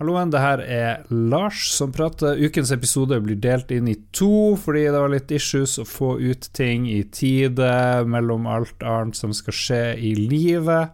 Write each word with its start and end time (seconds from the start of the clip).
Halloen, 0.00 0.32
det 0.34 0.40
her 0.42 0.58
er 0.58 1.02
Lars 1.14 1.68
som 1.70 1.92
prater. 1.94 2.34
Ukens 2.42 2.72
episode 2.74 3.14
blir 3.22 3.38
delt 3.38 3.70
inn 3.70 3.86
i 3.86 3.94
to 4.10 4.56
fordi 4.58 4.88
det 4.88 4.98
var 4.98 5.12
litt 5.12 5.30
issues 5.30 5.76
å 5.78 5.84
få 5.86 6.16
ut 6.18 6.48
ting 6.56 6.88
i 6.90 7.04
tide 7.14 8.02
mellom 8.10 8.48
alt 8.50 8.82
annet 8.82 9.14
som 9.14 9.30
skal 9.30 9.54
skje 9.54 9.82
i 9.94 10.10
livet. 10.18 10.90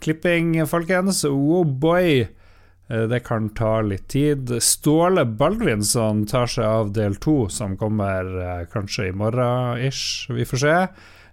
Klipping, 0.00 0.54
folkens. 0.64 1.20
Oh 1.28 1.68
boy! 1.68 2.22
Eh, 2.90 3.04
det 3.12 3.20
kan 3.28 3.50
ta 3.52 3.82
litt 3.84 4.08
tid. 4.08 4.56
Ståle 4.64 5.26
Baldvinsson 5.28 6.24
tar 6.30 6.48
seg 6.48 6.64
av 6.64 6.96
del 6.96 7.20
to, 7.20 7.44
som 7.52 7.76
kommer 7.76 8.32
eh, 8.40 8.64
kanskje 8.72 9.10
i 9.10 9.16
morgen-ish. 9.20 10.30
Vi 10.32 10.48
får 10.48 10.64
se. 10.64 10.76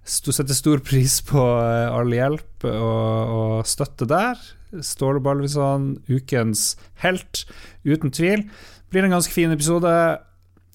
Setter 0.08 0.55
stor 0.55 0.84
pris 0.84 1.21
på 1.24 1.39
eh, 1.39 1.88
all 1.88 2.12
hjelp 2.12 2.68
og, 2.68 3.34
og 3.39 3.68
støtte 3.68 4.12
der. 4.12 4.44
Ståle 4.84 5.21
Baldvinsson, 5.23 5.97
ukens 6.09 6.75
helt, 7.04 7.45
uten 7.88 8.11
tvil. 8.11 8.47
Blir 8.91 9.08
en 9.08 9.16
ganske 9.16 9.34
fin 9.34 9.52
episode. 9.52 9.91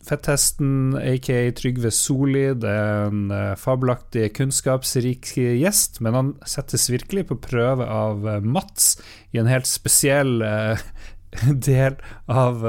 Fetthesten, 0.02 0.96
aka 0.98 1.52
Trygve 1.54 1.92
Solid, 1.94 2.64
er 2.66 3.06
en 3.06 3.28
uh, 3.30 3.52
fabelaktig, 3.54 4.32
kunnskapsrik 4.34 5.28
gjest, 5.36 6.00
men 6.02 6.16
han 6.18 6.32
settes 6.48 6.88
virkelig 6.90 7.28
på 7.28 7.38
prøve 7.44 7.86
av 7.86 8.26
uh, 8.26 8.40
Mats 8.42 8.96
i 9.30 9.38
en 9.38 9.50
helt 9.50 9.70
spesiell 9.70 10.42
uh, 10.42 10.82
del 11.68 12.00
av 12.26 12.66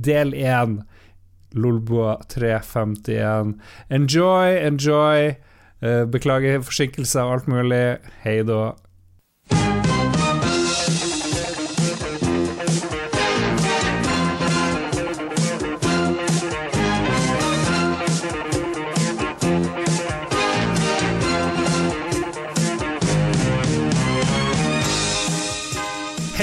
del 0.00 0.32
én. 0.34 0.80
Lolboa 1.52 2.16
351. 2.32 3.58
Enjoy, 3.92 4.54
enjoy. 4.56 5.34
beklager 6.08 6.62
forsinkelser 6.64 7.28
og 7.28 7.34
alt 7.34 7.50
mulig. 7.52 7.84
Hei 8.24 8.38
da. 8.48 8.72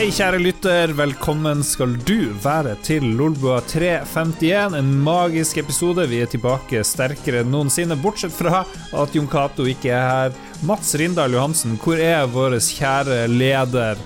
Hei, 0.10 0.16
kjære 0.18 0.38
lytter. 0.42 0.92
Velkommen 0.98 1.60
skal 1.62 1.92
du 2.02 2.32
være 2.42 2.72
til 2.82 3.04
Lolbua 3.14 3.60
351, 3.70 4.74
en 4.80 4.88
magisk 5.06 5.60
episode. 5.62 6.08
Vi 6.10 6.24
er 6.24 6.32
tilbake 6.32 6.82
sterkere 6.82 7.44
enn 7.44 7.52
noensinne, 7.54 7.94
bortsett 8.02 8.34
fra 8.34 8.64
at 8.66 9.14
Jon 9.14 9.30
Cato 9.30 9.68
ikke 9.70 9.92
er 9.94 10.08
her. 10.08 10.40
Mats 10.66 10.96
Rindal 10.98 11.38
Johansen, 11.38 11.78
hvor 11.84 12.02
er 12.02 12.26
vår 12.26 12.58
kjære 12.58 13.20
leder? 13.30 14.02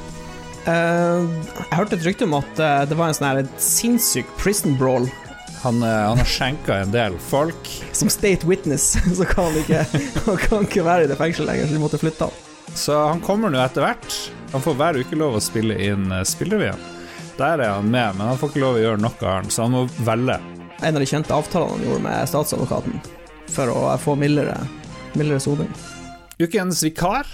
Uh, 0.67 1.23
jeg 1.55 1.71
hørte 1.71 1.95
et 2.01 2.09
rykte 2.09 2.27
om 2.27 2.35
at 2.41 2.51
uh, 2.59 2.83
det 2.83 2.99
var 2.99 3.07
en 3.07 3.19
sånn 3.21 3.55
sinnssyk 3.55 4.35
prison 4.43 4.75
brawl. 4.75 5.07
Han, 5.63 5.79
uh, 5.87 6.11
han 6.11 6.19
har 6.19 6.31
skjenka 6.35 6.83
en 6.83 6.91
del 6.91 7.15
folk. 7.31 7.75
Som 7.95 8.11
state 8.11 8.43
witness, 8.43 8.97
så 9.21 9.31
kan 9.31 9.53
han 9.53 9.63
ikke, 9.63 9.87
han 10.27 10.45
kan 10.49 10.67
ikke 10.67 10.83
være 10.83 11.07
i 11.07 11.13
det 11.15 11.21
fengselet 11.23 11.53
lenger, 11.53 11.71
så 11.71 11.79
de 11.79 11.83
måtte 11.87 12.03
flytte 12.03 12.27
han. 12.27 12.47
Så 12.75 13.03
han 13.07 13.23
kommer 13.23 13.55
nå 13.55 13.63
etter 13.63 13.87
hvert. 13.87 14.23
Han 14.53 14.61
får 14.61 14.73
hver 14.77 14.97
uke 15.01 15.17
lov 15.17 15.39
å 15.39 15.39
spille 15.41 15.73
inn 15.81 16.11
uh, 16.13 16.19
spillrevyen. 16.21 16.77
Der 17.39 17.57
er 17.57 17.71
han 17.73 17.87
med, 17.89 18.19
men 18.19 18.27
han 18.29 18.37
får 18.37 18.51
ikke 18.51 18.61
lov 18.61 18.75
å 18.77 18.83
gjøre 18.83 19.01
noe 19.01 19.31
annet, 19.31 19.53
så 19.55 19.65
han 19.65 19.73
må 19.73 19.79
velge. 20.05 20.35
En 20.85 20.93
av 20.93 21.01
de 21.01 21.07
kjente 21.09 21.33
avtalene 21.33 21.73
han 21.73 21.87
gjorde 21.87 22.03
med 22.03 22.29
statsadvokaten 22.29 22.99
for 23.49 23.71
å 23.73 23.87
få 23.97 24.13
mildere, 24.21 24.59
mildere 25.17 25.41
soning. 25.41 25.73
Ukens 26.37 26.83
vikar 26.85 27.33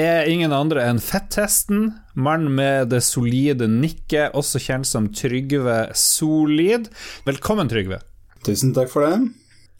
er 0.00 0.32
ingen 0.32 0.56
andre 0.56 0.88
enn 0.88 1.02
Fettesten, 1.04 1.90
mann 2.16 2.48
med 2.56 2.88
det 2.94 3.02
solide 3.04 3.68
nikket, 3.68 4.32
også 4.32 4.62
kjent 4.70 4.88
som 4.88 5.12
Trygve 5.12 5.90
Solid. 5.92 6.88
Velkommen, 7.28 7.68
Trygve. 7.68 8.00
Tusen 8.48 8.72
takk 8.72 8.88
for 8.96 9.04
det. 9.04 9.20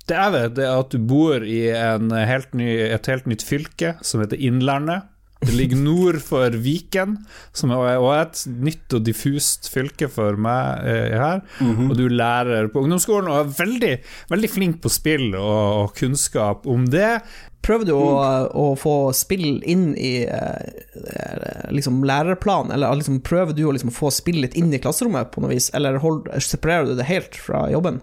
Det 0.04 0.20
jeg 0.20 0.36
vet, 0.36 0.60
er 0.60 0.76
at 0.76 0.92
du 0.92 1.00
bor 1.00 1.40
i 1.40 1.60
helt 1.72 2.52
ny, 2.52 2.68
et 2.92 3.08
helt 3.08 3.24
nytt 3.32 3.48
fylke 3.48 3.96
som 4.04 4.20
heter 4.20 4.36
Innlandet. 4.36 5.08
Det 5.44 5.52
ligger 5.52 5.76
nord 5.76 6.16
for 6.24 6.54
Viken, 6.64 7.18
som 7.52 7.72
er 7.76 8.00
et 8.16 8.40
nytt 8.48 8.94
og 8.96 9.04
diffust 9.04 9.68
fylke 9.68 10.08
for 10.08 10.38
meg 10.40 10.86
eh, 10.88 11.12
her. 11.12 11.42
Mm 11.60 11.76
-hmm. 11.76 11.90
Og 11.90 11.96
du 11.96 12.06
er 12.06 12.16
lærer 12.16 12.68
på 12.68 12.80
ungdomsskolen 12.80 13.28
og 13.28 13.40
er 13.40 13.64
veldig, 13.64 13.98
veldig 14.30 14.50
flink 14.50 14.80
på 14.82 14.88
spill 14.88 15.34
og, 15.34 15.82
og 15.82 15.94
kunnskap 15.94 16.66
om 16.66 16.86
det. 16.86 17.20
Prøver 17.66 17.84
du 17.84 17.92
å, 17.92 18.10
mm. 18.16 18.50
å, 18.54 18.66
få 18.78 19.12
spill 19.12 19.62
inn 19.66 19.94
i 19.98 20.24
eh, 20.24 21.70
liksom 21.74 22.04
lærerplanen, 22.06 22.72
eller 22.72 22.94
liksom, 22.94 23.20
prøver 23.20 23.52
du 23.52 23.64
å 23.66 23.72
liksom 23.72 23.90
få 23.90 24.10
spill 24.10 24.40
litt 24.40 24.54
inn 24.54 24.72
i 24.72 24.78
klasserommet 24.78 25.32
på 25.32 25.42
noe 25.42 25.50
vis, 25.50 25.70
eller 25.74 25.98
hold, 25.98 26.30
separerer 26.38 26.86
du 26.86 26.94
det 26.94 27.08
helt 27.10 27.34
fra 27.34 27.66
jobben? 27.70 28.00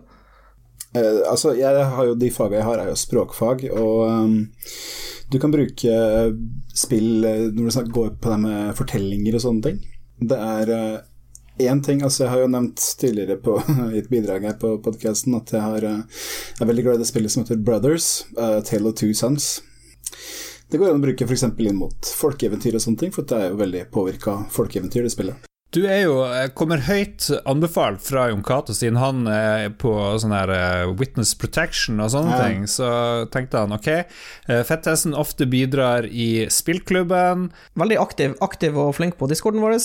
Uh, 0.94 1.24
altså, 1.26 1.56
jeg 1.58 1.86
har 1.90 2.06
jo 2.06 2.14
De 2.20 2.30
fagene 2.30 2.60
jeg 2.60 2.68
har, 2.68 2.82
er 2.82 2.92
jo 2.92 3.00
språkfag, 3.00 3.66
og 3.74 4.04
um, 4.10 4.36
du 5.34 5.40
kan 5.42 5.54
bruke 5.54 5.96
spill 6.78 7.26
eh, 7.26 7.48
når 7.56 7.72
du 7.74 7.94
går 7.96 8.12
på 8.22 8.30
det 8.30 8.38
med 8.44 8.76
fortellinger 8.78 9.38
og 9.38 9.42
sånne 9.42 9.66
ting. 9.66 9.80
Det 10.22 10.38
er 10.38 10.72
én 11.64 11.80
uh, 11.80 11.86
ting 11.86 12.04
altså 12.06 12.26
Jeg 12.26 12.32
har 12.34 12.44
jo 12.44 12.52
nevnt 12.54 12.84
tidligere 13.00 13.40
på, 13.42 13.56
i 13.96 14.02
et 14.04 14.10
bidrag 14.12 14.46
her 14.46 14.60
på 14.62 14.76
podkasten 14.86 15.34
at 15.40 15.54
jeg, 15.56 15.64
har, 15.64 15.88
uh, 15.88 16.26
er 16.62 16.70
veldig 16.70 16.86
glad 16.86 17.00
i 17.00 17.04
det 17.04 17.10
spillet 17.10 17.34
som 17.34 17.42
heter 17.42 17.62
Brothers, 17.62 18.28
Tale 18.38 18.92
of 18.92 19.00
Two 19.00 19.14
Sons. 19.18 19.56
Det 20.70 20.78
går 20.78 20.92
an 20.92 21.02
å 21.02 21.06
bruke 21.08 21.26
f.eks. 21.26 21.48
inn 21.50 21.80
mot 21.80 22.14
folkeeventyr 22.22 22.78
og 22.78 22.86
sånne 22.86 23.02
ting, 23.02 23.16
for 23.16 23.26
det 23.30 23.40
er 23.40 23.52
jo 23.52 23.62
veldig 23.62 23.84
påvirka 23.94 24.44
folkeeventyr, 24.54 25.08
det 25.08 25.16
spillet. 25.16 25.53
Du 25.74 25.88
er 25.90 26.04
jo, 26.04 26.20
eh, 26.28 26.52
kommer 26.54 26.84
høyt 26.86 27.32
anbefalt 27.50 28.04
fra 28.06 28.28
Jon 28.30 28.44
Cato, 28.46 28.76
siden 28.78 29.00
han 29.02 29.26
er 29.26 29.72
på 29.82 29.90
sånn 30.22 30.36
her 30.36 30.52
eh, 30.54 30.92
witness 31.00 31.32
protection 31.34 31.98
og 32.04 32.12
sånne 32.14 32.36
ja. 32.36 32.42
ting. 32.46 32.68
Så 32.70 32.90
tenkte 33.34 33.64
han 33.64 33.74
ok, 33.74 33.90
eh, 34.54 34.74
ofte 35.18 35.48
bidrar 35.50 36.06
i 36.06 36.46
spillklubben. 36.54 37.48
Veldig 37.80 37.98
aktiv, 37.98 38.36
aktiv 38.46 38.78
og 38.78 38.94
flink 39.00 39.18
på 39.18 39.30
discorden 39.32 39.66
vår. 39.66 39.80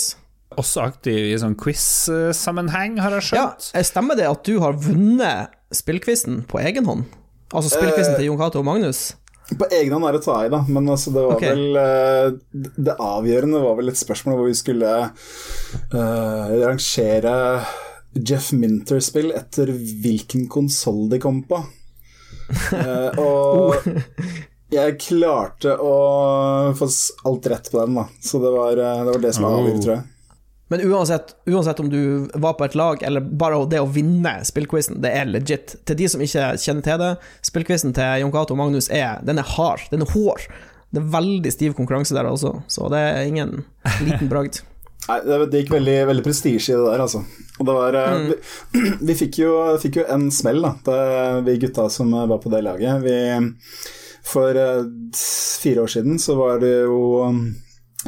Også 0.61 0.85
aktiv 0.85 1.31
i 1.31 1.39
sånn 1.41 1.57
quiz-sammenheng, 1.57 3.01
har 3.01 3.17
jeg 3.17 3.31
skjønt. 3.31 3.71
Ja, 3.73 3.87
Stemmer 3.89 4.19
det 4.19 4.29
at 4.29 4.45
du 4.45 4.59
har 4.61 4.77
vunnet 4.77 5.57
spillquizen 5.73 6.43
på 6.49 6.61
egen 6.69 6.85
hånd? 6.89 7.09
Altså 7.49 7.73
spillquizen 7.73 8.13
uh, 8.13 8.21
til 8.21 8.29
Jon 8.29 8.41
Cato 8.43 8.61
og 8.61 8.69
Magnus? 8.69 9.15
På 9.49 9.65
egen 9.73 9.95
hånd 9.95 10.05
er 10.05 10.17
det 10.17 10.21
å 10.21 10.27
ta 10.27 10.37
i, 10.45 10.51
da, 10.53 10.61
men 10.69 10.91
altså, 10.93 11.13
det 11.15 11.25
var 11.25 11.39
okay. 11.39 11.55
vel 11.57 11.79
uh, 11.81 12.67
Det 12.85 12.97
avgjørende 13.01 13.63
var 13.63 13.79
vel 13.79 13.93
et 13.93 14.01
spørsmål 14.01 14.37
hvor 14.37 14.51
vi 14.51 14.59
skulle 14.59 14.91
uh, 15.09 16.51
rangere 16.61 17.35
Jeff 18.19 18.51
Minter-spill 18.53 19.33
etter 19.37 19.73
hvilken 19.73 20.49
konsoll 20.53 21.07
de 21.13 21.21
kom 21.23 21.41
på. 21.49 21.63
Uh, 22.75 23.17
og 23.25 23.89
jeg 24.73 24.99
klarte 25.01 25.79
å 25.81 25.97
få 26.77 26.91
alt 27.31 27.49
rett 27.49 27.73
på 27.73 27.81
den, 27.81 27.97
da. 28.03 28.05
Så 28.21 28.41
det 28.43 28.53
var 28.53 28.77
det, 28.77 28.93
var 29.09 29.21
det 29.23 29.33
som 29.37 29.49
var 29.49 29.61
avgjørende, 29.63 29.85
tror 29.87 29.95
jeg. 29.97 30.07
Men 30.69 30.81
uansett, 30.85 31.35
uansett, 31.49 31.81
om 31.81 31.89
du 31.91 32.29
var 32.35 32.53
på 32.59 32.67
et 32.67 32.75
lag, 32.77 33.03
eller 33.03 33.25
bare 33.25 33.61
det 33.73 33.81
å 33.81 33.89
vinne 33.89 34.35
spillquizen, 34.45 35.01
det 35.05 35.13
er 35.17 35.29
legit. 35.31 35.79
Til 35.89 35.97
de 35.97 36.09
som 36.13 36.25
ikke 36.25 36.51
kjenner 36.61 36.85
til 36.85 36.99
det, 37.01 37.13
spillquizen 37.49 37.95
til 37.97 38.23
Jon 38.23 38.33
Cato 38.35 38.57
og 38.57 38.61
Magnus 38.61 38.91
er, 38.93 39.23
den 39.25 39.41
er 39.41 39.49
hard, 39.57 39.87
den 39.93 40.05
er 40.05 40.13
hår. 40.13 40.45
Det 40.93 41.01
er 41.01 41.13
veldig 41.13 41.53
stiv 41.53 41.77
konkurranse 41.77 42.17
der 42.17 42.29
også, 42.29 42.59
så 42.69 42.89
det 42.93 43.01
er 43.01 43.29
ingen 43.29 43.63
liten 44.05 44.29
bragd. 44.29 44.61
Nei, 45.09 45.23
det 45.25 45.63
gikk 45.63 45.71
veldig, 45.73 45.97
veldig 46.11 46.25
prestisje 46.27 46.75
i 46.75 46.77
det 46.77 46.85
der, 46.85 47.01
altså. 47.01 47.23
Og 47.59 47.69
det 47.69 47.77
var 47.79 47.97
eh, 47.97 48.17
mm. 48.19 48.27
Vi, 48.75 48.83
vi 49.09 49.17
fikk, 49.17 49.39
jo, 49.41 49.55
fikk, 49.81 50.03
jo, 50.03 50.09
en 50.13 50.27
smell, 50.35 50.61
da, 50.65 50.75
det, 50.85 50.99
vi 51.47 51.57
gutta 51.63 51.87
som 51.93 52.13
var 52.13 52.43
på 52.43 52.53
det 52.53 52.61
laget. 52.67 53.01
Vi, 53.07 53.17
for 54.29 54.53
uh, 54.53 54.85
fire 55.63 55.87
år 55.87 55.95
siden 55.95 56.21
så 56.21 56.37
var 56.37 56.61
det 56.61 56.75
jo 56.83 57.01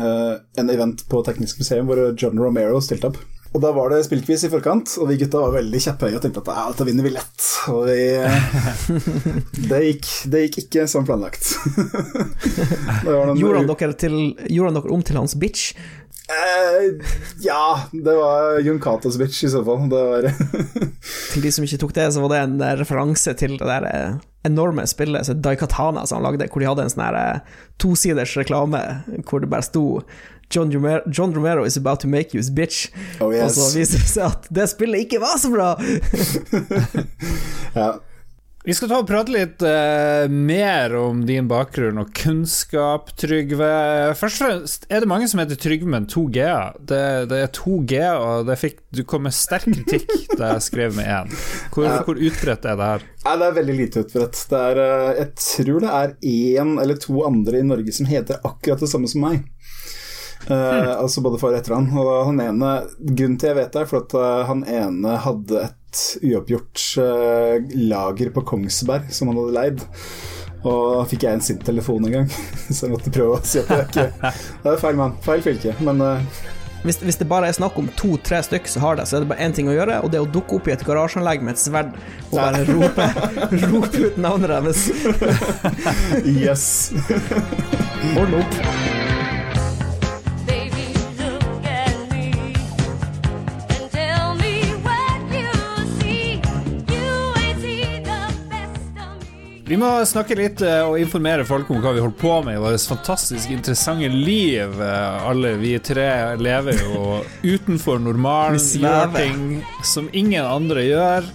en 0.01 0.73
event 0.73 1.05
på 1.11 1.21
Teknisk 1.27 1.61
museum 1.61 1.91
hvor 1.91 2.03
John 2.19 2.41
Romero 2.41 2.81
stilte 2.85 3.11
opp. 3.11 3.21
Og 3.51 3.63
Da 3.65 3.73
var 3.75 3.91
det 3.91 4.05
spillquiz 4.07 4.45
i 4.47 4.51
forkant, 4.53 4.93
og 5.03 5.09
vi 5.11 5.17
gutta 5.19 5.41
var 5.43 5.57
veldig 5.57 5.79
kjepphøye 5.83 6.15
og 6.15 6.23
tenkte 6.23 6.43
at 6.45 6.51
ja, 6.55 6.67
dette 6.71 6.87
vinner 6.87 7.07
vi 7.07 7.11
lett. 7.17 7.47
Og 7.73 7.81
vi, 7.89 8.05
det, 9.73 9.81
gikk, 9.89 10.11
det, 10.31 10.43
gikk, 10.45 10.61
ikke 10.65 10.85
som 10.91 11.09
planlagt. 11.09 11.49
gjorde, 13.41 13.63
han 13.65 13.73
dere 13.73 13.97
dere 14.79 14.95
om 14.95 15.03
til 15.03 15.19
hans 15.19 15.35
bitch? 15.41 15.73
Eh, 16.31 17.07
ja, 17.43 17.83
det 17.93 18.15
var 18.15 18.59
Jon 18.61 18.81
bitch 19.19 19.45
i 19.45 19.51
så 19.51 19.65
fall. 19.65 19.91
til 21.33 21.43
de 21.43 21.53
som 21.53 21.67
ikke 21.67 21.81
tok 21.83 21.95
det, 21.97 22.09
så 22.15 22.25
var 22.25 22.35
det 22.35 22.43
en 22.45 22.67
referanse 22.79 23.35
til 23.35 23.57
det 23.59 23.67
der 23.67 23.87
eh, 23.91 24.19
enorme 24.47 24.87
spillet 24.87 25.27
så 25.27 25.35
Daikatana 25.35 26.07
som 26.07 26.21
han 26.21 26.31
lagde, 26.31 26.49
hvor 26.53 26.63
de 26.63 26.69
hadde 26.71 26.87
en 26.87 26.93
sånn 26.93 27.19
eh, 27.19 27.57
tosiders 27.83 28.37
reklame 28.39 28.81
hvor 29.29 29.43
det 29.43 29.51
bare 29.51 29.67
sto 29.67 29.87
John 30.51 30.73
Romero, 30.75 31.03
John 31.07 31.35
Romero, 31.35 31.65
is 31.65 31.77
about 31.77 32.01
to 32.01 32.09
make 32.09 32.35
you 32.35 32.41
his 32.41 32.51
bitch. 32.51 32.89
Oh, 33.21 33.31
yes. 33.31 33.55
Og 33.55 33.71
så 33.71 33.79
viser 33.79 34.03
det 34.03 34.11
seg 34.11 34.25
at 34.27 34.49
det 34.51 34.67
spillet 34.73 35.07
ikke 35.07 35.21
var 35.23 35.37
så 35.39 35.51
bra! 35.53 35.69
ja. 37.79 37.93
Vi 38.61 38.75
skal 38.77 38.91
ta 38.91 38.99
og 39.01 39.07
prate 39.09 39.33
litt 39.33 39.63
uh, 39.65 40.27
mer 40.29 40.93
om 41.01 41.23
din 41.25 41.47
bakgrunn 41.49 41.97
og 42.03 42.11
kunnskap, 42.13 43.09
Trygve. 43.17 43.71
Først 44.21 44.37
og 44.37 44.45
fremst 44.45 44.85
er 44.93 45.01
det 45.01 45.09
mange 45.09 45.31
som 45.33 45.41
heter 45.41 45.57
Trygve 45.57 45.89
med 45.89 46.11
to 46.13 46.27
g-er. 46.29 46.77
Det, 46.77 47.01
det, 47.31 47.39
er 47.41 47.55
to 47.57 47.79
g-er, 47.89 48.21
og 48.21 48.53
fikk, 48.61 48.83
du 48.93 49.01
kom 49.09 49.25
med 49.25 49.33
sterk 49.33 49.65
kritikk 49.65 50.13
da 50.37 50.53
jeg 50.59 50.67
skrev 50.67 50.93
med 50.99 51.09
én. 51.09 51.33
Hvor, 51.73 51.89
ja. 51.89 51.97
hvor, 52.05 52.21
utbredt 52.21 52.69
er 52.69 52.77
det 52.77 52.91
her? 52.91 53.09
Ja, 53.25 53.39
det 53.41 53.49
er 53.49 53.57
veldig 53.63 53.79
lite 53.81 54.05
utbredt. 54.05 54.45
Er, 54.61 54.83
uh, 54.85 55.09
jeg 55.23 55.33
tror 55.47 55.81
det 55.87 55.97
er 56.03 56.15
én 56.35 56.77
eller 56.85 57.01
to 57.01 57.25
andre 57.25 57.65
i 57.65 57.69
Norge 57.73 57.97
som 57.97 58.13
heter 58.13 58.45
akkurat 58.45 58.85
det 58.85 58.93
samme 58.93 59.09
som 59.09 59.25
meg. 59.25 59.41
Uh, 60.45 60.53
hmm. 60.53 60.95
Altså 60.99 61.25
både 61.25 61.41
for 61.41 61.49
og 61.49 61.63
etter 61.63 61.79
han. 61.79 61.89
Og 61.97 62.13
han 62.29 62.45
ene, 62.45 62.77
Grunnen 63.01 63.41
til 63.41 63.55
jeg 63.55 63.63
vet 63.63 63.73
det, 63.73 63.87
er 63.87 63.93
for 63.97 64.05
at 64.05 64.49
han 64.53 64.69
ene 64.69 65.17
hadde 65.25 65.65
et 65.65 65.80
uoppgjort 66.23 66.85
uh, 67.01 67.73
lager 67.91 68.31
på 68.35 68.45
Kongsberg 68.53 69.11
som 69.15 69.31
han 69.31 69.41
hadde 69.41 69.57
leid. 69.57 69.85
Og 70.61 70.81
da 70.93 71.05
fikk 71.09 71.25
jeg 71.25 71.39
en 71.39 71.45
sint 71.45 71.63
telefon 71.65 72.05
en 72.05 72.17
gang, 72.19 72.33
så 72.75 72.87
jeg 72.87 72.95
måtte 72.95 73.13
prøve 73.15 73.39
å 73.39 73.45
si 73.45 73.63
at 73.63 73.71
det 73.71 73.79
er 73.79 73.87
ikke 73.89 74.33
Det 74.65 74.73
er 74.75 74.81
feil 74.83 74.99
mann, 74.99 75.15
feil 75.25 75.45
fylke, 75.45 75.77
men 75.87 76.03
uh, 76.05 76.41
hvis, 76.81 76.97
hvis, 77.05 77.19
det 77.21 77.29
bare 77.29 77.49
er 77.49 77.57
snakk 77.57 77.77
om 77.77 77.91
to-tre 77.97 78.39
stykk 78.45 78.69
som 78.73 78.85
har 78.87 78.97
det, 78.97 79.05
så 79.09 79.19
er 79.19 79.25
det 79.25 79.31
bare 79.33 79.45
én 79.45 79.57
ting 79.57 79.69
å 79.69 79.75
gjøre, 79.75 79.99
og 80.01 80.13
det 80.13 80.21
er 80.21 80.25
å 80.25 80.31
dukke 80.33 80.57
opp 80.57 80.71
i 80.71 80.73
et 80.73 80.85
garasjeanlegg 80.87 81.45
med 81.45 81.57
et 81.57 81.61
sverd 81.61 81.93
og 82.31 82.39
bare 82.39 82.63
rope, 82.71 83.09
rope 83.67 84.07
ut 84.07 84.17
navnet 84.21 84.55
deres. 84.55 84.87
yes. 86.47 86.65
Hold 88.17 88.41
opp. 88.41 88.90
Vi 99.71 99.77
må 99.79 99.87
snakke 100.03 100.35
litt 100.35 100.65
eh, 100.67 100.81
og 100.83 100.97
informere 100.99 101.45
folk 101.47 101.69
om 101.71 101.79
hva 101.79 101.93
vi 101.95 102.01
holder 102.03 102.19
på 102.19 102.33
med 102.43 102.57
i 102.57 102.63
vårt 102.63 102.83
fantastisk 102.91 103.53
interessante 103.55 104.09
liv. 104.11 104.73
Eh, 104.83 105.29
alle 105.31 105.53
vi 105.61 105.77
tre 105.79 106.09
lever 106.43 106.81
jo 106.89 107.21
utenfor 107.45 108.03
normalen, 108.03 108.59
gjør 108.59 109.15
ting 109.15 109.61
som 109.87 110.11
ingen 110.11 110.43
andre 110.43 110.83
gjør. 110.89 111.31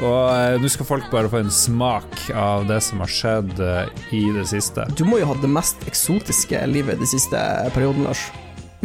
Og 0.00 0.22
uh, 0.30 0.54
nå 0.62 0.70
skal 0.70 0.86
folk 0.88 1.10
bare 1.12 1.28
få 1.28 1.42
en 1.42 1.50
smak 1.52 2.30
av 2.32 2.62
det 2.70 2.78
som 2.86 3.02
har 3.02 3.10
skjedd 3.10 3.58
i 4.16 4.22
det 4.38 4.46
siste. 4.48 4.86
Du 4.96 5.02
må 5.04 5.18
jo 5.20 5.26
ha 5.28 5.34
det 5.42 5.50
mest 5.50 5.82
eksotiske 5.90 6.62
livet 6.70 7.02
den 7.02 7.10
siste 7.10 7.42
perioden, 7.74 8.06
Lars. 8.06 8.22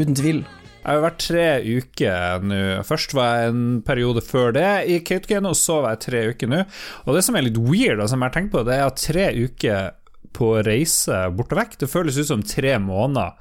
Uten 0.01 0.18
tvil. 0.18 0.42
Jeg 0.86 1.00
har 1.00 1.02
vært 1.02 1.24
tre 1.24 1.46
uker 1.66 2.44
nå. 2.46 2.62
Først 2.86 3.16
var 3.18 3.40
jeg 3.40 3.54
en 3.56 3.64
periode 3.86 4.22
før 4.22 4.54
det 4.54 4.70
i 4.86 5.00
Kautokeino, 5.02 5.56
og 5.56 5.58
så 5.58 5.80
var 5.82 5.96
jeg 5.96 6.04
tre 6.06 6.22
uker 6.30 6.52
nå. 6.52 6.62
Og 7.08 7.18
det 7.18 7.24
som 7.26 7.38
er 7.38 7.48
litt 7.48 7.58
weird, 7.58 8.04
og 8.04 8.12
som 8.12 8.22
jeg 8.22 8.30
har 8.30 8.36
tenkt 8.36 8.54
på, 8.54 8.62
det 8.68 8.78
er 8.78 8.86
at 8.86 9.02
tre 9.02 9.32
uker 9.34 9.96
på 10.36 10.52
reise 10.68 11.24
borte 11.34 11.58
vekk, 11.58 11.78
det 11.82 11.90
føles 11.90 12.20
ut 12.20 12.30
som 12.30 12.44
tre 12.46 12.76
måneder 12.84 13.34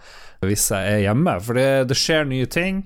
hvis 0.45 0.67
jeg 0.73 0.91
er 0.91 1.03
hjemme. 1.07 1.35
For 1.45 1.59
det, 1.59 1.69
det 1.91 1.97
skjer 1.99 2.27
nye 2.29 2.49
ting. 2.51 2.83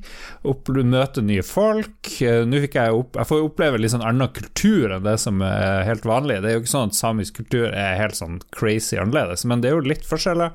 Opp, 0.49 0.71
møter 0.71 1.25
nye 1.27 1.45
folk. 1.47 2.11
Nå 2.21 2.63
fikk 2.65 2.79
jeg 2.79 2.99
opp, 2.99 3.19
jeg 3.19 3.31
får 3.31 3.47
oppleve 3.47 3.81
litt 3.81 3.95
sånn 3.95 4.07
annen 4.07 4.31
kultur 4.35 4.95
enn 4.95 5.07
det 5.07 5.17
som 5.23 5.43
er 5.45 5.87
helt 5.89 6.07
vanlig. 6.09 6.41
Det 6.43 6.53
er 6.53 6.59
jo 6.59 6.65
ikke 6.65 6.75
sånn 6.75 6.93
at 6.93 6.99
samisk 6.99 7.41
kultur 7.43 7.69
er 7.71 7.99
helt 8.01 8.19
sånn 8.19 8.41
crazy 8.55 8.99
annerledes, 9.01 9.47
men 9.49 9.63
det 9.63 9.73
er 9.73 9.79
jo 9.79 9.91
litt 9.91 10.07
forskjeller. 10.09 10.55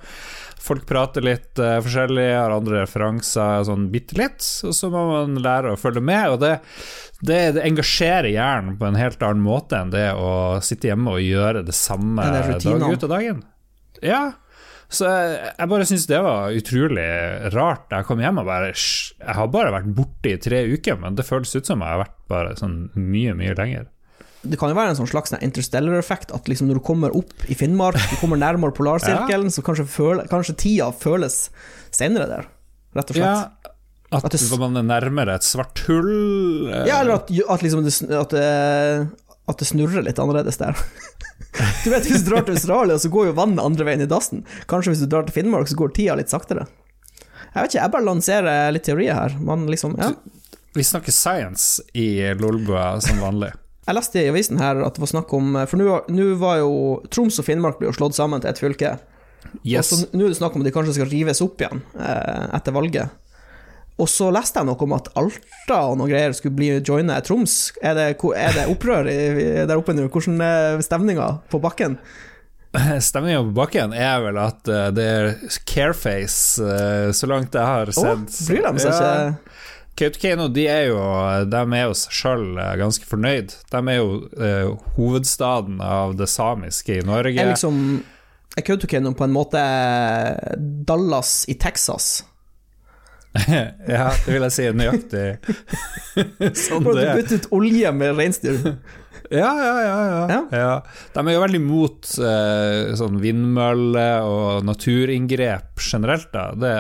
Folk 0.64 0.86
prater 0.88 1.26
litt 1.26 1.60
uh, 1.60 1.80
forskjellig, 1.84 2.28
har 2.38 2.54
andre 2.56 2.86
referanser 2.86 3.66
sånn 3.68 3.90
bitte 3.92 4.16
litt, 4.20 4.46
og 4.64 4.76
så 4.78 4.90
må 4.94 5.02
man 5.10 5.42
lære 5.44 5.74
å 5.74 5.80
følge 5.80 6.04
med. 6.04 6.36
Og 6.36 6.40
det, 6.44 6.54
det, 7.20 7.40
det, 7.58 7.66
engasjerer 7.66 8.32
hjernen 8.32 8.78
på 8.80 8.88
en 8.88 9.00
helt 9.00 9.26
annen 9.26 9.44
måte 9.44 9.82
enn 9.82 9.92
det 9.92 10.08
å 10.16 10.62
sitte 10.64 10.88
hjemme 10.92 11.18
og 11.18 11.26
gjøre 11.26 11.66
det 11.68 11.76
samme 11.76 12.30
dag 12.32 12.88
ut 12.88 13.04
av 13.10 13.12
dagen. 13.12 13.44
Ja, 14.04 14.24
så 14.94 15.10
jeg, 15.10 15.38
jeg 15.58 15.70
bare 15.72 15.88
syns 15.90 16.06
det 16.10 16.20
var 16.22 16.54
utrolig 16.54 17.08
rart 17.56 17.94
jeg 17.94 18.06
kom 18.06 18.20
hjem 18.22 18.42
og 18.44 18.46
bare 18.46 18.74
Jeg 18.76 19.36
har 19.40 19.48
bare 19.50 19.72
vært 19.74 19.90
borte 19.98 20.34
i 20.36 20.40
tre 20.42 20.64
uker, 20.70 21.00
men 21.02 21.18
det 21.18 21.26
føles 21.28 21.54
ut 21.56 21.68
som 21.68 21.82
jeg 21.82 21.96
har 21.96 22.04
vært 22.04 22.20
bare 22.30 22.56
sånn 22.60 22.78
mye, 22.96 23.34
mye 23.38 23.56
lenger. 23.58 23.90
Det 24.44 24.60
kan 24.60 24.72
jo 24.72 24.76
være 24.78 24.92
en 24.92 25.00
sånn 25.00 25.10
slags 25.10 25.34
interstellar-effekt, 25.38 26.34
at 26.36 26.50
liksom 26.52 26.68
når 26.68 26.82
du 26.82 26.84
kommer 26.86 27.16
opp 27.16 27.46
i 27.48 27.56
Finnmark, 27.56 28.00
du 28.12 28.18
kommer 28.20 28.40
nærmere 28.40 28.76
polarsirkelen, 28.76 29.48
ja. 29.52 29.56
så 29.56 29.64
kanskje, 29.66 29.88
føle, 29.88 30.26
kanskje, 30.32 30.58
tida 30.66 30.90
føles 30.92 31.46
senere 31.96 32.28
der, 32.30 32.50
rett 32.98 33.14
og 33.14 33.20
slett. 33.20 33.44
Ja. 33.44 33.74
At, 34.14 34.28
at 34.28 34.36
det, 34.36 34.60
man 34.62 34.78
er 34.78 34.86
nærmere 34.86 35.40
et 35.40 35.46
svart 35.48 35.80
hull? 35.88 36.70
Ja, 36.86 37.00
eller 37.00 37.22
at, 37.22 37.32
at, 37.32 37.64
liksom 37.66 37.82
det, 37.88 37.96
det, 38.30 38.44
at 39.50 39.64
det 39.64 39.68
snurrer 39.70 40.06
litt 40.06 40.22
annerledes 40.22 40.62
der. 40.62 40.78
Du 41.54 41.92
vet, 41.92 42.08
Hvis 42.08 42.24
du 42.24 42.32
drar 42.32 42.46
til 42.48 42.56
Australia, 42.56 42.96
så 42.98 43.12
går 43.14 43.28
jo 43.28 43.34
vannet 43.38 43.62
andre 43.62 43.86
veien 43.86 44.02
i 44.02 44.10
dassen. 44.10 44.40
Kanskje 44.70 44.94
hvis 44.94 45.04
du 45.04 45.10
drar 45.12 45.28
til 45.28 45.36
Finnmark, 45.36 45.68
så 45.70 45.78
går 45.78 45.92
tida 45.94 46.16
litt 46.18 46.32
saktere. 46.34 46.64
Jeg 47.54 47.58
vet 47.60 47.70
ikke, 47.70 47.82
jeg 47.84 47.94
bare 47.94 48.08
lanserer 48.08 48.74
litt 48.74 48.86
teorier 48.88 49.14
her. 49.14 49.36
Man 49.38 49.68
liksom, 49.70 49.94
ja. 50.02 50.10
Vi 50.74 50.86
snakker 50.88 51.14
science 51.14 51.84
i 51.94 52.08
Lolbua 52.40 52.96
som 53.06 53.22
vanlig. 53.22 53.52
Jeg 53.84 53.98
leste 53.98 54.22
i 54.22 54.30
avisen 54.32 54.62
her 54.62 54.80
at 54.86 54.96
det 54.96 55.04
var 55.04 55.12
snakk 55.12 55.34
om 55.36 55.58
For 55.68 55.80
nå 55.80 56.28
var 56.40 56.62
jo 56.62 57.02
Troms 57.12 57.42
og 57.42 57.48
Finnmark 57.48 57.82
ble 57.82 57.90
jo 57.90 57.98
slått 57.98 58.16
sammen 58.16 58.44
til 58.44 58.54
et 58.54 58.62
fylke. 58.62 58.94
Yes. 59.62 59.92
Og 59.92 60.00
så 60.00 60.08
Nå 60.16 60.26
er 60.26 60.32
det 60.32 60.40
snakk 60.40 60.56
om 60.56 60.64
at 60.64 60.70
de 60.70 60.76
kanskje 60.76 60.96
skal 60.98 61.12
rives 61.12 61.44
opp 61.44 61.62
igjen 61.62 61.84
eh, 62.00 62.46
etter 62.56 62.76
valget. 62.76 63.20
Og 64.02 64.10
så 64.10 64.32
leste 64.34 64.58
jeg 64.58 64.68
noe 64.68 64.86
om 64.88 64.96
at 64.96 65.10
Alta 65.20 65.80
og 65.92 66.00
noe 66.00 66.10
greier 66.10 66.34
skulle 66.34 66.58
bli 66.58 66.72
joine 66.80 67.20
Troms. 67.26 67.74
Er 67.84 67.98
det, 67.98 68.08
er 68.18 68.56
det 68.58 68.68
opprør 68.72 69.06
der 69.06 69.76
oppe 69.78 69.94
nå? 69.94 70.08
Hvordan 70.10 70.42
er 70.42 70.82
stemninga 70.86 71.28
på 71.52 71.62
bakken? 71.62 72.00
Stemninga 73.08 73.44
på 73.46 73.54
bakken 73.60 73.94
er 73.94 74.24
vel 74.24 74.40
at 74.42 74.66
uh, 74.72 74.88
det 74.96 75.06
er 75.06 75.30
careface, 75.70 76.58
uh, 76.58 77.12
så 77.14 77.30
langt 77.30 77.54
jeg 77.54 77.70
har 77.70 77.94
sett. 77.94 78.26
Oh, 78.34 78.48
bryr 78.50 78.66
de 78.66 78.82
seg 78.82 78.98
ja. 78.98 79.14
ikke? 79.30 79.60
Kautokeino 80.00 80.48
de 80.50 80.64
er 80.72 80.88
jo 80.90 81.00
De 81.46 81.60
er 81.62 81.84
jo 81.86 81.94
seg 81.98 82.16
sjøl 82.18 82.46
uh, 82.58 82.74
ganske 82.80 83.06
fornøyd. 83.06 83.54
De 83.70 83.82
er 83.94 84.00
jo 84.00 84.76
hovedstaden 84.98 85.82
av 85.86 86.18
det 86.18 86.30
samiske 86.32 86.98
i 86.98 87.06
Norge. 87.06 87.38
Er 87.38 87.54
liksom 87.54 88.02
Er 88.58 88.66
Kautokeino 88.66 89.14
på 89.18 89.28
en 89.28 89.36
måte 89.36 89.64
Dallas 90.58 91.44
i 91.50 91.58
Texas? 91.62 92.24
ja, 93.90 94.12
det 94.26 94.30
vil 94.30 94.44
jeg 94.46 94.54
si 94.54 94.66
er 94.70 94.76
nøyaktig 94.78 95.24
sånn 96.68 96.86
det 96.86 97.02
er. 97.02 97.16
Bytte 97.18 97.40
ut 97.42 97.48
olje 97.58 97.94
med 97.98 98.20
reinsdyr. 98.20 98.60
Ja, 99.32 99.52
ja, 99.58 99.74
ja, 99.84 99.98
ja, 100.28 100.40
ja. 100.52 100.74
De 101.14 101.24
er 101.24 101.36
jo 101.36 101.44
veldig 101.44 101.62
mot 101.64 102.10
eh, 102.20 102.94
sånn 103.00 103.20
vindmøller 103.24 104.28
og 104.28 104.68
naturinngrep 104.68 105.82
generelt, 105.84 106.30
da. 106.34 106.50
Det, 106.58 106.74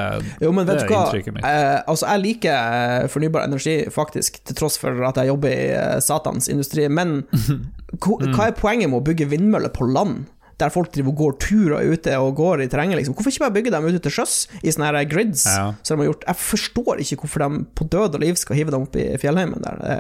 jo, 0.43 0.51
men 0.55 0.67
vet 0.67 0.83
det 0.83 0.87
er 0.89 0.95
inntrykket 0.97 1.37
mitt. 1.37 1.47
Eh, 1.47 1.79
altså, 1.79 2.09
jeg 2.11 2.23
liker 2.25 2.77
eh, 2.81 3.07
fornybar 3.13 3.47
energi, 3.47 3.77
faktisk, 3.93 4.41
til 4.47 4.59
tross 4.59 4.79
for 4.81 5.05
at 5.07 5.21
jeg 5.21 5.31
jobber 5.31 5.55
i 5.55 5.71
eh, 5.77 5.97
satans 6.03 6.51
industri. 6.51 6.89
Men 6.91 7.21
hva 8.03 8.49
er 8.49 8.57
poenget 8.57 8.91
med 8.91 9.01
å 9.01 9.05
bygge 9.07 9.31
vindmøller 9.33 9.73
på 9.73 9.89
land? 9.89 10.25
der 10.61 10.69
folk 10.73 10.91
driver 10.93 11.09
og 11.13 11.17
går 11.17 11.37
turer 11.41 11.93
ute 11.93 12.17
og 12.21 12.35
går 12.37 12.61
i 12.63 12.67
terrenget. 12.71 12.99
Liksom. 12.99 13.15
Hvorfor 13.17 13.33
ikke 13.33 13.45
bare 13.47 13.55
bygge 13.55 13.71
dem 13.73 13.87
ute 13.89 14.01
til 14.05 14.13
sjøs, 14.13 14.35
i 14.61 14.73
sånne 14.73 14.91
her 14.91 15.07
grids 15.09 15.47
ja. 15.49 15.71
som 15.81 15.97
de 15.97 16.05
har 16.05 16.11
gjort? 16.11 16.27
Jeg 16.29 16.41
forstår 16.43 17.01
ikke 17.03 17.17
hvorfor 17.23 17.45
de 17.45 17.63
på 17.73 17.87
død 17.95 18.19
og 18.19 18.23
liv 18.23 18.37
skal 18.39 18.59
hive 18.59 18.73
dem 18.75 18.85
opp 18.85 18.99
i 18.99 19.07
fjellheimen 19.21 19.65
der. 19.65 19.81
Det, 19.81 19.97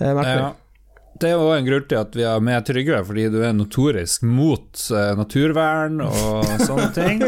det 0.00 0.10
er 0.10 0.18
merkelig. 0.18 0.44
Ja. 0.44 0.52
Det 1.20 1.30
er 1.30 1.38
òg 1.38 1.52
en 1.54 1.68
grunn 1.68 1.86
til 1.90 2.00
at 2.00 2.16
vi 2.18 2.24
har 2.26 2.42
med 2.42 2.66
Trygve, 2.66 2.98
fordi 3.06 3.28
du 3.30 3.38
er 3.46 3.54
notorisk 3.54 4.24
mot 4.26 4.82
uh, 4.90 5.12
naturvern 5.18 6.00
og 6.02 6.48
sånne 6.64 6.88
ting. 6.96 7.22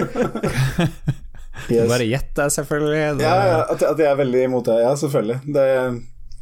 yes. 1.71 1.87
Bare 1.87 2.09
gjett 2.09 2.33
deg, 2.35 2.51
selvfølgelig. 2.57 3.05
Det... 3.21 3.29
Ja, 3.29 3.37
ja 3.47 3.63
at, 3.63 3.87
at, 3.87 4.03
jeg 4.03 4.11
er 4.11 4.21
veldig 4.21 4.45
imot 4.49 4.69
det. 4.69 4.81
Ja, 4.83 4.93
selvfølgelig. 4.99 5.41
Det 5.47 5.67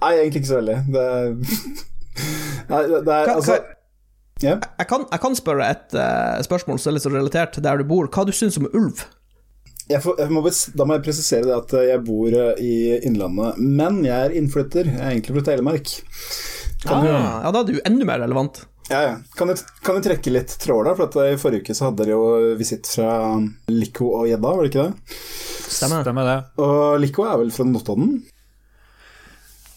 Nei, 0.04 0.10
egentlig 0.20 0.42
ikke 0.42 0.50
så 0.50 0.58
veldig. 0.58 0.78
Det, 0.92 1.04
Nei, 2.72 2.82
det 2.90 3.14
er, 3.14 3.34
altså 3.36 3.62
Yeah. 4.42 4.58
Jeg, 4.80 4.88
kan, 4.90 5.04
jeg, 5.12 5.20
kan, 5.22 5.36
spørre 5.38 5.66
et 5.70 5.94
uh, 5.94 6.40
spørsmål 6.42 6.80
som 6.82 6.90
er 6.90 6.96
litt 6.96 7.04
så 7.04 7.12
relatert 7.12 7.52
til 7.54 7.62
der 7.62 7.78
du 7.78 7.84
bor. 7.86 8.08
Hva 8.10 8.24
du 8.26 8.32
syns 8.34 8.58
om 8.58 8.66
ulv? 8.66 9.04
Jeg 9.86 10.00
får, 10.02 10.18
jeg 10.18 10.32
må, 10.32 10.42
da 10.74 10.86
må 10.88 10.96
jeg 10.96 11.04
presisere 11.04 11.46
det 11.46 11.54
at 11.54 11.74
jeg 11.86 12.00
bor 12.06 12.32
eh, 12.32 12.60
i 12.64 12.74
Innlandet, 13.04 13.58
men 13.60 14.00
jeg 14.02 14.16
er 14.16 14.34
innflytter. 14.34 14.88
Jeg 14.88 14.98
er 14.98 15.12
egentlig 15.12 15.36
fra 15.36 15.44
Telemark. 15.50 15.92
Ah, 16.93 17.41
ja, 17.45 17.50
da 17.55 17.61
er 17.62 17.69
du 17.71 17.81
enda 17.85 18.09
mer 18.09 18.21
relevant. 18.25 18.64
Ja, 18.91 19.00
ja. 19.00 19.12
Kan 19.38 19.49
du, 19.49 19.55
kan 19.85 19.97
du 19.97 20.05
trekke 20.05 20.33
litt 20.35 20.53
tråd, 20.61 20.85
da? 20.91 20.93
For 20.99 21.25
I 21.25 21.38
forrige 21.41 21.64
uke 21.64 21.76
så 21.76 21.88
hadde 21.88 22.05
dere 22.05 22.19
jo 22.19 22.57
visitt 22.59 22.88
fra 22.91 23.14
Lico 23.73 24.11
og 24.19 24.26
gjedda, 24.29 24.50
var 24.50 24.67
det 24.67 24.73
ikke 24.73 24.85
det? 24.91 25.19
Stemmer. 25.64 26.05
Stemmer 26.05 26.29
det. 26.29 26.37
Og 26.61 27.00
Lico 27.00 27.25
er 27.25 27.38
vel 27.41 27.53
fra 27.55 27.64
Notodden? 27.69 28.19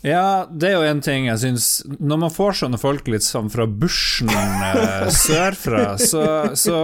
Ja, 0.05 0.45
det 0.51 0.69
er 0.69 0.75
jo 0.77 0.85
en 0.85 0.99
ting 1.01 1.25
jeg 1.25 1.39
syns 1.41 1.67
Når 1.87 2.19
man 2.21 2.33
får 2.33 2.59
sånne 2.59 2.77
folk 2.77 3.07
litt 3.09 3.25
sånn 3.25 3.49
fra 3.49 3.65
bushen 3.65 4.29
eh, 4.29 5.07
sørfra, 5.25 5.95
så, 5.97 6.23
så 6.57 6.81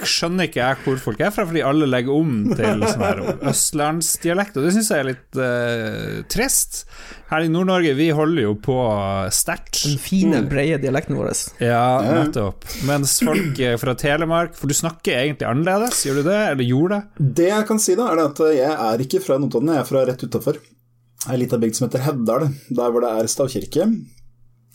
skjønner 0.00 0.48
ikke 0.48 0.62
jeg 0.62 0.80
hvor 0.84 1.02
folk 1.02 1.20
er 1.20 1.34
fra, 1.34 1.44
fordi 1.48 1.64
alle 1.66 1.88
legger 1.90 2.14
om 2.14 2.32
til 2.54 2.86
sånn 2.86 3.04
her 3.04 3.20
østlandsdialekt, 3.50 4.56
og 4.56 4.66
det 4.66 4.72
syns 4.76 4.90
jeg 4.92 5.02
er 5.02 5.08
litt 5.10 5.40
eh, 5.40 6.22
trist. 6.32 6.84
Her 7.30 7.46
i 7.46 7.50
Nord-Norge, 7.50 7.94
vi 7.96 8.10
holder 8.14 8.44
jo 8.44 8.52
på 8.62 8.76
sterkt. 9.34 9.80
Den 9.84 10.00
fine, 10.00 10.42
brede 10.48 10.80
dialekten 10.82 11.16
vår. 11.18 11.32
Ja, 11.64 11.98
nettopp. 12.04 12.66
Mens 12.88 13.16
folk 13.24 13.58
eh, 13.58 13.76
fra 13.80 13.96
Telemark 13.98 14.54
For 14.58 14.70
du 14.70 14.76
snakker 14.76 15.16
egentlig 15.22 15.48
annerledes, 15.48 16.04
gjør 16.06 16.20
du 16.20 16.28
det? 16.28 16.40
Eller 16.52 16.68
gjorde 16.68 17.00
det? 17.00 17.26
Det 17.40 17.50
jeg 17.50 17.68
kan 17.70 17.82
si, 17.82 17.96
da, 17.98 18.10
er 18.12 18.24
at 18.26 18.44
jeg 18.54 18.70
er 18.72 19.04
ikke 19.06 19.22
fra 19.24 19.40
Notodden, 19.40 19.72
jeg 19.74 19.84
er 19.84 19.88
fra 19.88 20.04
rett 20.08 20.24
utafor. 20.24 20.60
Ei 21.30 21.38
lita 21.40 21.56
bygd 21.60 21.78
som 21.78 21.86
heter 21.88 22.04
Heddal, 22.04 22.50
der 22.68 22.90
hvor 22.92 23.00
det 23.04 23.12
er 23.16 23.30
stavkirke. 23.32 23.86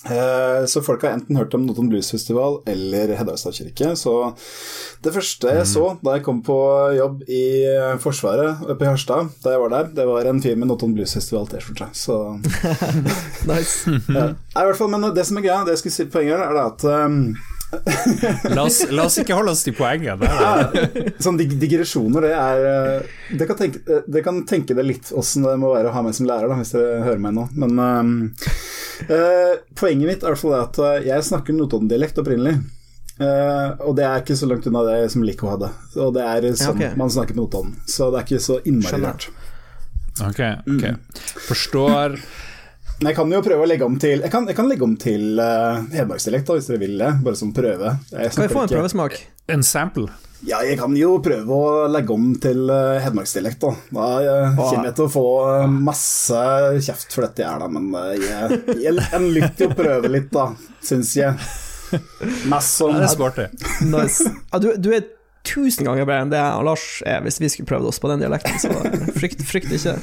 Eh, 0.10 0.64
Så 0.72 0.80
folk 0.82 1.02
har 1.04 1.12
enten 1.18 1.36
hørt 1.38 1.54
om 1.54 1.66
Notodden 1.68 1.90
Bluesfestival 1.92 2.62
eller 2.72 3.12
Heddal 3.20 3.38
stavkirke. 3.38 3.92
Så 4.00 4.14
det 5.04 5.14
første 5.14 5.52
jeg 5.60 5.68
så 5.70 5.84
da 6.02 6.16
jeg 6.16 6.24
kom 6.26 6.40
på 6.42 6.56
jobb 6.98 7.22
i 7.28 7.42
Forsvaret 8.02 8.64
oppe 8.66 8.88
i 8.88 8.90
Harstad, 8.90 9.30
da 9.44 9.54
jeg 9.54 9.62
var 9.66 9.76
der, 9.76 9.92
det 10.00 10.08
var 10.10 10.26
en 10.32 10.42
fyr 10.42 10.56
med 10.58 10.72
Notodden 10.72 10.96
Bluesfestival-T-skjorte. 10.98 11.92
Så 11.94 12.18
Nice. 13.52 13.92
ja. 14.10 14.30
I 14.56 14.66
hvert 14.66 14.80
fall, 14.80 14.90
Men 14.96 15.10
det 15.14 15.28
som 15.30 15.38
er 15.38 15.46
greia, 15.46 15.62
det 15.68 15.76
jeg 15.78 15.84
skulle 15.84 15.98
si 16.00 16.10
poenget 16.16 16.40
er 16.48 16.56
det 16.58 16.66
at 16.66 16.90
um, 17.06 17.20
La 18.56 18.64
oss, 18.64 18.80
la 18.90 19.06
oss 19.06 19.20
ikke 19.22 19.36
holde 19.38 19.54
oss 19.54 19.62
til 19.66 19.76
poenget. 19.78 20.24
Ja, 20.26 20.70
sånn 21.22 21.38
dig 21.38 21.54
digresjoner, 21.62 22.26
det 22.26 22.32
er 22.34 23.06
Dere 23.30 23.50
kan 23.52 23.60
tenke, 23.60 23.84
eh, 23.86 24.08
det 24.10 24.24
kan 24.26 24.42
tenke 24.50 24.78
det 24.78 24.86
litt 24.88 25.12
åssen 25.14 25.46
det 25.46 25.54
må 25.62 25.76
være 25.76 25.92
å 25.92 25.94
ha 25.94 26.04
meg 26.06 26.18
som 26.18 26.26
lærer, 26.30 26.50
da, 26.50 26.58
hvis 26.58 26.74
dere 26.74 27.04
hører 27.06 27.22
meg 27.22 27.36
nå. 27.38 27.46
Men 27.62 28.34
eh, 29.06 29.54
poenget 29.78 30.10
mitt 30.10 30.26
er 30.26 30.38
at 30.58 30.82
eh, 30.82 31.08
jeg 31.12 31.30
snakker 31.30 31.58
Notodden-dialekt 31.58 32.22
opprinnelig. 32.24 32.58
Uh, 33.20 33.76
og 33.84 33.98
det 33.98 34.06
er 34.08 34.22
ikke 34.22 34.36
så 34.40 34.48
langt 34.48 34.64
unna 34.70 34.80
det 34.88 35.10
som 35.12 35.26
Lico 35.28 35.50
hadde. 35.52 35.68
Og 36.00 36.14
det 36.16 36.24
er 36.24 36.46
sånn 36.56 36.78
okay. 36.78 36.94
man 36.96 37.12
snakker 37.12 37.36
på 37.36 37.44
Notodden. 37.44 37.74
Så 37.84 38.08
det 38.14 38.22
er 38.22 38.28
ikke 38.30 38.46
så 38.46 38.62
innmari 38.64 39.02
rart. 39.04 39.28
Ok, 40.24 40.40
ok. 40.64 40.86
Forstår. 41.50 42.16
Men 43.00 43.14
jeg 43.14 43.16
kan 43.16 43.30
jo 43.32 43.40
prøve 43.44 43.64
å 43.64 43.68
legge 43.70 43.88
om 43.88 43.94
til 44.00 44.24
Jeg 44.26 44.32
kan, 44.34 44.48
jeg 44.50 44.58
kan 44.58 44.68
legge 44.68 44.84
om 44.84 44.96
til 45.00 45.40
uh, 45.40 45.80
hedmarksdialekt, 45.94 46.50
hvis 46.52 46.68
dere 46.68 46.82
vil 46.82 46.98
det. 47.00 47.12
Bare 47.24 47.40
som 47.40 47.54
prøve. 47.56 47.94
Jeg 48.12 48.34
Kan 48.36 48.44
vi 48.44 48.50
få 48.52 48.66
en 48.66 48.74
prøvesmak? 48.74 49.16
En 49.56 49.64
sample. 49.64 50.10
Ja, 50.48 50.62
jeg 50.64 50.78
kan 50.80 50.94
jo 50.96 51.18
prøve 51.24 51.56
å 51.56 51.88
legge 51.92 52.16
om 52.16 52.28
til 52.44 52.68
uh, 52.68 53.00
hedmarksdialekt, 53.04 53.64
da. 53.64 53.72
Da 53.96 54.10
uh, 54.20 54.60
kommer 54.60 54.90
jeg 54.90 54.98
til 55.00 55.08
å 55.08 55.14
få 55.16 55.26
masse 55.72 56.44
kjeft 56.84 57.16
for 57.16 57.28
dette 57.28 57.48
her, 57.48 57.64
da, 57.64 57.72
men 57.72 57.90
jeg, 58.20 58.60
jeg, 58.84 59.00
jeg 59.00 59.32
lytter 59.40 59.66
jo 59.66 59.72
og 59.72 59.80
prøver 59.80 60.16
litt, 60.16 60.30
da, 60.36 60.50
syns 60.92 61.16
jeg. 61.20 61.36
Mest 61.90 62.52
Ja, 62.52 62.60
sånn 62.68 63.00
det 63.00 63.08
er 63.08 63.16
sporty. 63.16 63.48
Nice. 63.90 64.28
Ja, 64.52 64.60
du, 64.62 64.70
du 64.80 64.92
er 64.96 65.08
tusen 65.48 65.88
ganger 65.88 66.06
bedre 66.06 66.26
enn 66.26 66.32
det 66.34 66.40
jeg 66.40 66.58
og 66.60 66.66
Lars 66.68 66.88
er 67.08 67.24
hvis 67.26 67.40
vi 67.42 67.50
skulle 67.52 67.70
prøvd 67.72 67.90
oss 67.90 68.00
på 68.02 68.12
den 68.12 68.24
dialekten, 68.24 68.60
så 68.62 68.74
frykt, 69.20 69.44
frykt 69.48 69.72
ikke. 69.76 69.96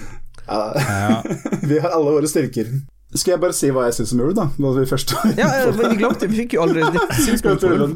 Ja. 0.48 1.22
Vi 1.70 1.78
har 1.82 1.90
alle 1.96 2.14
våre 2.18 2.28
styrker. 2.30 2.70
Skal 3.16 3.36
jeg 3.36 3.40
bare 3.40 3.54
si 3.56 3.70
hva 3.72 3.86
jeg 3.86 3.94
syns 4.00 4.12
om 4.16 4.22
ulv, 4.26 4.34
da? 4.36 4.48
Vi 4.58 4.86
først 4.90 5.14
Ja, 5.38 5.46
men 5.72 5.92
vi 5.92 5.98
glemte 6.00 6.26
Vi 6.28 6.40
fikk 6.42 6.56
jo 6.58 6.64
aldri 6.66 6.82
ditt 6.92 7.14
synspunkt 7.26 7.62
på 7.62 7.70
ulv. 7.72 7.94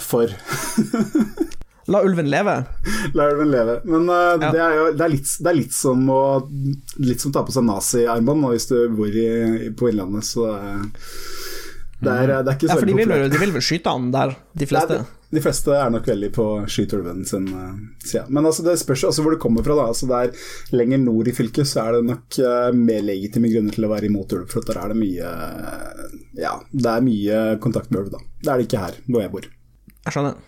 For 0.00 0.30
La 1.90 2.04
ulven 2.06 2.28
leve. 2.30 2.54
La 3.18 3.26
ulven 3.32 3.50
leve. 3.50 3.80
Men 3.90 4.06
uh, 4.06 4.36
Ja. 4.38 4.50
det 4.54 4.60
er 4.62 4.76
jo 4.78 4.84
det 4.94 5.04
er 5.06 5.12
litt, 5.16 5.30
det 5.42 5.50
er 5.50 5.56
litt 5.58 5.74
som 5.74 6.04
å 6.14 6.20
Litt 7.02 7.22
som 7.24 7.32
å 7.32 7.34
ta 7.34 7.42
på 7.48 7.54
seg 7.56 7.66
nazi-armbånd 7.66 8.46
hvis 8.52 8.68
du 8.70 8.76
bor 8.94 9.10
i, 9.10 9.70
på 9.74 9.90
Innlandet, 9.90 10.28
så 10.28 10.46
er, 10.54 10.84
det 12.00 12.12
er, 12.12 12.30
det 12.40 12.52
er 12.52 12.56
ikke 12.56 12.68
så 12.68 12.74
Ja, 12.74 12.80
for 12.80 12.88
de 12.88 12.94
vil, 12.96 13.10
vel, 13.10 13.30
de 13.30 13.40
vil 13.40 13.50
vel 13.52 13.64
skyte 13.64 13.92
han 13.92 14.10
der, 14.14 14.34
de 14.56 14.68
fleste? 14.68 14.96
Nei, 15.00 15.04
de, 15.04 15.36
de 15.36 15.42
fleste 15.44 15.74
er 15.76 15.92
nok 15.92 16.08
veldig 16.10 16.30
på 16.34 16.46
skyt 16.72 16.94
ulven 16.96 17.22
sin 17.28 17.46
side. 17.50 18.22
Ja. 18.22 18.24
Men 18.32 18.48
altså, 18.48 18.64
det 18.66 18.78
spørs 18.80 19.04
jo 19.04 19.12
hvor 19.20 19.36
det 19.36 19.40
kommer 19.42 19.66
fra. 19.66 19.76
Da. 19.78 19.86
Altså, 19.92 20.08
det 20.10 20.20
er 20.20 20.76
lenger 20.80 21.02
nord 21.04 21.28
i 21.30 21.34
fylket 21.36 21.68
så 21.68 21.84
er 21.84 21.98
det 21.98 22.02
nok 22.08 22.40
uh, 22.40 22.70
mer 22.76 23.04
legitime 23.04 23.52
grunner 23.52 23.76
til 23.76 23.86
å 23.86 23.92
være 23.92 24.08
imot 24.08 24.36
ulv, 24.36 24.48
for 24.50 24.66
der 24.66 24.80
er 24.80 24.94
det 24.94 25.00
mye 25.00 25.32
eh, 25.32 26.20
Ja, 26.40 26.56
det 26.72 26.94
er 26.94 27.04
mye 27.04 27.42
kontakt 27.62 27.92
med 27.92 28.04
ulv, 28.04 28.14
da. 28.16 28.22
Det 28.40 28.52
er 28.52 28.62
det 28.62 28.70
ikke 28.70 28.86
her, 28.86 29.02
hvor 29.06 29.26
jeg 29.26 29.34
bor. 29.36 29.50
Jeg 30.00 30.16
skjønner. 30.16 30.46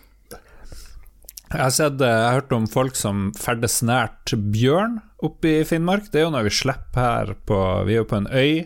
Jeg 1.53 1.61
har, 1.61 1.73
sett, 1.73 2.01
eh, 2.01 2.09
jeg 2.09 2.25
har 2.25 2.39
hørt 2.39 2.53
om 2.57 2.65
folk 2.65 2.97
som 2.97 3.27
ferdes 3.37 3.77
nært 3.85 4.33
bjørn 4.33 4.97
oppe 5.23 5.59
i 5.59 5.65
Finnmark. 5.69 6.09
Det 6.09 6.23
er 6.23 6.25
jo 6.25 6.33
noe 6.33 6.47
vi 6.47 6.53
slipper 6.53 7.03
her 7.05 7.33
på 7.45 7.59
Vi 7.85 7.93
er 7.93 8.01
jo 8.01 8.09
på 8.09 8.19
en 8.19 8.29
øy, 8.33 8.65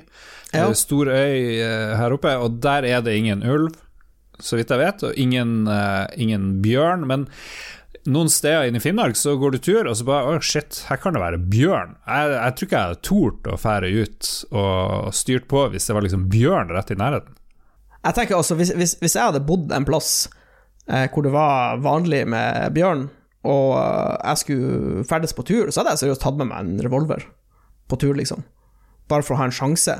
Ja. 0.54 0.70
stor 0.78 1.10
øy 1.12 1.60
eh, 1.60 1.96
her 2.00 2.14
oppe, 2.16 2.32
og 2.40 2.62
der 2.64 2.86
er 2.88 3.02
det 3.04 3.18
ingen 3.20 3.44
ulv, 3.44 3.76
så 4.40 4.56
vidt 4.60 4.70
jeg 4.72 4.80
vet, 4.80 5.04
og 5.04 5.18
ingen, 5.20 5.68
eh, 5.68 6.06
ingen 6.16 6.62
bjørn. 6.64 7.04
Men 7.10 7.26
noen 8.08 8.30
steder 8.32 8.70
inne 8.70 8.80
i 8.80 8.84
Finnmark 8.84 9.18
så 9.20 9.36
går 9.40 9.58
du 9.58 9.60
tur, 9.60 9.90
og 9.90 9.98
så 10.00 10.08
bare 10.08 10.38
Å, 10.38 10.44
shit, 10.44 10.86
her 10.88 11.02
kan 11.04 11.18
det 11.18 11.24
være 11.24 11.42
bjørn. 11.52 11.98
Jeg, 12.08 12.32
jeg 12.38 12.56
tror 12.56 12.70
ikke 12.70 12.78
jeg 12.78 12.88
hadde 12.88 13.08
tort 13.10 13.50
å 13.52 13.60
fære 13.60 13.92
ut 13.98 14.32
og 14.56 15.12
styrt 15.18 15.50
på 15.52 15.66
hvis 15.74 15.90
det 15.90 15.98
var 15.98 16.08
liksom 16.08 16.28
bjørn 16.32 16.72
rett 16.76 16.94
i 16.96 17.00
nærheten. 17.00 17.36
Jeg 18.08 18.16
tenker 18.16 18.38
altså, 18.40 18.56
hvis, 18.56 18.72
hvis, 18.78 18.96
hvis 19.02 19.18
jeg 19.18 19.34
hadde 19.34 19.44
bodd 19.44 19.74
en 19.76 19.88
plass 19.88 20.30
eh, 20.88 21.10
hvor 21.12 21.26
det 21.26 21.34
var 21.36 21.82
vanlig 21.84 22.24
med 22.32 22.72
bjørn, 22.78 23.08
og 23.48 23.74
eh, 23.80 24.14
jeg 24.22 24.44
skulle 24.44 25.08
ferdes 25.10 25.36
på 25.36 25.46
tur, 25.48 25.72
så 25.72 25.82
hadde 25.82 25.98
jeg 25.98 26.06
seriøst 26.06 26.24
tatt 26.24 26.40
med 26.40 26.50
meg 26.52 26.64
en 26.64 26.86
revolver 26.86 27.26
på 27.88 28.00
tur, 28.00 28.16
liksom. 28.16 28.46
Bare 29.12 29.24
for 29.24 29.36
å 29.36 29.42
ha 29.42 29.48
en 29.48 29.56
sjanse. 29.56 29.96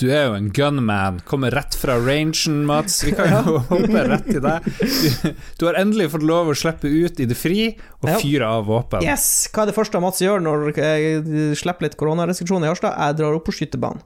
Du 0.00 0.06
er 0.10 0.24
jo 0.30 0.34
en 0.34 0.48
gunman, 0.54 1.18
kommer 1.28 1.52
rett 1.54 1.74
fra 1.78 1.98
rangen, 2.00 2.62
Mats. 2.66 3.02
Vi 3.04 3.12
kan 3.14 3.28
jo 3.30 3.58
hoppe 3.70 4.04
rett 4.08 4.24
til 4.30 4.40
deg. 4.42 4.64
Du, 4.80 5.34
du 5.60 5.66
har 5.68 5.78
endelig 5.82 6.08
fått 6.14 6.24
lov 6.26 6.48
å 6.50 6.56
slippe 6.58 6.88
ut 6.90 7.20
i 7.22 7.26
det 7.28 7.36
fri 7.38 7.68
og 8.00 8.08
fyre 8.22 8.48
av 8.48 8.66
våpen. 8.70 9.04
Yes! 9.04 9.28
Hva 9.52 9.62
er 9.66 9.70
det 9.70 9.76
første 9.76 10.00
Mats 10.02 10.22
gjør 10.24 10.42
når 10.42 10.72
jeg 10.80 11.52
slipper 11.60 11.86
litt 11.86 11.98
koronarestriksjoner 12.00 12.66
i 12.66 12.72
Harstad? 12.72 12.96
Jeg 12.96 13.20
drar 13.20 13.36
opp 13.36 13.46
på 13.50 13.54
skytebanen. 13.58 14.02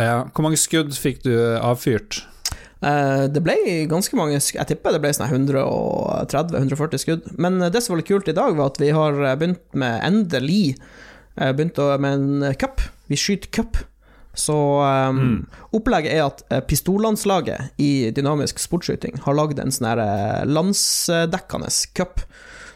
Ja. 0.00 0.22
Hvor 0.30 0.44
mange 0.46 0.60
skudd 0.60 0.92
fikk 0.96 1.22
du 1.24 1.32
avfyrt? 1.58 2.22
Eh, 2.84 3.24
Det 3.32 3.40
ble 3.40 3.54
ganske 3.88 4.16
mange 4.18 4.36
Jeg 4.36 4.66
tipper 4.68 4.92
det 4.92 5.00
ble 5.00 5.12
sånn 5.16 5.30
130-140 5.32 7.02
skudd. 7.02 7.28
Men 7.40 7.58
eh, 7.64 7.72
det 7.72 7.82
som 7.82 7.94
var 7.94 8.02
litt 8.02 8.10
kult 8.12 8.28
i 8.30 8.36
dag, 8.36 8.54
var 8.58 8.72
at 8.72 8.80
vi 8.82 8.92
har 8.94 9.16
eh, 9.24 9.36
begynt 9.40 9.62
med 9.74 10.00
endelig 10.06 10.76
eh, 10.76 11.52
Begynt 11.56 11.80
med 12.04 12.12
en 12.12 12.56
cup. 12.60 12.84
Vi 13.10 13.18
skyter 13.20 13.52
cup. 13.56 13.80
Så 14.36 14.54
um, 14.84 15.46
opplegget 15.76 16.12
er 16.12 16.26
at 16.26 16.42
eh, 16.52 16.62
pistollandslaget 16.68 17.80
i 17.80 18.10
dynamisk 18.14 18.60
sportsskyting 18.60 19.22
har 19.24 19.36
lagd 19.38 19.60
en 19.62 19.72
sånn 19.72 19.88
eh, 19.96 20.44
landsdekkende 20.44 21.72
cup. 21.96 22.20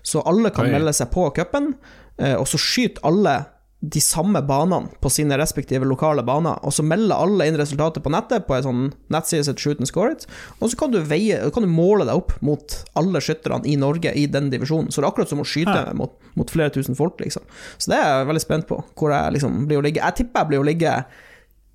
Så 0.03 0.25
alle 0.25 0.53
kan 0.57 0.71
Oi. 0.71 0.75
melde 0.79 0.95
seg 0.97 1.13
på 1.13 1.27
cupen, 1.37 1.75
eh, 2.17 2.37
og 2.39 2.49
så 2.49 2.61
skyter 2.61 3.05
alle 3.05 3.43
de 3.81 4.01
samme 4.05 4.43
banene 4.45 4.93
på 5.01 5.09
sine 5.09 5.39
respektive 5.41 5.87
lokale 5.89 6.21
baner, 6.25 6.59
og 6.65 6.73
så 6.77 6.85
melder 6.85 7.17
alle 7.17 7.47
inn 7.49 7.57
resultatet 7.57 8.05
på 8.05 8.13
nettet 8.13 8.45
på 8.45 8.59
en 8.59 8.67
sånn 8.67 8.83
nettside 9.13 9.47
som 9.47 9.57
Shoot 9.57 9.81
and 9.81 9.89
Score 9.89 10.13
It, 10.13 10.27
og 10.59 10.69
så 10.69 10.81
kan 10.83 10.93
du, 10.93 10.99
veie, 11.01 11.39
kan 11.55 11.65
du 11.65 11.71
måle 11.73 12.05
deg 12.05 12.21
opp 12.21 12.35
mot 12.45 12.77
alle 13.01 13.23
skytterne 13.25 13.65
i 13.65 13.79
Norge 13.81 14.13
i 14.13 14.27
den 14.29 14.51
divisjonen. 14.53 14.93
Så 14.93 15.01
det 15.01 15.09
er 15.09 15.15
akkurat 15.15 15.33
som 15.33 15.41
å 15.41 15.49
skyte 15.49 15.79
ja. 15.79 15.97
mot, 15.97 16.13
mot 16.37 16.53
flere 16.53 16.73
tusen 16.75 16.99
folk, 16.99 17.17
liksom. 17.25 17.47
Så 17.81 17.93
det 17.93 17.97
er 17.97 18.13
jeg 18.19 18.29
veldig 18.35 18.45
spent 18.45 18.69
på, 18.69 18.83
hvor 19.01 19.17
jeg 19.17 19.39
liksom 19.39 19.65
blir 19.71 19.81
å 19.81 19.87
ligge. 19.89 20.05
Jeg 20.05 20.19
tipper 20.21 20.45
jeg 20.45 20.53
blir 20.53 20.61
å 20.61 20.69
ligge 20.69 20.95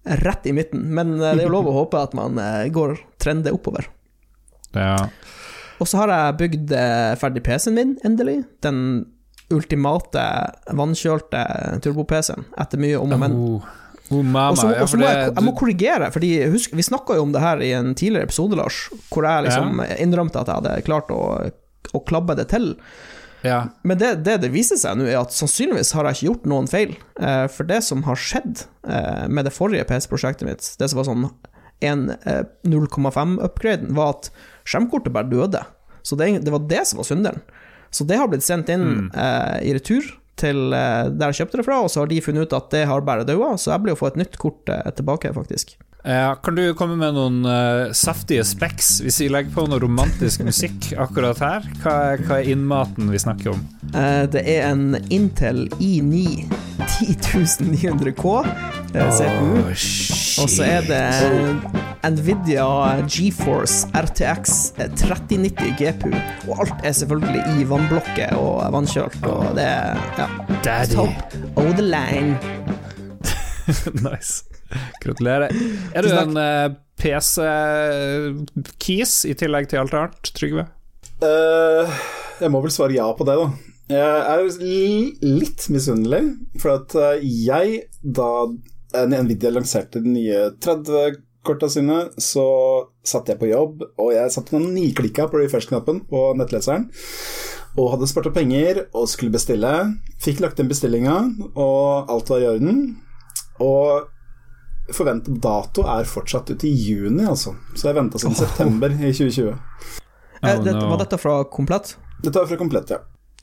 rett 0.05 0.45
i 0.45 0.53
midten, 0.53 0.81
men 0.95 1.15
eh, 1.19 1.33
det 1.35 1.45
er 1.45 1.49
jo 1.49 1.55
lov 1.57 1.69
å 1.71 1.77
håpe 1.81 2.01
at 2.01 2.15
man 2.17 2.39
eh, 2.41 2.67
går 2.73 2.97
trender 3.21 3.55
oppover. 3.55 3.89
Ja. 4.75 5.07
Og 5.79 5.89
så 5.89 6.03
har 6.03 6.13
jeg 6.13 6.37
bygd 6.43 6.75
eh, 6.75 7.13
ferdig 7.19 7.43
PC-en 7.45 7.77
min, 7.77 7.95
endelig. 8.07 8.41
Den 8.65 8.79
ultimate 9.53 10.21
vannkjølte 10.73 11.41
turbo-PC-en, 11.85 12.47
etter 12.61 12.81
mye 12.81 13.01
om 13.01 13.11
og 13.13 13.21
men. 13.21 13.35
Oh, 13.35 13.57
oh. 13.57 13.81
Og 14.15 14.57
så 14.59 14.69
ja, 14.69 14.85
for 14.85 15.01
må 15.01 15.07
jeg, 15.09 15.29
jeg 15.31 15.43
må 15.47 15.51
korrigere, 15.57 16.11
fordi 16.13 16.31
husk, 16.53 16.75
vi 16.77 16.83
snakka 16.85 17.15
jo 17.17 17.23
om 17.25 17.31
det 17.33 17.41
her 17.41 17.61
i 17.65 17.71
en 17.73 17.95
tidligere 17.97 18.29
episode, 18.29 18.57
Lars, 18.59 18.83
hvor 19.09 19.25
jeg 19.25 19.47
liksom 19.47 19.81
innrømte 19.97 20.43
at 20.43 20.51
jeg 20.51 20.61
hadde 20.61 20.85
klart 20.85 21.09
å, 21.13 21.21
å 21.89 22.01
klabbe 22.05 22.35
det 22.37 22.45
til. 22.53 22.75
Ja. 23.45 23.59
Men 23.87 23.99
det, 24.01 24.11
det 24.25 24.39
det 24.43 24.51
viser 24.53 24.79
seg 24.81 24.97
nå, 24.99 25.07
er 25.09 25.21
at 25.21 25.35
sannsynligvis 25.35 25.93
har 25.95 26.09
jeg 26.09 26.17
ikke 26.17 26.29
gjort 26.29 26.49
noen 26.51 26.69
feil. 26.71 26.95
Eh, 27.19 27.45
for 27.53 27.69
det 27.69 27.81
som 27.85 28.03
har 28.07 28.19
skjedd 28.19 28.65
eh, 28.89 29.25
med 29.29 29.47
det 29.47 29.53
forrige 29.55 29.85
PC-prosjektet 29.89 30.49
mitt, 30.49 30.67
det 30.81 30.89
som 30.91 31.01
var 31.01 31.09
sånn 31.09 31.29
en 31.85 32.09
eh, 32.17 32.43
0,5-upgraden, 32.67 33.93
var 33.97 34.17
at 34.17 34.29
skjermkortet 34.65 35.13
bare 35.15 35.29
døde. 35.31 35.63
Så 36.05 36.17
det, 36.19 36.29
det 36.45 36.53
var 36.53 36.67
det 36.69 36.83
som 36.89 37.01
var 37.01 37.09
synderen. 37.09 37.41
Så 37.95 38.03
det 38.07 38.17
har 38.19 38.29
blitt 38.31 38.45
sendt 38.45 38.69
inn 38.73 39.09
eh, 39.15 39.57
i 39.63 39.73
retur 39.77 40.07
til 40.39 40.73
eh, 40.75 41.07
der 41.15 41.31
jeg 41.31 41.43
kjøpte 41.43 41.61
det 41.61 41.67
fra, 41.67 41.79
og 41.83 41.91
så 41.91 42.03
har 42.03 42.11
de 42.11 42.21
funnet 42.23 42.47
ut 42.47 42.55
at 42.57 42.71
det 42.73 42.85
har 42.89 43.05
bare 43.07 43.27
daua, 43.27 43.55
så 43.59 43.71
jeg 43.73 43.85
blir 43.85 43.95
å 43.95 43.99
få 43.99 44.11
et 44.11 44.19
nytt 44.19 44.39
kort 44.41 44.71
eh, 44.71 44.83
tilbake, 44.97 45.31
faktisk. 45.35 45.77
Ja, 46.05 46.35
kan 46.35 46.55
du 46.55 46.61
komme 46.77 46.93
med 46.99 47.15
noen 47.17 47.39
eh, 47.49 47.91
saftige 47.97 48.43
specs, 48.45 48.99
hvis 49.01 49.17
vi 49.23 49.29
legger 49.33 49.55
på 49.55 49.63
noe 49.65 49.81
romantisk 49.81 50.43
musikk 50.45 50.91
akkurat 51.01 51.39
her? 51.41 51.65
Hva 51.81 51.95
hva 52.19 52.37
er 52.37 52.51
innmaten 52.53 53.09
vi 53.09 53.21
snakker 53.23 53.55
om? 53.55 53.63
Eh, 53.89 54.27
det 54.29 54.43
er 54.45 54.67
en 54.67 54.99
Intel 55.09 55.63
i9 55.81 56.45
10 56.85 57.17
900 57.71 58.13
K 58.19 58.35
eh, 58.45 59.09
CPU. 59.17 59.57
Oh. 59.63 59.73
Og 60.43 60.51
så 60.53 60.67
er 60.67 60.85
det 60.85 61.01
Nvidia 62.13 62.69
GeForce 63.09 63.89
RTX 63.97 64.75
3090 64.77 65.73
GPU. 65.79 66.13
Og 66.51 66.67
alt 66.67 66.85
er 66.85 66.93
selvfølgelig 66.99 67.41
i 67.57 67.65
vannblokker 67.65 68.37
og 68.37 68.61
vannkjølt, 68.77 69.25
og 69.25 69.57
det 69.57 69.65
er 69.65 69.97
ja, 70.21 70.77
top 70.93 71.33
of 71.57 71.73
the 71.73 71.87
line. 71.89 72.37
nice. 74.05 74.43
Gratulerer. 75.03 75.49
Er 75.95 76.01
du 76.05 76.09
en 76.15 76.37
uh, 76.39 76.69
PC-kis 77.85 79.13
i 79.29 79.33
tillegg 79.37 79.67
til 79.71 79.79
alt 79.83 79.93
annet, 79.97 80.31
Trygve? 80.35 80.65
Uh, 81.23 81.85
jeg 82.41 82.51
må 82.51 82.59
vel 82.63 82.73
svare 82.73 82.97
ja 82.97 83.07
på 83.15 83.23
det, 83.27 83.35
da. 83.39 83.47
Jeg 83.85 84.21
er 84.31 84.39
li- 84.63 85.13
litt 85.21 85.67
misunnelig, 85.69 86.23
for 86.57 86.73
at 86.79 86.95
eh, 86.97 87.21
jeg, 87.45 87.83
da 88.01 88.47
Nvidia 89.05 89.51
lanserte 89.53 90.01
de 90.01 90.09
nye 90.15 90.39
30-korta 90.57 91.69
sine, 91.69 91.99
så 92.17 92.45
satt 93.05 93.29
jeg 93.29 93.37
på 93.43 93.51
jobb, 93.51 93.83
og 94.01 94.09
jeg 94.15 94.33
satt 94.33 94.49
og 94.57 94.65
niklikka 94.73 95.27
på 95.29 95.37
refresh-knappen 95.43 96.01
på 96.09 96.23
nettleseren. 96.39 96.87
Og 97.77 97.91
hadde 97.93 98.09
spart 98.09 98.31
opp 98.31 98.37
penger 98.39 98.85
og 98.95 99.05
skulle 99.11 99.35
bestille. 99.35 99.71
Fikk 100.23 100.41
lagt 100.41 100.57
inn 100.63 100.71
bestillinga, 100.71 101.19
og 101.53 102.09
alt 102.09 102.29
var 102.33 102.41
i 102.41 102.49
orden. 102.55 102.77
Og 103.61 104.09
forventet 104.93 105.39
dato 105.41 105.85
er 105.89 106.05
fortsatt 106.09 106.51
ute 106.53 106.67
i 106.67 106.73
juni, 106.73 107.23
altså. 107.25 107.55
Så 107.73 107.89
jeg 107.89 107.97
venta 107.97 108.21
siden 108.21 108.35
september 108.37 108.93
i 108.93 109.11
2020. 109.13 109.49
Eh, 109.49 109.55
Oh, 110.45 110.63
dette. 110.63 110.85
Var 110.85 110.97
dette 111.01 111.17
fra 111.17 111.39
Komplett? 111.49 111.95
Dette 112.21 112.41
er 112.43 112.45
fra 112.51 112.57
Komplett, 112.59 112.91
ja. 112.93 112.99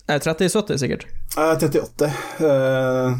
Eh, 0.06 0.18
3070, 0.22 0.78
sikkert. 0.78 1.06
Eh, 1.36 1.54
38. 1.56 2.10
Eh, 2.46 3.16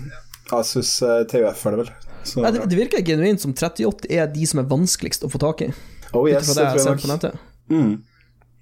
Asus 0.54 1.02
eh, 1.02 1.22
TUF 1.30 1.66
er 1.66 1.74
det 1.74 1.80
vel. 1.82 1.90
Så, 2.22 2.42
Nei, 2.44 2.52
det, 2.54 2.68
det 2.70 2.78
virker 2.78 3.02
genuint 3.02 3.42
som 3.42 3.54
3080 3.56 4.12
er 4.14 4.28
de 4.30 4.46
som 4.46 4.60
er 4.62 4.68
vanskeligst 4.70 5.24
å 5.26 5.30
få 5.32 5.40
tak 5.42 5.64
i. 5.66 5.72
oh 6.14 6.28
yes, 6.30 6.46
det 6.52 6.60
det 6.60 6.68
tror 6.84 7.00
jeg 7.00 7.10
nok. 7.10 7.38
Mm. 7.72 7.92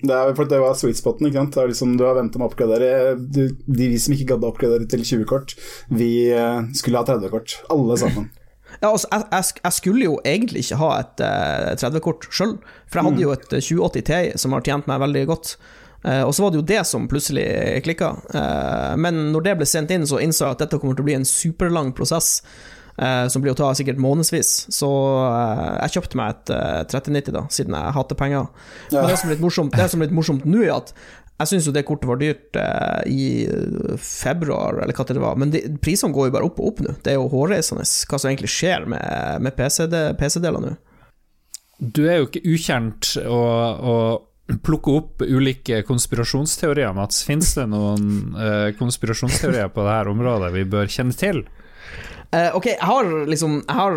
Det 0.00 0.16
er 0.16 0.30
for 0.38 0.48
det 0.48 0.60
var 0.62 0.76
sweet 0.80 0.96
spoten, 0.96 1.26
ikke 1.28 1.42
sant. 1.42 1.52
Det 1.58 1.60
er 1.60 1.72
liksom, 1.74 1.96
du 2.00 2.06
har 2.06 2.16
venta 2.16 2.40
med 2.40 2.46
å 2.46 2.50
oppgradere. 2.54 3.16
Du, 3.20 3.42
de 3.68 3.88
vi 3.92 3.98
som 4.00 4.14
ikke 4.16 4.30
gadd 4.32 4.46
å 4.46 4.52
oppgradere 4.54 4.88
til 4.88 5.02
20 5.04 5.26
kort, 5.28 5.52
vi 5.92 6.30
eh, 6.32 6.62
skulle 6.78 7.02
ha 7.02 7.04
30 7.04 7.28
kort. 7.34 7.58
Alle 7.68 7.98
sammen. 8.00 8.30
Ja, 8.80 8.90
altså, 8.94 9.08
jeg, 9.12 9.26
jeg, 9.30 9.60
jeg 9.64 9.76
skulle 9.76 10.06
jo 10.06 10.14
egentlig 10.24 10.64
ikke 10.64 10.80
ha 10.80 10.90
et 11.02 11.20
uh, 11.20 11.68
30-kort 11.82 12.24
sjøl, 12.32 12.56
for 12.88 13.00
jeg 13.00 13.08
hadde 13.10 13.22
jo 13.26 13.34
et 13.34 13.52
eh, 13.52 13.60
2080 13.66 14.06
Ti 14.08 14.20
som 14.40 14.56
har 14.56 14.64
tjent 14.64 14.88
meg 14.88 15.02
veldig 15.04 15.24
godt. 15.28 15.54
Uh, 16.00 16.22
og 16.24 16.32
så 16.32 16.46
var 16.46 16.54
det 16.54 16.62
jo 16.62 16.68
det 16.70 16.80
som 16.88 17.08
plutselig 17.10 17.44
klikka. 17.84 18.14
Uh, 18.32 18.96
men 18.96 19.26
når 19.34 19.44
det 19.50 19.56
ble 19.60 19.68
sendt 19.68 19.92
inn, 19.92 20.08
så 20.08 20.22
innså 20.24 20.46
jeg 20.46 20.56
at 20.56 20.64
dette 20.64 20.80
kommer 20.80 20.96
til 20.96 21.04
å 21.04 21.10
bli 21.10 21.18
en 21.20 21.28
superlang 21.28 21.92
prosess. 21.96 22.38
eh, 23.00 23.26
som 23.32 23.42
blir 23.42 23.54
å 23.54 23.58
ta 23.58 23.70
sikkert 23.76 24.00
månedsvis. 24.02 24.52
Så 24.74 24.88
eh, 25.24 25.66
jeg 25.84 25.96
kjøpte 25.96 26.20
meg 26.20 26.34
et 26.34 26.52
eh, 26.56 26.82
3090, 26.92 27.32
da, 27.36 27.44
siden 27.52 27.76
jeg 27.78 27.94
hater 27.96 28.18
penger. 28.18 28.50
Men 28.92 29.08
det 29.10 29.18
som 29.20 29.30
er 29.30 29.36
litt 29.36 29.44
morsomt, 29.44 29.76
det 29.76 29.88
som 29.92 30.00
er 30.02 30.10
litt 30.10 30.16
morsomt 30.16 30.46
nå, 30.48 30.62
er 30.66 30.76
at 30.76 30.92
jeg 31.40 31.48
syns 31.48 31.66
jo 31.68 31.72
det 31.72 31.86
kortet 31.88 32.10
var 32.10 32.20
dyrt 32.20 32.56
eh, 32.60 33.02
i 33.08 33.96
februar, 34.04 34.82
eller 34.82 34.96
hva 34.96 35.06
det 35.08 35.22
var, 35.22 35.38
men 35.40 35.54
prisene 35.80 36.12
går 36.12 36.28
jo 36.28 36.34
bare 36.36 36.48
opp 36.50 36.60
og 36.60 36.72
opp 36.72 36.82
nå. 36.84 36.94
Det 37.00 37.14
er 37.14 37.16
jo 37.16 37.30
hårreisende 37.32 37.86
hva 37.86 38.20
som 38.20 38.30
egentlig 38.30 38.52
skjer 38.52 38.84
med, 38.92 39.46
med 39.46 39.56
PC-deler 39.56 40.18
PC 40.20 40.42
nå. 40.44 40.74
Du 41.80 42.02
er 42.04 42.20
jo 42.20 42.28
ikke 42.28 42.44
ukjent 42.44 43.14
å, 43.24 43.40
å 43.40 43.94
plukke 44.66 44.96
opp 44.98 45.24
ulike 45.24 45.80
konspirasjonsteorier, 45.88 46.92
Mats. 46.96 47.22
Fins 47.24 47.54
det 47.56 47.66
noen 47.70 48.36
eh, 48.36 48.68
konspirasjonsteorier 48.78 49.72
på 49.72 49.86
dette 49.86 50.12
området 50.12 50.52
vi 50.58 50.66
bør 50.68 50.90
kjenne 50.92 51.16
til? 51.16 51.44
Eh, 52.36 52.50
ok, 52.54 52.66
jeg 52.74 52.86
har 52.86 53.08
liksom 53.26 53.56
Jeg 53.64 53.74
har 53.74 53.96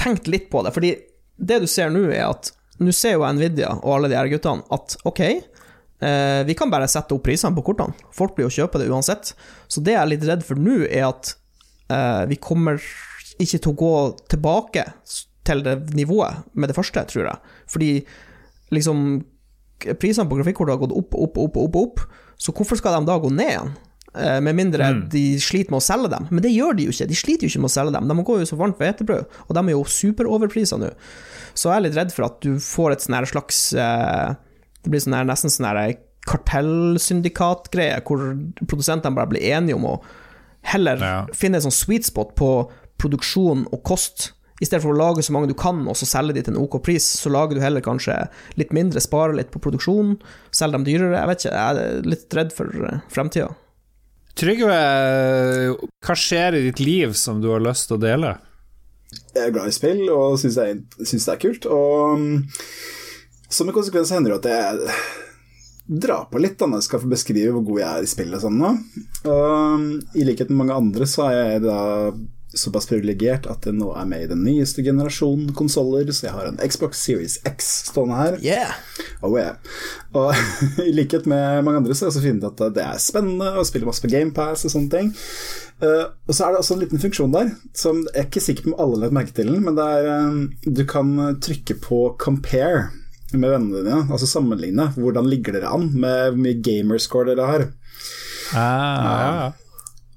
tenkt 0.00 0.26
litt 0.26 0.48
på 0.50 0.64
det, 0.66 0.72
fordi 0.74 0.94
det 1.36 1.60
du 1.62 1.68
ser 1.70 1.92
nå, 1.94 2.08
er 2.10 2.30
at 2.30 2.52
Nå 2.78 2.92
ser 2.94 3.16
jo 3.16 3.26
Nvidia 3.26 3.72
og 3.80 3.96
alle 3.96 4.10
de 4.10 4.14
her 4.14 4.28
guttene 4.30 4.62
at 4.74 4.94
ok, 5.08 5.22
eh, 6.04 6.42
vi 6.48 6.56
kan 6.58 6.70
bare 6.72 6.88
sette 6.90 7.14
opp 7.16 7.24
prisene 7.26 7.56
på 7.56 7.64
kortene. 7.70 7.96
Folk 8.14 8.36
blir 8.36 8.48
jo 8.48 8.54
kjøpe 8.60 8.80
det 8.82 8.90
uansett. 8.90 9.32
Så 9.68 9.82
det 9.84 9.96
jeg 9.96 10.02
er 10.02 10.12
litt 10.12 10.26
redd 10.28 10.44
for 10.46 10.60
nå, 10.60 10.82
er 10.88 11.08
at 11.10 11.34
eh, 11.90 12.24
vi 12.30 12.40
kommer 12.42 12.80
ikke 13.38 13.58
til 13.62 13.72
å 13.72 13.78
gå 13.78 13.92
tilbake 14.34 14.84
til 15.48 15.62
det 15.64 15.76
nivået 15.96 16.44
med 16.58 16.70
det 16.70 16.76
første, 16.76 17.04
tror 17.08 17.30
jeg. 17.30 17.56
Fordi 17.70 17.90
liksom 18.74 19.10
Prisene 19.78 20.26
på 20.26 20.34
grafikkort 20.40 20.72
har 20.72 20.80
gått 20.80 20.90
opp, 20.90 21.12
opp, 21.14 21.36
opp, 21.38 21.56
opp, 21.62 21.76
opp. 21.78 22.00
Så 22.34 22.50
hvorfor 22.50 22.80
skal 22.80 22.96
de 22.96 23.06
da 23.06 23.14
gå 23.22 23.28
ned 23.30 23.52
igjen? 23.52 23.68
Eh, 24.18 24.40
Med 24.42 24.56
mindre 24.58 24.88
de 25.12 25.22
sliter 25.38 25.70
med 25.70 25.78
å 25.78 25.84
selge 25.86 26.10
dem. 26.10 26.26
Men 26.34 26.42
det 26.42 26.50
gjør 26.50 26.74
de 26.74 26.88
jo 26.88 26.94
ikke. 26.94 27.06
De 27.06 27.18
sliter 27.18 27.46
jo 27.46 27.52
ikke 27.52 27.62
med 27.62 27.70
å 27.70 27.74
selge 27.76 27.94
dem. 27.94 28.08
De 28.10 28.24
går 28.26 28.40
jo 28.42 28.48
så 28.50 28.58
varmt 28.58 28.80
hvetebrød, 28.82 29.38
og 29.46 29.54
de 29.54 29.62
er 29.62 29.76
jo 29.76 29.84
superoverpriser 29.86 30.82
nå. 30.82 30.90
Så 31.54 31.70
jeg 31.70 31.76
er 31.76 31.86
litt 31.86 31.98
redd 31.98 32.10
for 32.14 32.26
at 32.26 32.40
du 32.42 32.58
får 32.62 32.96
et 32.96 33.06
sånn 33.06 33.28
slags 33.30 33.60
eh, 33.78 34.34
Det 34.82 34.90
blir 34.92 35.00
sånn 35.02 35.16
her, 35.18 35.24
nesten 35.28 35.50
sånn 35.50 35.66
her 35.68 35.94
kartellsyndikatgreie, 36.28 38.00
hvor 38.06 38.24
produsentene 38.68 39.14
bare 39.16 39.30
blir 39.32 39.46
enige 39.54 39.74
om 39.78 39.86
å 39.88 40.00
heller 40.68 40.96
Ja. 41.00 41.26
finne 41.32 41.56
en 41.56 41.62
sånn 41.70 41.72
sweet 41.72 42.04
spot 42.04 42.34
på 42.36 42.70
produksjon 42.98 43.66
og 43.72 43.82
kost. 43.84 44.32
I 44.60 44.64
stedet 44.66 44.82
for 44.82 44.92
å 44.92 44.98
lage 44.98 45.22
så 45.22 45.30
mange 45.32 45.46
du 45.48 45.54
kan, 45.54 45.86
og 45.86 45.94
så 45.94 46.04
selge 46.04 46.34
de 46.34 46.42
til 46.42 46.54
en 46.56 46.62
OK 46.64 46.82
pris, 46.82 47.04
så 47.04 47.30
lager 47.30 47.54
du 47.54 47.60
heller 47.60 47.80
kanskje 47.80 48.28
litt 48.56 48.72
mindre, 48.72 49.00
sparer 49.00 49.34
litt 49.36 49.52
på 49.52 49.60
produksjon, 49.60 50.20
selger 50.50 50.72
dem 50.72 50.84
dyrere. 50.84 51.14
Jeg 51.20 51.28
vet 51.28 51.38
ikke, 51.44 51.54
jeg 51.54 51.76
er 51.76 52.02
litt 52.02 52.34
redd 52.34 52.52
for 52.52 52.66
eh, 52.66 52.98
fremtida. 53.08 53.54
Trygve, 54.34 54.74
hva 56.04 56.14
skjer 56.14 56.54
i 56.58 56.70
ditt 56.70 56.80
liv 56.80 57.12
som 57.14 57.40
du 57.40 57.48
har 57.52 57.60
lyst 57.60 57.88
til 57.88 57.96
å 57.98 58.00
dele? 58.02 58.36
Jeg 59.34 59.46
er 59.46 59.50
glad 59.54 59.68
i 59.70 59.70
spill 59.70 60.02
og 60.10 60.38
syns 60.38 60.58
er- 60.58 60.74
det 60.98 61.28
er 61.28 61.36
kult. 61.36 61.66
Og 61.66 62.18
mm, 62.18 62.48
som 63.48 63.68
en 63.68 63.76
konsekvens 63.76 64.12
hender 64.14 64.36
det 64.36 64.38
at 64.38 64.50
jeg 64.52 64.98
drar 65.88 66.26
på 66.28 66.40
litt 66.40 66.58
da 66.60 66.68
når 66.68 66.82
jeg 66.82 66.88
skal 66.90 67.00
få 67.02 67.10
beskrive 67.10 67.52
hvor 67.54 67.64
god 67.70 67.80
jeg 67.80 67.90
er 67.90 68.06
i 68.06 68.10
spill 68.10 68.34
og 68.36 68.42
sånn. 68.44 68.64
Og 69.28 70.18
I 70.20 70.26
likhet 70.28 70.50
med 70.52 70.60
mange 70.62 70.76
andre 70.76 71.08
så 71.08 71.30
er 71.30 71.38
jeg 71.54 71.62
da 71.64 71.78
såpass 72.58 72.86
privilegert 72.88 73.44
at 73.50 73.66
jeg 73.68 73.76
nå 73.76 73.90
er 73.96 74.06
med 74.08 74.24
i 74.24 74.28
den 74.30 74.40
nyeste 74.40 74.82
generasjonen 74.84 75.50
konsoller, 75.56 76.08
så 76.12 76.28
jeg 76.28 76.34
har 76.34 76.48
en 76.48 76.60
Xbox 76.64 77.00
Series 77.04 77.36
X 77.48 77.68
stående 77.90 78.16
her. 78.16 78.38
Yeah! 78.44 78.78
Oh 79.20 79.36
yeah. 79.36 79.58
Og 80.16 80.32
i 80.88 80.94
likhet 80.96 81.28
med 81.28 81.62
mange 81.66 81.82
andre 81.82 81.96
så 81.96 82.06
har 82.06 82.08
jeg 82.08 82.16
også 82.16 82.24
funnet 82.24 82.48
at 82.48 82.76
det 82.76 82.86
er 82.86 83.02
spennende 83.04 83.52
å 83.52 83.66
spille 83.68 83.88
masse 83.88 84.04
på 84.04 84.12
GamePass 84.12 84.64
og 84.64 84.74
sånne 84.74 84.94
ting. 84.94 85.10
Uh, 85.82 86.08
og 86.26 86.32
så 86.34 86.46
er 86.46 86.54
det 86.54 86.62
også 86.62 86.78
en 86.78 86.82
liten 86.86 87.02
funksjon 87.02 87.36
der, 87.36 87.52
som 87.76 88.00
jeg 88.08 88.16
er 88.16 88.30
ikke 88.30 88.44
sikker 88.48 88.64
på 88.64 88.72
om 88.72 88.80
alle 88.80 88.96
har 88.96 89.04
lagt 89.06 89.18
merke 89.20 89.36
til 89.36 89.52
den, 89.52 89.60
men 89.66 89.76
det 89.78 89.84
er 89.98 90.08
uh, 90.08 90.72
Du 90.80 90.82
kan 90.88 91.12
trykke 91.44 91.76
på 91.84 92.00
'compare' 92.16 92.88
med 93.34 93.50
vennene 93.52 93.84
dine, 93.84 94.02
altså 94.08 94.28
sammenligne. 94.28 94.90
Hvordan 94.96 95.28
ligger 95.28 95.56
dere 95.56 95.72
an 95.74 95.90
med 95.92 96.30
hvor 96.30 96.42
mye 96.44 96.60
gamerscore 96.64 97.32
dere 97.32 97.48
har. 97.48 97.64
Ah, 98.56 98.60
ja. 98.62 99.16
ja. 99.40 99.48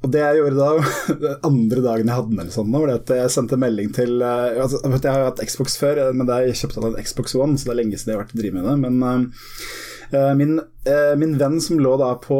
Og 0.01 0.09
det 0.09 0.21
jeg 0.21 0.39
gjorde 0.39 0.57
da, 0.57 0.69
den 1.23 1.43
andre 1.45 1.83
dagen 1.85 2.09
jeg 2.09 2.17
hadde 2.17 2.31
den, 2.31 2.39
eller 2.41 2.55
sånn, 2.55 2.71
var 2.73 2.89
det 2.89 2.95
at 3.01 3.11
jeg 3.19 3.33
sendte 3.35 3.59
melding 3.61 3.91
til 3.93 4.23
eh, 4.25 4.61
altså, 4.63 4.79
Jeg 4.87 5.11
har 5.11 5.19
jo 5.21 5.27
hatt 5.29 5.43
Xbox 5.45 5.77
før, 5.77 6.01
eh, 6.01 6.15
men 6.15 6.29
det 6.29 6.39
jeg 6.47 6.61
kjøpte 6.63 6.85
en 6.87 6.97
Xbox 7.05 7.35
One, 7.37 7.57
så 7.59 7.69
det 7.69 7.75
er 7.75 7.79
lenge 7.83 7.99
siden 7.99 8.13
jeg 8.13 8.17
har 8.17 8.23
vært 8.23 8.33
å 8.33 8.41
drive 8.41 8.57
med 8.57 8.69
det. 8.69 8.77
Men 8.81 9.03
uh, 10.15 10.31
min, 10.39 10.57
uh, 10.89 11.13
min 11.21 11.37
venn 11.37 11.59
som 11.61 11.81
lå 11.81 11.93
da 12.01 12.15
på 12.23 12.39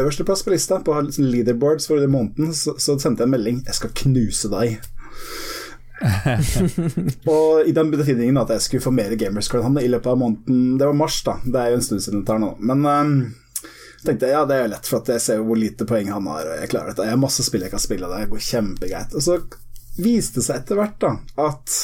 øverste 0.00 0.24
plass 0.24 0.44
på 0.46 0.54
lista, 0.54 0.80
på 0.86 0.94
liksom 1.04 1.28
leaderboards 1.28 1.90
for 1.90 2.06
måneden, 2.08 2.54
så, 2.56 2.78
så 2.80 2.96
sendte 2.96 3.26
jeg 3.26 3.28
en 3.28 3.36
melding 3.36 3.60
'Jeg 3.66 3.76
skal 3.76 3.94
knuse 4.04 4.48
deg'. 4.52 4.78
og 7.34 7.68
i 7.68 7.74
den 7.76 7.90
betydningen 7.92 8.40
at 8.40 8.54
jeg 8.54 8.64
skulle 8.64 8.84
få 8.84 8.92
mer 8.94 9.12
gamerscore 9.20 9.68
i 9.82 9.90
løpet 9.90 10.08
av 10.08 10.16
måneden 10.16 10.78
Det 10.80 10.88
var 10.88 10.96
mars, 10.96 11.18
da. 11.26 11.36
Det 11.44 11.60
er 11.60 11.74
jo 11.74 11.80
en 11.80 11.84
stund 11.84 12.04
siden 12.04 12.22
det 12.22 12.30
tar 12.30 12.40
nå. 12.42 12.54
Men 12.64 12.86
um, 12.86 13.14
tenkte 14.04 14.30
jeg 14.30 14.36
ja, 14.36 14.44
det 14.48 14.56
er 14.56 14.64
jo 14.64 14.74
lett, 14.74 14.90
for 14.90 15.00
at 15.02 15.12
jeg 15.14 15.24
ser 15.24 15.40
jo 15.40 15.48
hvor 15.50 15.60
lite 15.60 15.88
poeng 15.88 16.12
han 16.12 16.28
har, 16.32 16.48
og 16.48 16.62
jeg 16.62 16.72
klarer 16.72 16.92
dette. 16.92 17.08
Jeg 17.08 17.16
har 17.16 17.24
masse 17.24 17.46
spill 17.46 17.66
jeg 17.66 17.74
kan 17.74 17.82
spille, 17.82 18.10
det 18.10 18.30
går 18.32 18.46
kjempegreit. 18.48 19.16
Og 19.16 19.26
så 19.26 19.40
viste 20.00 20.40
det 20.40 20.46
seg 20.46 20.62
etter 20.62 20.80
hvert 20.80 21.00
da, 21.02 21.16
at 21.48 21.78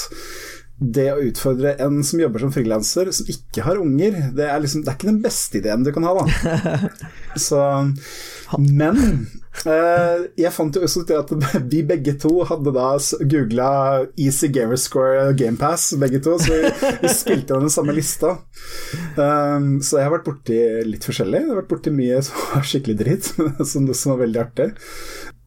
det 0.77 1.07
å 1.09 1.21
utfordre 1.25 1.73
en 1.81 2.03
som 2.05 2.21
jobber 2.21 2.43
som 2.43 2.53
frilanser, 2.53 3.09
som 3.17 3.29
ikke 3.33 3.65
har 3.65 3.81
unger, 3.81 4.19
det 4.37 4.45
er 4.45 4.61
liksom 4.61 4.83
Det 4.85 4.93
er 4.93 4.99
ikke 4.99 5.09
den 5.09 5.23
beste 5.25 5.61
ideen 5.61 5.87
du 5.87 5.93
kan 5.97 6.05
ha, 6.05 6.13
da. 6.21 6.91
Så 7.49 7.61
Men 8.55 8.99
eh, 9.67 10.27
jeg 10.39 10.53
fant 10.55 10.77
jo 10.77 10.85
også 10.87 11.03
ut 11.03 11.13
at 11.17 11.33
vi 11.73 11.83
begge 11.87 12.15
to 12.23 12.33
hadde 12.47 12.75
da 12.77 12.91
googla 13.33 13.71
Easy 14.15 14.51
Gamerscore 14.55 15.33
GamePass, 15.39 15.89
begge 16.01 16.21
to, 16.25 16.37
så 16.43 16.53
vi, 16.55 16.93
vi 17.03 17.13
spilte 17.13 17.59
den 17.59 17.73
samme 17.73 17.97
lista. 17.97 18.37
Um, 19.17 19.81
så 19.83 20.01
jeg 20.01 20.09
har 20.09 20.15
vært 20.19 20.29
borti 20.29 20.61
litt 20.87 21.09
forskjellig. 21.09 21.43
Jeg 21.43 21.53
har 21.53 21.63
vært 21.63 21.73
borti 21.73 21.95
mye 21.95 22.23
som 22.27 22.47
var 22.53 22.71
skikkelig 22.71 23.01
dritt, 23.03 23.33
som, 23.73 23.91
som 23.91 24.15
var 24.15 24.23
veldig 24.27 24.45
artig. 24.47 24.71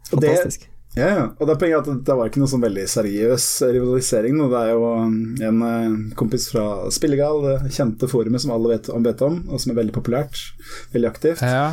Og 0.09 0.23
det, 0.23 0.35
Fantastisk. 0.35 0.69
Ja, 0.97 1.09
ja. 1.13 1.25
Og 1.37 1.45
det 1.45 1.53
er 1.53 1.59
poenget 1.61 1.87
at 1.87 1.99
det 2.07 2.15
var 2.17 2.29
ikke 2.31 2.41
noe 2.41 2.49
sånn 2.49 2.63
veldig 2.63 2.85
seriøs 2.89 3.43
rivalisering. 3.75 4.39
nå. 4.39 4.47
Det 4.49 4.61
er 4.61 4.71
jo 4.73 4.87
en 5.49 5.59
eh, 5.67 6.15
kompis 6.17 6.47
fra 6.49 6.63
Spillegal, 6.93 7.43
det 7.45 7.73
kjente 7.75 8.09
forumet 8.09 8.41
som 8.41 8.55
alle 8.55 8.71
vet 8.73 8.89
om, 8.93 9.03
vet 9.05 9.21
om, 9.25 9.37
og 9.49 9.61
som 9.61 9.73
er 9.73 9.79
veldig 9.83 9.93
populært. 9.95 10.41
Veldig 10.95 11.11
aktivt. 11.11 11.43
Ja. 11.45 11.67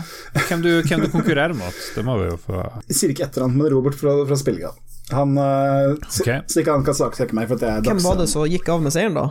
Hvem 0.51 0.67
du, 0.67 0.71
hvem 0.83 1.07
du 1.07 1.09
konkurrerer 1.15 1.57
mot, 1.57 1.81
det 1.97 2.05
må 2.07 2.19
vi 2.21 2.29
jo 2.29 2.37
få 2.45 2.61
Jeg 2.91 3.01
sier 3.01 3.17
ikke 3.17 3.27
etternavn, 3.31 3.57
men 3.57 3.73
Robert 3.73 3.97
fra, 3.99 4.19
fra 4.29 4.39
Spillegal. 4.39 4.77
Han, 5.15 5.37
eh, 5.39 5.97
så, 6.11 6.27
så 6.51 6.61
ikke 6.61 6.77
han 6.77 6.87
kan 6.87 6.99
saksøke 6.99 7.37
meg 7.39 7.49
for 7.49 7.57
at 7.57 7.67
jeg 7.67 7.81
er 7.81 7.89
Hvem 7.89 8.05
var 8.05 8.21
det 8.21 8.29
som 8.31 8.47
gikk 8.51 8.69
av 8.75 8.85
med 8.85 8.95
seieren, 8.95 9.17
da? 9.17 9.31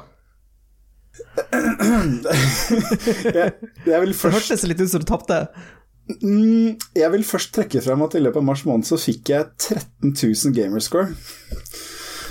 Jeg, 1.45 3.51
jeg 3.85 4.01
vil 4.01 4.11
Det 4.11 4.17
først 4.19 4.35
hørtes 4.35 4.63
litt 4.67 4.81
ut 4.81 4.89
som 4.91 5.03
du 5.03 5.07
tapte. 5.07 5.37
Mm, 6.05 6.77
jeg 6.93 7.11
vil 7.15 7.25
først 7.25 7.55
trekke 7.55 7.81
frem 7.81 8.05
at 8.05 8.15
i 8.17 8.21
løpet 8.21 8.37
av 8.43 8.45
mars 8.45 8.61
måned 8.67 8.85
så 8.85 8.97
fikk 9.01 9.33
jeg 9.33 9.47
13 9.57 10.13
000 10.13 10.53
gamerscore. 10.53 11.15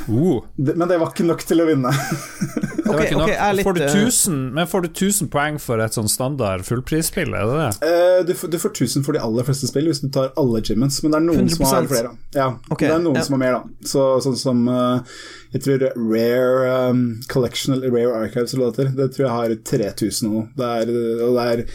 uh, 0.06 0.44
Men 0.56 0.86
det 0.86 0.98
var 1.00 1.10
ikke 1.10 1.26
nok 1.26 1.42
til 1.42 1.64
å 1.64 1.66
vinne. 1.66 1.90
det 1.90 2.84
var 2.86 3.02
ikke 3.02 3.18
nok. 3.18 3.32
ok, 3.32 3.32
er 3.34 3.56
litt, 3.58 3.66
får 3.66 3.74
du 3.74 3.82
eh, 3.82 3.96
1000, 4.04 4.36
men 4.54 4.70
får 4.70 4.84
du 4.84 4.88
1000 4.92 5.30
poeng 5.32 5.58
for 5.62 5.82
et 5.82 5.98
sånn 5.98 6.10
standard 6.12 6.62
fullprisspill, 6.68 7.34
er 7.34 7.50
det 7.50 7.56
det? 7.64 7.88
Eh, 7.88 8.20
du, 8.28 8.30
får, 8.38 8.52
du 8.54 8.60
får 8.62 8.76
1000 8.76 9.08
for 9.08 9.18
de 9.18 9.24
aller 9.26 9.48
fleste 9.48 9.72
spill 9.72 9.90
hvis 9.90 10.04
du 10.04 10.06
tar 10.14 10.30
alle 10.38 10.62
gymmens 10.62 11.00
men 11.02 11.16
det 11.16 11.18
er 11.18 11.26
noen 11.26 11.50
som 11.56 11.66
har 11.72 11.90
flere. 11.90 12.14
Ja, 12.36 12.52
okay. 12.68 12.86
det 12.86 12.94
er 12.94 13.04
noen 13.08 13.18
ja. 13.18 13.26
som 13.26 13.38
har 13.38 13.42
mer, 13.42 13.58
da. 13.58 13.90
Så, 13.90 14.06
sånn 14.28 14.38
som 14.38 14.62
uh, 14.70 15.18
jeg 15.56 15.66
tror 15.66 15.88
Rare 15.98 16.78
um, 16.94 17.04
Collection 17.32 17.74
eller 17.74 17.90
Rare 17.90 18.22
Archives 18.22 18.54
eller 18.54 18.68
hva 18.68 18.72
det 18.78 18.88
heter, 18.92 18.96
det 19.02 19.10
tror 19.18 19.26
jeg 19.26 19.36
har 19.40 19.58
3000 19.74 20.30
nå. 20.30 20.46
Det 20.54 20.72
er, 20.78 20.96
og 21.26 21.38
det 21.40 21.50
er 21.56 21.66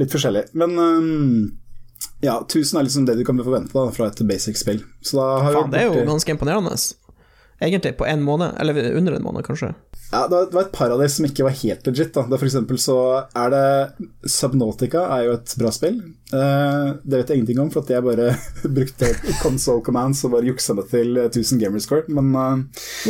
litt 0.00 0.12
forskjellig. 0.12 0.44
Men 0.58 0.76
um, 0.78 1.58
ja, 2.24 2.38
1000 2.40 2.78
er 2.78 2.86
liksom 2.86 3.08
det 3.08 3.16
du 3.18 3.24
kan 3.24 3.40
forvente 3.40 3.74
da, 3.76 3.88
fra 3.94 4.10
et 4.10 4.22
basic 4.28 4.60
spill. 4.60 4.82
Så 5.04 5.18
da 5.20 5.26
har 5.44 5.58
Faen, 5.60 5.72
det 5.72 5.82
er 5.82 5.90
jo 5.90 6.06
ganske 6.08 6.36
imponerende. 6.36 6.76
Egentlig, 7.60 7.94
på 7.96 8.04
en 8.04 8.24
måned, 8.24 8.52
eller 8.60 8.92
under 8.96 9.16
en 9.16 9.24
måned, 9.24 9.44
kanskje. 9.46 9.72
Ja, 10.12 10.28
det 10.30 10.54
var, 10.54 10.62
et 10.62 10.72
par 10.72 10.92
av 10.94 11.00
dem 11.02 11.10
som 11.10 11.26
ikke 11.26 11.44
var 11.46 11.54
helt 11.58 11.86
legit. 11.88 12.14
da. 12.14 12.22
For 12.30 12.46
eksempel 12.46 12.78
så 12.80 12.96
er 13.26 13.52
det 13.52 14.30
Subnautica 14.30 15.02
er 15.16 15.26
jo 15.26 15.32
et 15.34 15.54
bra 15.58 15.72
spill. 15.74 15.98
Eh, 16.30 16.86
det 17.02 17.20
vet 17.20 17.30
jeg 17.30 17.40
ingenting 17.40 17.60
om, 17.64 17.70
for 17.74 17.82
at 17.82 17.90
jeg 17.90 18.06
bare 18.06 18.28
brukte 18.78 19.10
console 19.42 19.82
commands 19.86 20.22
og 20.26 20.36
bare 20.36 20.48
juksa 20.48 20.76
meg 20.78 20.88
til 20.92 21.18
1000 21.26 21.62
gamerscore, 21.62 22.06
men 22.08 22.26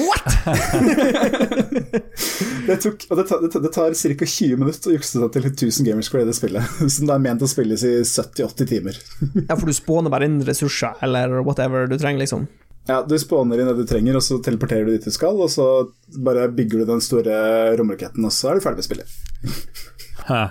What?! 0.01 0.25
det 2.67 2.79
tok, 2.83 3.07
og 3.11 3.21
det 3.21 3.27
tar, 3.29 3.43
det 3.45 3.53
tar, 3.53 3.65
det 3.65 3.73
tar 3.77 3.97
ca. 3.97 4.29
20 4.37 4.61
minutter 4.61 4.93
å 4.93 4.97
jukse 4.97 5.21
seg 5.21 5.33
til 5.37 5.49
1000 5.53 5.91
gamerscore 5.91 6.25
i 6.25 6.29
det 6.29 6.37
spillet, 6.37 6.77
som 6.97 7.09
det 7.09 7.17
er 7.17 7.25
ment 7.29 7.45
å 7.45 7.51
spilles 7.51 7.85
i 7.87 7.95
70-80 8.03 8.73
timer. 8.73 9.01
Ja, 9.47 9.55
for 9.55 9.69
du 9.69 9.77
spåner 9.77 10.13
bare 10.13 10.29
inn 10.29 10.41
ressurser, 10.49 10.97
eller 11.05 11.41
whatever 11.45 11.89
du 11.91 11.99
trenger, 12.01 12.25
liksom. 12.25 12.49
Ja, 12.87 13.01
Du 13.03 13.17
spåner 13.19 13.61
inn 13.61 13.71
det 13.71 13.79
du 13.81 13.87
trenger, 13.89 14.19
og 14.19 14.23
så 14.23 14.39
teleporterer 14.43 14.87
du 14.87 14.95
dit 14.95 15.07
du 15.07 15.15
skal, 15.15 15.39
og 15.43 15.51
så 15.51 15.67
bare 16.23 16.47
bygger 16.55 16.83
du 16.85 16.93
den 16.93 17.03
store 17.03 17.75
romraketten, 17.79 18.25
og 18.25 18.35
så 18.35 18.53
er 18.53 18.59
du 18.59 18.67
ferdig 18.67 18.83
med 18.83 18.89
spillet. 18.89 19.17
Hæ. 20.29 20.43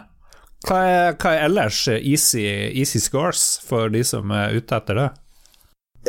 Hva 0.65 0.79
er, 0.89 1.13
hva 1.21 1.35
er 1.35 1.45
ellers 1.45 1.83
easy, 1.93 2.41
easy 2.73 2.99
scores 3.03 3.59
for 3.67 3.91
de 3.93 4.01
som 4.07 4.31
er 4.33 4.55
ute 4.57 4.75
etter 4.79 4.97
det? 4.97 5.11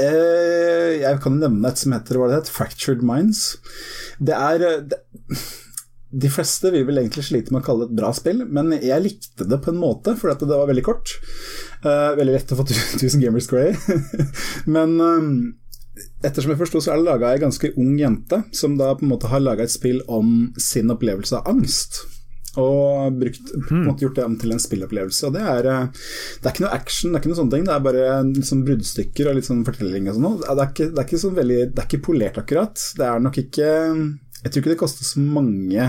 Eh, 0.01 0.97
jeg 1.01 1.21
kan 1.25 1.39
nevne 1.41 1.71
et 1.71 1.81
som 1.81 1.95
heter 1.97 2.19
hva 2.21 2.31
det 2.31 2.41
heter, 2.41 2.53
Fractured 2.53 3.05
Minds. 3.05 3.45
Det 4.21 4.37
er 4.37 4.65
eh, 4.65 4.83
det, 4.91 5.01
De 6.25 6.31
fleste 6.33 6.71
vil 6.73 6.87
vel 6.89 7.03
egentlig 7.03 7.27
slite 7.27 7.53
med 7.53 7.63
å 7.63 7.67
kalle 7.67 7.85
det 7.87 7.95
et 7.95 8.01
bra 8.01 8.13
spill, 8.17 8.43
men 8.49 8.73
jeg 8.77 9.05
likte 9.05 9.49
det 9.49 9.61
på 9.65 9.73
en 9.73 9.81
måte, 9.81 10.17
fordi 10.17 10.37
at 10.37 10.45
det 10.47 10.61
var 10.63 10.71
veldig 10.71 10.87
kort. 10.87 11.17
Eh, 11.83 12.11
veldig 12.17 12.37
lett 12.37 12.53
å 12.57 12.61
få 12.61 12.69
1000 12.69 13.21
gamers 13.25 13.49
grey. 13.53 13.77
men 14.77 14.97
eh, 15.01 15.31
ettersom 16.25 16.53
jeg 16.53 16.61
forsto, 16.61 16.83
så 16.83 16.93
er 16.93 17.01
det 17.01 17.09
laga 17.09 17.33
ei 17.33 17.41
ganske 17.43 17.73
ung 17.81 17.95
jente, 18.01 18.43
som 18.57 18.77
da 18.81 18.93
på 18.97 19.07
en 19.07 19.15
måte 19.15 19.31
har 19.33 19.43
laga 19.43 19.65
et 19.65 19.73
spill 19.73 20.03
om 20.13 20.53
sin 20.61 20.93
opplevelse 20.93 21.41
av 21.41 21.49
angst. 21.55 22.03
Og 22.57 23.17
brukt, 23.21 23.51
på 23.69 23.75
en 23.75 23.85
måte 23.85 24.07
gjort 24.07 24.17
det 24.17 24.25
om 24.25 24.37
til 24.41 24.55
en 24.55 24.63
spillopplevelse. 24.63 25.29
Og 25.29 25.35
det 25.37 25.43
er, 25.45 25.67
eh, 25.69 26.05
det 26.41 26.49
er 26.49 26.55
ikke 26.55 26.65
noe 26.65 26.77
action, 26.77 27.13
det 27.13 27.19
er 27.19 27.23
ikke 27.23 27.33
noe 27.33 27.41
sånne 27.41 27.55
ting. 27.55 27.67
Det 27.69 27.75
er 27.75 27.83
bare 27.85 28.05
liksom 28.31 28.63
bruddstykker 28.67 29.29
og 29.29 29.37
litt 29.37 29.49
sånn 29.49 29.65
fortelling 29.67 30.09
og 30.09 30.17
sånn. 30.17 30.39
Det 30.41 30.55
er 30.55 30.71
ikke, 30.71 30.87
det 30.93 31.03
er 31.03 31.09
ikke 31.09 31.25
sånn 31.25 31.41
veldig 31.41 31.59
Det 31.75 31.83
er 31.83 31.91
ikke 31.91 32.07
polert, 32.07 32.39
akkurat. 32.41 32.87
Det 32.97 33.05
er 33.05 33.21
nok 33.21 33.43
ikke 33.45 33.69
Jeg 34.47 34.53
tror 34.53 34.61
ikke 34.63 34.73
det 34.73 34.79
koster 34.79 35.05
så 35.05 35.21
mange 35.21 35.85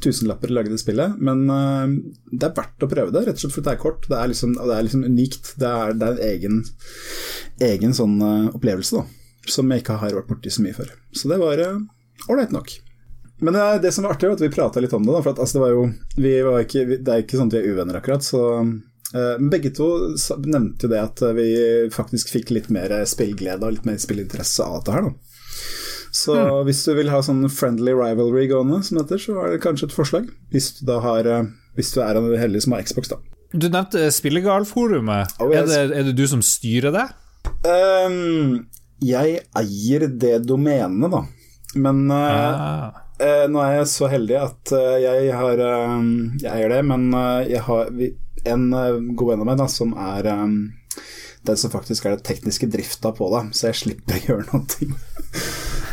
tusenlapper 0.00 0.50
å 0.50 0.54
lage 0.56 0.70
det 0.72 0.78
spillet, 0.80 1.18
men 1.20 1.42
eh, 1.52 1.94
det 2.32 2.46
er 2.46 2.56
verdt 2.56 2.86
å 2.86 2.88
prøve 2.90 3.12
det, 3.12 3.26
rett 3.26 3.36
og 3.36 3.42
slett 3.42 3.54
fordi 3.54 3.68
det 3.68 3.74
er 3.76 3.82
kort. 3.82 4.08
Det 4.08 4.18
er 4.18 4.32
liksom, 4.32 4.54
det 4.58 4.74
er 4.74 4.86
liksom 4.86 5.04
unikt. 5.04 5.54
Det 5.60 5.70
er, 5.70 5.94
det 5.98 6.08
er 6.08 6.16
en 6.16 6.26
egen, 6.32 6.60
egen 7.68 7.94
sånn 7.94 8.18
eh, 8.22 8.50
opplevelse, 8.56 9.02
da, 9.02 9.17
som 9.52 9.70
jeg 9.72 9.82
ikke 9.84 9.98
har 10.02 10.14
vært 10.16 10.28
borti 10.30 10.52
så 10.52 10.64
mye 10.64 10.76
før. 10.76 10.92
Så 11.16 11.30
det 11.30 11.38
var 11.40 11.62
ålreit 12.28 12.54
nok. 12.54 12.74
Men 13.40 13.54
det, 13.54 13.62
er- 13.62 13.80
det 13.82 13.92
som 13.94 14.04
var 14.04 14.16
artig, 14.16 14.28
var 14.28 14.38
at 14.38 14.42
vi 14.42 14.50
prata 14.54 14.80
litt 14.82 14.94
om 14.96 15.04
det. 15.06 15.14
Da, 15.14 15.22
for 15.22 15.34
at, 15.36 15.38
altså, 15.42 15.58
det, 15.58 15.64
var 15.64 15.74
jo, 15.76 15.82
vi 16.18 16.32
var 16.42 16.64
ikke, 16.64 16.84
det 16.96 17.12
er 17.14 17.22
ikke 17.22 17.38
sånn 17.38 17.52
at 17.52 17.58
vi 17.58 17.60
er 17.62 17.74
uvenner, 17.76 17.98
akkurat. 18.00 18.26
Så, 18.26 18.40
eh, 19.14 19.36
begge 19.52 19.70
to 19.76 19.86
nevnte 20.42 20.88
jo 20.88 20.92
det 20.92 21.02
at 21.04 21.22
vi 21.38 21.48
faktisk 21.94 22.32
fikk 22.34 22.50
litt 22.56 22.70
mer 22.74 22.96
spillglede 23.06 23.62
og 23.68 23.76
litt 23.78 23.86
mer 23.88 24.00
spillinteresse 24.02 24.66
av 24.66 24.80
dette 24.80 24.96
her. 24.96 25.06
Da. 25.10 25.14
Så 26.18 26.34
hvis 26.66 26.80
du 26.88 26.94
vil 26.96 27.10
ha 27.12 27.20
sånn 27.22 27.44
friendly 27.52 27.92
rivalry 27.94 28.46
gående, 28.50 28.80
som 28.82 28.96
det 28.98 29.04
heter, 29.06 29.20
så 29.22 29.38
er 29.44 29.54
det 29.54 29.62
kanskje 29.62 29.90
et 29.90 29.94
forslag. 29.94 30.30
Hvis 30.54 30.72
du 30.80 30.94
har 31.04 31.28
eh, 31.28 31.48
Hvis 31.78 31.92
du 31.94 32.00
er 32.02 32.18
en 32.18 32.32
heldig 32.40 32.64
som 32.64 32.74
har 32.74 32.82
Xbox, 32.82 33.12
da. 33.12 33.20
Du 33.54 33.68
nevnte 33.70 34.08
Spillegal-forumet. 34.12 35.36
Oh, 35.38 35.52
yes. 35.52 35.70
er, 35.70 35.86
det, 35.92 36.00
er 36.00 36.08
det 36.10 36.16
du 36.18 36.24
som 36.28 36.42
styrer 36.42 36.90
det? 36.92 37.04
Ehm, 37.68 38.66
jeg 39.04 39.42
eier 39.56 40.08
det 40.08 40.38
domenet, 40.46 41.12
da. 41.12 41.24
Men 41.78 42.08
eh, 42.10 42.64
Ah. 42.68 43.04
Eh, 43.18 43.48
nå 43.50 43.58
er 43.64 43.80
jeg 43.80 43.90
så 43.90 44.08
heldig 44.12 44.36
at 44.38 44.72
eh, 44.78 44.96
jeg 45.02 45.30
har 45.34 45.58
eh, 45.58 45.94
Jeg 46.38 46.50
eier 46.52 46.70
det, 46.70 46.82
men 46.86 47.08
jeg 47.50 47.64
har 47.66 47.90
en 48.46 48.68
god 49.18 49.32
venn 49.32 49.42
av 49.42 49.48
meg 49.48 49.58
da, 49.58 49.66
som 49.70 49.94
er 49.98 50.28
den 50.28 51.58
som 51.58 51.72
faktisk 51.72 52.06
er 52.06 52.14
det 52.14 52.26
tekniske 52.28 52.68
drifta 52.70 53.10
på 53.16 53.26
det, 53.32 53.40
så 53.56 53.70
jeg 53.70 53.80
slipper 53.80 54.18
å 54.18 54.22
gjøre 54.28 54.46
noe. 54.52 54.92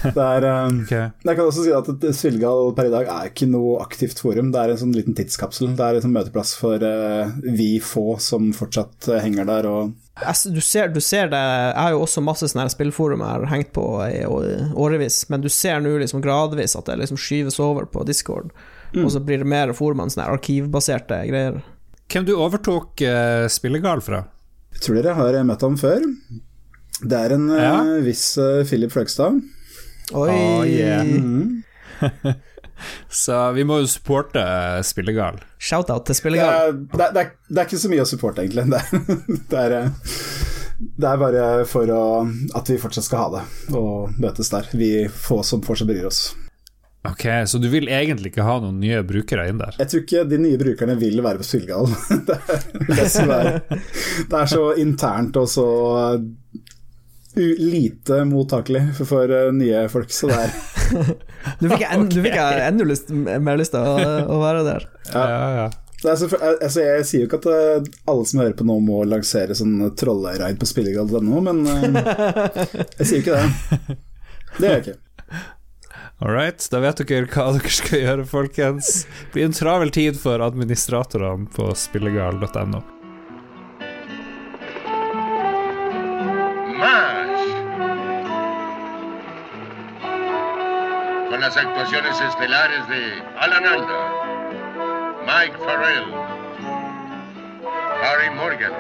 Det 0.06 0.22
er 0.22 0.46
okay. 0.46 1.06
Jeg 1.26 1.38
kan 1.38 1.48
også 1.48 1.64
si 1.66 1.72
at 1.74 2.04
Svilgal 2.14 2.68
per 2.78 2.92
i 2.92 2.94
dag 2.94 3.08
er 3.10 3.30
ikke 3.32 3.48
noe 3.50 3.80
aktivt 3.82 4.20
forum. 4.22 4.52
Det 4.54 4.60
er 4.62 4.74
en 4.74 4.82
sånn 4.84 4.94
liten 4.94 5.16
tidskapsel. 5.18 5.72
Det 5.74 5.82
er 5.82 5.98
en 5.98 6.04
sånn 6.04 6.14
møteplass 6.14 6.52
for 6.60 6.78
uh, 6.78 7.32
vi 7.42 7.80
få 7.82 8.20
som 8.22 8.52
fortsatt 8.54 9.10
henger 9.24 9.50
der 9.50 9.70
og 9.72 9.96
Du 10.16 10.62
ser, 10.64 10.88
du 10.96 11.02
ser 11.04 11.28
det 11.28 11.40
Jeg 11.40 11.76
har 11.76 11.92
jo 11.92 12.06
også 12.06 12.22
masse 12.24 12.48
sånne 12.48 12.70
spillforum 12.72 13.20
jeg 13.20 13.28
har 13.28 13.50
hengt 13.52 13.74
på 13.76 13.84
i 14.08 14.22
årevis, 14.26 15.26
men 15.28 15.44
du 15.44 15.50
ser 15.52 15.82
nå 15.84 15.98
liksom 16.00 16.24
gradvis 16.24 16.78
at 16.80 16.88
det 16.88 17.02
liksom 17.02 17.20
skyves 17.20 17.60
over 17.60 17.84
på 17.92 18.06
Discord, 18.08 18.54
og 18.96 19.10
så 19.12 19.20
blir 19.20 19.44
det 19.44 19.50
mer 19.52 19.74
forumene 19.76 20.14
sånne 20.14 20.30
arkivbaserte 20.38 21.20
greier. 21.28 21.60
Hvem 22.08 22.30
du 22.30 22.32
overtok 22.38 23.04
uh, 23.04 23.50
Spillegal 23.52 24.00
fra? 24.06 24.24
Jeg 24.78 24.86
tror 24.86 25.02
dere 25.02 25.18
har 25.18 25.40
møtt 25.48 25.68
ham 25.68 25.76
før. 25.80 26.08
Det 27.04 27.20
er 27.20 27.36
en 27.36 27.50
ja. 27.52 27.76
uh, 27.84 28.00
viss 28.06 28.38
uh, 28.40 28.64
Philip 28.64 28.94
Fløgstad. 28.96 29.42
Oi! 30.14 30.30
Oh, 30.32 30.64
yeah. 30.64 31.04
Mhm. 31.04 31.64
Så 33.10 33.38
vi 33.56 33.64
må 33.68 33.80
jo 33.82 33.88
supporte 33.90 34.44
Spillegal. 34.86 35.40
Shout-out 35.62 36.06
til 36.10 36.18
Spillegal. 36.20 36.74
det, 36.92 37.00
er, 37.00 37.12
det, 37.16 37.24
er, 37.26 37.32
det 37.50 37.62
er 37.64 37.70
ikke 37.70 37.82
så 37.86 37.92
mye 37.94 38.06
å 38.06 38.10
supporte, 38.10 38.44
egentlig. 38.46 38.68
Det 38.72 38.80
er, 38.82 38.88
det 39.52 39.62
er, 39.66 39.76
eh, 39.82 40.16
det 41.00 41.12
er 41.12 41.22
bare 41.22 41.44
for 41.72 41.92
å, 41.96 42.02
at 42.60 42.70
vi 42.74 42.80
fortsatt 42.82 43.08
skal 43.08 43.22
ha 43.26 43.30
det, 43.38 43.44
og 43.80 44.18
møtes 44.22 44.52
der. 44.52 44.68
Vi 44.76 44.90
få 45.12 45.40
som 45.48 45.64
fortsatt 45.66 45.88
bryr 45.92 46.10
oss. 46.10 46.26
Ok, 47.06 47.22
så 47.46 47.60
du 47.62 47.68
vil 47.70 47.86
egentlig 47.94 48.32
ikke 48.32 48.42
ha 48.48 48.56
noen 48.64 48.80
nye 48.82 49.04
brukere 49.06 49.44
inn 49.52 49.60
der? 49.62 49.76
Jeg 49.78 49.92
tror 49.92 50.02
ikke 50.02 50.24
de 50.26 50.40
nye 50.42 50.58
brukerne 50.58 50.96
vil 50.98 51.20
være 51.22 51.38
på 51.38 51.46
Spillegal. 51.46 51.86
Det, 52.26 52.38
er 52.40 53.28
det, 53.30 53.36
er- 53.36 53.84
det 54.32 54.40
er 54.40 54.50
så 54.50 54.64
internt 54.82 55.38
og 55.38 55.46
så 55.54 55.66
lite 57.36 58.22
mottakelig 58.26 58.84
for, 58.98 59.10
for 59.10 59.32
eh, 59.32 59.52
nye 59.56 59.86
folk, 59.92 60.12
så 60.14 60.30
det 60.32 60.38
er 60.44 60.54
Nå 61.62 61.70
fikk 61.72 61.82
jeg, 61.84 61.98
okay. 62.02 62.22
fikk 62.26 62.38
jeg 62.38 62.62
enda 62.68 62.86
lyst, 62.88 63.10
mer 63.12 63.58
lyst 63.60 63.74
til 63.76 63.86
å, 63.86 64.14
å 64.36 64.38
være 64.42 64.64
der. 64.66 64.88
Ja, 65.12 65.26
ja, 65.30 65.50
ja. 65.60 65.66
Det 66.06 66.12
er 66.12 66.20
så, 66.20 66.28
altså 66.38 66.84
jeg 66.84 67.06
sier 67.10 67.24
jo 67.24 67.30
ikke 67.30 67.40
at 67.42 67.48
eh, 67.50 67.88
alle 68.12 68.26
som 68.30 68.42
hører 68.44 68.58
på 68.58 68.68
nå 68.68 68.78
må 68.86 69.02
lansere 69.10 69.58
sånn 69.58 69.80
trolleraid 69.98 70.60
på 70.62 70.70
spillegal.no, 70.70 71.42
men 71.48 71.64
eh, 71.72 72.62
jeg 73.00 73.10
sier 73.10 73.24
ikke 73.24 73.40
det. 73.40 73.98
Det 74.56 74.68
gjør 74.68 74.76
jeg 74.76 74.84
ikke. 74.86 75.00
All 76.24 76.32
right, 76.32 76.68
da 76.72 76.80
vet 76.80 77.02
dere 77.04 77.28
hva 77.28 77.50
dere 77.58 77.72
skal 77.76 78.04
gjøre, 78.06 78.28
folkens. 78.30 78.92
Det 79.04 79.34
blir 79.36 79.50
en 79.50 79.58
travel 79.58 79.92
tid 79.96 80.20
for 80.20 80.44
administratorene 80.46 81.50
på 81.58 81.74
spillegal.no. 81.76 82.86
las 91.46 91.58
actuaciones 91.58 92.20
estelares 92.22 92.88
de 92.88 93.22
Alan 93.38 93.66
Alda, 93.66 94.02
Mike 95.28 95.58
Farrell, 95.60 96.08
Harry 98.02 98.32
Morgan. 98.36 98.72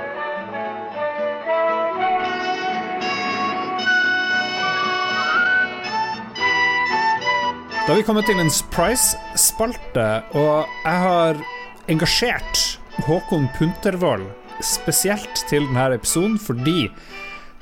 Da 7.86 7.88
har 7.88 7.96
vi 7.96 8.04
kommet 8.04 8.26
til 8.26 8.42
en 8.42 8.50
Price-spalte, 8.74 10.24
og 10.34 10.66
jeg 10.86 10.98
har 11.06 11.46
engasjert 11.88 12.80
Håkon 13.06 13.46
Puntervold 13.60 14.26
spesielt 14.62 15.46
til 15.50 15.70
denne 15.70 16.00
episoden 16.00 16.40
fordi 16.42 16.90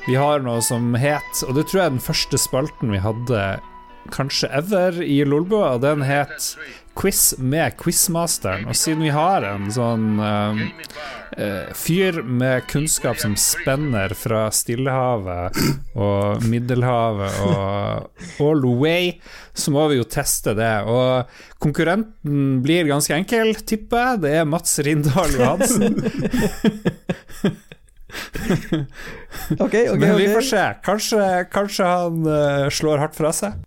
vi 0.08 0.16
har 0.16 0.39
noe 0.48 0.63
som 0.63 0.96
het, 0.96 1.44
og 1.44 1.60
det 1.60 1.68
tror 1.68 1.82
jeg 1.82 1.86
er 1.92 1.96
den 1.98 2.08
første 2.08 2.39
spalten 2.39 2.96
vi 2.96 3.04
hadde 3.04 3.44
kanskje 4.12 4.50
ever 4.52 5.02
i 5.02 5.24
Lolbua, 5.26 5.78
den 5.78 6.02
het 6.08 6.56
Quiz 6.96 7.34
med 7.38 7.78
Quizmasteren. 7.78 8.68
Og 8.70 8.78
siden 8.78 9.02
vi 9.04 9.10
har 9.13 9.46
en 9.48 9.72
sånn 9.74 10.20
um, 10.22 10.60
eh, 11.38 11.72
fyr 11.74 12.22
med 12.22 12.68
kunnskap 12.70 13.18
som 13.22 13.34
spenner 13.39 14.13
fra 14.18 14.46
Stillehavet 14.54 15.58
og 15.98 16.46
Middelhavet 16.50 17.39
og 17.48 18.44
all 18.44 18.62
the 18.62 18.76
way, 18.78 19.12
så 19.58 19.74
må 19.74 19.88
vi 19.89 19.98
jo 19.98 20.06
teste 20.06 20.54
det. 20.58 20.76
Og 20.86 21.26
konkurrenten 21.63 22.62
blir 22.66 22.89
ganske 22.92 23.18
enkel, 23.18 23.56
tipper 23.66 24.06
jeg. 24.06 24.24
Det 24.28 24.38
er 24.44 24.50
Mats 24.50 24.78
Rindal 24.86 25.34
Johansen. 25.39 25.98
okay, 29.58 29.89
okay, 29.89 29.98
Men 29.98 30.18
vi 30.22 30.30
får 30.30 30.50
se. 30.54 30.66
Kanskje, 30.86 31.22
kanskje 31.54 31.89
han 31.89 32.26
uh, 32.28 32.70
slår 32.70 33.02
hardt 33.08 33.18
fra 33.18 33.34
seg. 33.34 33.62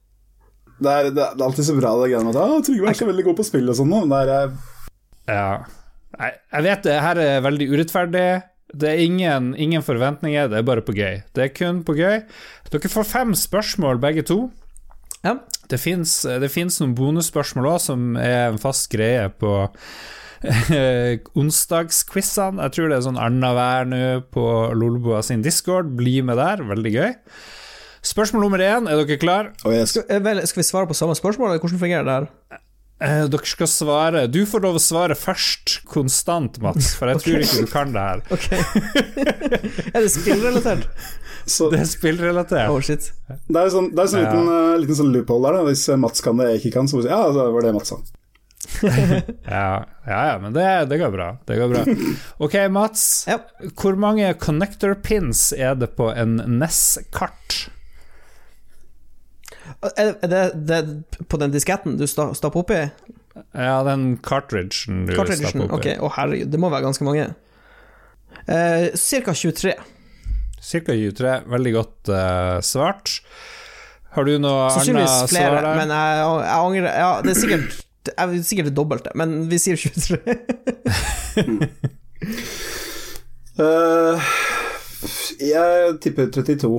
Det 0.77 0.93
er, 0.93 1.11
det 1.17 1.23
er 1.25 1.45
alltid 1.47 1.65
så 1.65 1.77
bra 1.79 1.95
det 2.03 2.11
greiene 2.13 2.33
med 2.33 2.37
at 2.43 2.67
Trygve 2.69 2.91
er 2.91 2.99
så 2.99 3.09
veldig 3.09 3.25
god 3.31 3.39
på 3.39 3.47
spill 3.49 3.73
og 3.73 3.79
sånn 3.79 3.89
nå. 3.93 4.03
men 4.05 4.13
Det 4.13 4.37
er, 4.37 4.51
eh, 4.51 5.33
Ja. 5.33 5.49
Jeg, 6.17 6.37
jeg 6.53 6.67
vet 6.67 6.85
det 6.87 7.01
her 7.05 7.21
er 7.21 7.43
veldig 7.45 7.67
urettferdig. 7.73 8.29
Det 8.77 8.89
er 8.91 9.03
ingen, 9.05 9.53
ingen 9.61 9.85
forventninger, 9.85 10.49
det 10.51 10.59
er 10.59 10.67
bare 10.67 10.85
på 10.85 10.95
gøy. 10.97 11.23
Det 11.37 11.45
er 11.45 11.53
kun 11.55 11.83
på 11.87 11.97
gøy. 11.97 12.23
Dere 12.73 12.93
får 12.93 13.09
fem 13.09 13.35
spørsmål, 13.37 14.01
begge 14.03 14.25
to. 14.27 14.39
Ja. 15.25 15.37
Det 15.71 15.81
fins 15.83 16.25
noen 16.27 16.95
bonusspørsmål 16.99 17.71
òg, 17.73 17.81
som 17.83 18.17
er 18.21 18.51
en 18.51 18.61
fast 18.63 18.89
greie 18.93 19.29
på 19.41 19.53
eh, 20.75 21.19
onsdagsquizene. 21.39 22.63
Jeg 22.67 22.77
tror 22.77 22.91
det 22.91 22.99
er 22.99 23.07
sånn 23.09 23.21
annenhver 23.21 23.89
nå 23.91 24.03
på 24.35 24.47
Lolboa 24.79 25.23
sin 25.27 25.45
discord. 25.47 25.95
Bli 25.99 26.21
med 26.27 26.39
der, 26.41 26.63
veldig 26.69 26.95
gøy. 26.95 27.15
Spørsmål 28.07 28.45
nummer 28.47 28.63
én, 28.63 28.87
er 28.91 29.01
dere 29.03 29.19
klar? 29.19 29.51
Oh, 29.67 29.73
yes. 29.75 29.91
Skal, 29.97 30.07
vel, 30.23 30.41
skal 30.47 30.63
vi 30.63 30.67
svare 30.69 30.87
på 30.91 30.95
samme 30.97 31.17
spørsmål, 31.19 31.53
eller 31.55 31.63
hvordan 31.65 31.81
fungerer 31.83 32.07
det 32.07 32.17
her? 32.17 32.61
Eh, 32.97 33.27
dere 33.29 33.45
skal 33.45 33.69
svare 33.69 34.23
Du 34.33 34.39
får 34.49 34.63
lov 34.65 34.79
å 34.79 34.81
svare 34.81 35.17
først, 35.19 35.81
konstant, 35.91 36.57
Mats, 36.65 36.95
for 36.97 37.11
jeg 37.13 37.21
tror 37.25 37.43
ikke 37.45 37.65
du 37.67 37.73
kan 37.73 37.93
det 37.97 38.05
her. 38.07 38.23
Ok. 38.33 38.47
er 39.95 39.99
det 40.07 40.13
spillrelatert? 40.15 40.87
så, 41.47 41.69
Det 41.75 41.83
er 41.83 41.91
spillrelatert. 41.91 42.71
Oh, 42.73 42.81
shit. 42.83 43.11
det 43.29 43.61
er 43.67 43.73
sånn, 43.75 43.91
det 43.95 44.05
er 44.07 44.13
sånn 44.15 44.23
Ja. 44.25 44.31
liten, 44.31 44.49
uh, 44.49 44.77
liten 44.81 45.01
sånn 45.03 45.13
loophole 45.15 45.51
der. 45.51 45.59
Da. 45.61 45.67
Hvis 45.73 45.85
eh, 45.93 45.99
Mats 46.01 46.25
kan 46.25 46.41
det 46.41 46.49
jeg 46.55 46.63
ikke 46.63 46.77
kan, 46.79 46.89
så 46.91 46.97
må 46.99 47.05
du 47.05 47.09
si 47.11 47.13
ja, 47.13 47.21
det 47.37 47.49
var 47.59 47.67
det 47.69 47.75
Mats 47.77 47.93
sa. 47.95 48.01
Ja, 49.47 49.69
ja, 50.09 50.21
ja 50.31 50.39
men 50.43 50.55
det, 50.57 50.65
det 50.91 50.97
går 50.99 51.13
bra. 51.15 51.29
Det 51.47 51.59
går 51.61 51.71
bra. 51.75 51.85
Ok, 52.43 52.57
Mats. 52.75 53.05
Ja. 53.29 53.37
Hvor 53.79 53.99
mange 54.01 54.33
connector 54.43 54.97
pins 55.05 55.51
er 55.55 55.77
det 55.79 55.93
på 56.01 56.09
en 56.17 56.41
NES-kart? 56.59 57.67
Er 59.97 60.15
er 60.23 60.29
det, 60.33 60.43
det 60.69 61.29
på 61.29 61.39
den 61.41 61.53
disketten 61.55 61.97
du 61.99 62.05
sta- 62.09 62.33
stapper 62.35 62.63
oppi? 62.65 62.81
Ja, 63.53 63.83
den 63.85 64.17
cartridgen 64.25 65.05
du 65.07 65.13
stapper 65.15 65.67
Ok, 65.67 65.73
oppi. 65.81 65.97
å 66.01 66.11
herregud, 66.17 66.51
det 66.55 66.61
må 66.63 66.71
være 66.73 66.87
ganske 66.89 67.05
mange. 67.05 67.27
Eh, 68.49 68.89
Cirka 68.97 69.35
23. 69.37 69.75
Cirka 70.63 70.93
23. 70.97 71.35
Veldig 71.53 71.73
godt 71.77 72.09
eh, 72.15 72.61
svart. 72.65 73.19
Har 74.17 74.25
du 74.25 74.39
noe 74.41 74.63
annet 74.67 74.79
Sannsynligvis 74.79 75.17
svar 75.19 75.29
flere, 75.35 75.61
der? 75.61 75.77
men 75.83 75.93
jeg, 75.93 76.23
jeg 76.47 76.57
angrer 76.57 76.87
Ja, 77.03 77.11
det 77.27 77.35
er 77.35 77.41
sikkert 77.43 77.83
jeg 78.07 78.31
vil 78.31 78.43
sikkert 78.47 78.69
det 78.71 78.77
dobbelte, 78.79 79.11
men 79.19 79.33
vi 79.51 79.59
sier 79.59 79.75
23. 79.75 80.15
uh, 83.59 84.29
jeg 85.53 85.97
tipper 86.05 86.31
32. 86.31 86.71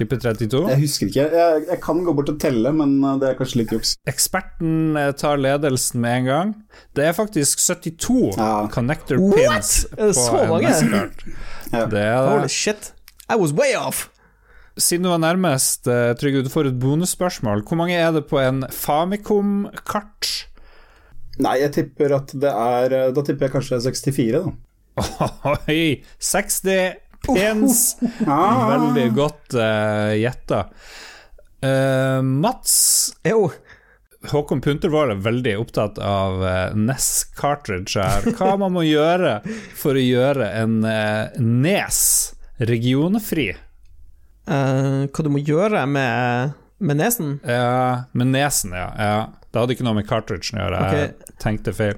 Tipper 0.00 0.20
32. 0.22 0.60
Jeg 0.72 0.80
husker 0.80 1.10
ikke. 1.10 1.24
Jeg, 1.36 1.64
jeg 1.68 1.80
kan 1.84 1.98
gå 2.06 2.14
bort 2.16 2.30
og 2.32 2.38
telle, 2.42 2.72
men 2.76 2.94
eh, 3.04 3.18
det 3.20 3.28
er 3.30 3.36
kanskje 3.38 3.60
litt 3.62 3.74
juks. 3.76 3.94
Eksperten 4.10 4.96
eh, 4.96 5.10
tar 5.20 5.36
ledelsen 5.40 6.00
med 6.02 6.22
en 6.22 6.30
gang. 6.30 6.54
Det 6.96 7.04
er 7.10 7.16
faktisk 7.16 7.60
72 7.60 8.32
Ja. 8.38 8.52
connector 8.72 9.20
What? 9.20 9.36
pins 9.36 9.74
det 9.90 10.08
på 10.14 10.16
så 10.16 10.40
en 10.46 10.54
mange? 10.54 10.72
Ja. 11.70 11.84
Det 11.84 11.84
er 11.84 11.92
det. 11.92 12.06
Holy 12.32 12.48
shit. 12.50 12.92
I 13.30 13.36
was 13.38 13.52
way 13.54 13.76
off! 13.78 14.08
Siden 14.80 15.04
du 15.04 15.10
var 15.10 15.18
nærmest, 15.20 15.86
eh, 15.90 16.14
Trygve, 16.16 16.40
du 16.46 16.48
får 16.48 16.70
et 16.70 16.78
bonusspørsmål. 16.80 17.64
Hvor 17.68 17.76
mange 17.76 17.98
er 18.00 18.12
det 18.16 18.22
på 18.30 18.38
en 18.40 18.62
Famicom-kart? 18.72 20.30
Nei, 21.40 21.56
jeg 21.62 21.72
tipper 21.76 22.14
at 22.16 22.32
det 22.40 22.50
er 22.52 22.92
eh, 22.96 23.12
Da 23.16 23.22
tipper 23.26 23.46
jeg 23.48 23.54
kanskje 23.54 23.78
64, 23.84 24.40
da. 24.40 24.52
Oi! 25.68 26.02
60 26.20 26.96
pins! 27.26 27.96
Ah. 28.26 28.68
Veldig 28.70 29.08
godt 29.16 29.56
uh, 29.56 30.12
gjetta. 30.16 30.64
Uh, 31.60 32.22
Mats 32.22 32.74
Jo, 33.26 33.50
Håkon 34.28 34.60
Puntervold 34.60 35.14
er 35.14 35.22
veldig 35.24 35.54
opptatt 35.62 35.98
av 36.04 36.42
uh, 36.44 36.76
NES 36.76 37.08
cartridge 37.36 37.96
her. 38.00 38.26
Hva 38.36 38.54
man 38.60 38.74
må 38.76 38.84
gjøre 38.84 39.38
for 39.76 39.96
å 39.96 40.04
gjøre 40.04 40.50
en 40.60 40.82
uh, 40.84 41.32
Nes 41.40 42.00
regionfri? 42.60 43.50
Uh, 44.44 45.08
hva 45.08 45.24
du 45.24 45.32
må 45.32 45.40
gjøre 45.40 45.86
med, 45.88 46.52
med 46.84 47.00
nesen? 47.00 47.38
Ja, 47.48 48.10
med 48.12 48.32
nesen, 48.34 48.76
ja. 48.76 48.90
ja. 49.00 49.16
Det 49.50 49.62
hadde 49.62 49.76
ikke 49.76 49.88
noe 49.88 49.96
med 50.02 50.08
cartridgen 50.08 50.60
å 50.60 50.66
gjøre. 50.66 50.84
Jeg 50.98 51.36
tenkte 51.40 51.74
feil. 51.76 51.96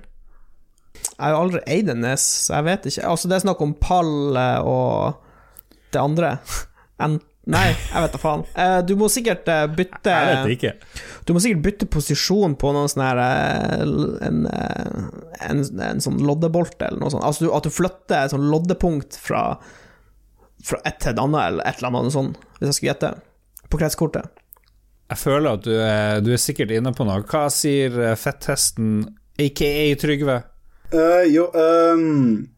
Jeg 1.22 1.30
har 1.30 1.36
jo 1.36 1.42
aldri 1.44 1.60
eid 1.70 1.90
en 1.92 2.00
nes, 2.02 2.22
så 2.48 2.56
jeg 2.56 2.66
vet 2.66 2.86
ikke. 2.90 3.02
Altså, 3.06 3.28
det 3.30 3.36
er 3.36 3.42
snakk 3.44 3.60
om 3.62 3.76
pall 3.78 4.38
eh, 4.40 4.66
og 4.66 5.90
det 5.94 6.02
andre. 6.02 6.36
En, 7.02 7.16
nei, 7.50 7.72
jeg 7.72 8.02
vet 8.04 8.12
da 8.14 8.18
faen. 8.20 8.42
Eh, 8.62 8.76
du 8.86 8.92
må 9.00 9.08
sikkert 9.10 9.48
eh, 9.50 9.64
bytte 9.74 10.12
Jeg 10.12 10.34
vet 10.36 10.52
ikke. 10.54 11.00
Du 11.26 11.32
må 11.34 11.40
sikkert 11.42 11.64
bytte 11.64 11.88
posisjon 11.90 12.52
på 12.60 12.70
noen 12.76 12.90
sånn 12.92 13.02
her 13.02 13.20
en, 14.28 14.44
en, 14.52 15.64
en 15.88 16.04
sånn 16.04 16.20
loddebolt 16.22 16.76
eller 16.78 17.02
noe 17.02 17.10
sånt. 17.10 17.24
Altså 17.26 17.48
du, 17.48 17.48
at 17.56 17.66
du 17.66 17.74
flytter 17.74 18.20
et 18.20 18.34
sånn 18.36 18.46
loddepunkt 18.52 19.18
fra, 19.18 19.40
fra 20.62 20.78
et 20.86 21.00
til 21.02 21.10
et 21.16 21.24
annet, 21.24 21.40
eller 21.48 21.66
et 21.66 21.82
eller 21.82 21.90
annet 22.04 22.14
sånt, 22.14 22.38
hvis 22.60 22.70
jeg 22.70 22.78
skulle 22.78 22.92
gjette. 22.92 23.12
På 23.72 23.82
kretskortet. 23.82 24.44
Jeg 25.10 25.22
føler 25.24 25.56
at 25.56 25.66
du 25.66 25.74
er, 25.74 26.22
du 26.22 26.30
er 26.36 26.44
sikkert 26.44 26.76
inne 26.76 26.94
på 26.94 27.08
noe. 27.08 27.24
Hva 27.26 27.48
sier 27.50 27.98
fetthesten, 28.20 29.08
aka 29.42 29.74
Trygve? 30.04 30.38
Eh, 30.92 31.26
jo, 31.32 31.48
um, 31.56 32.48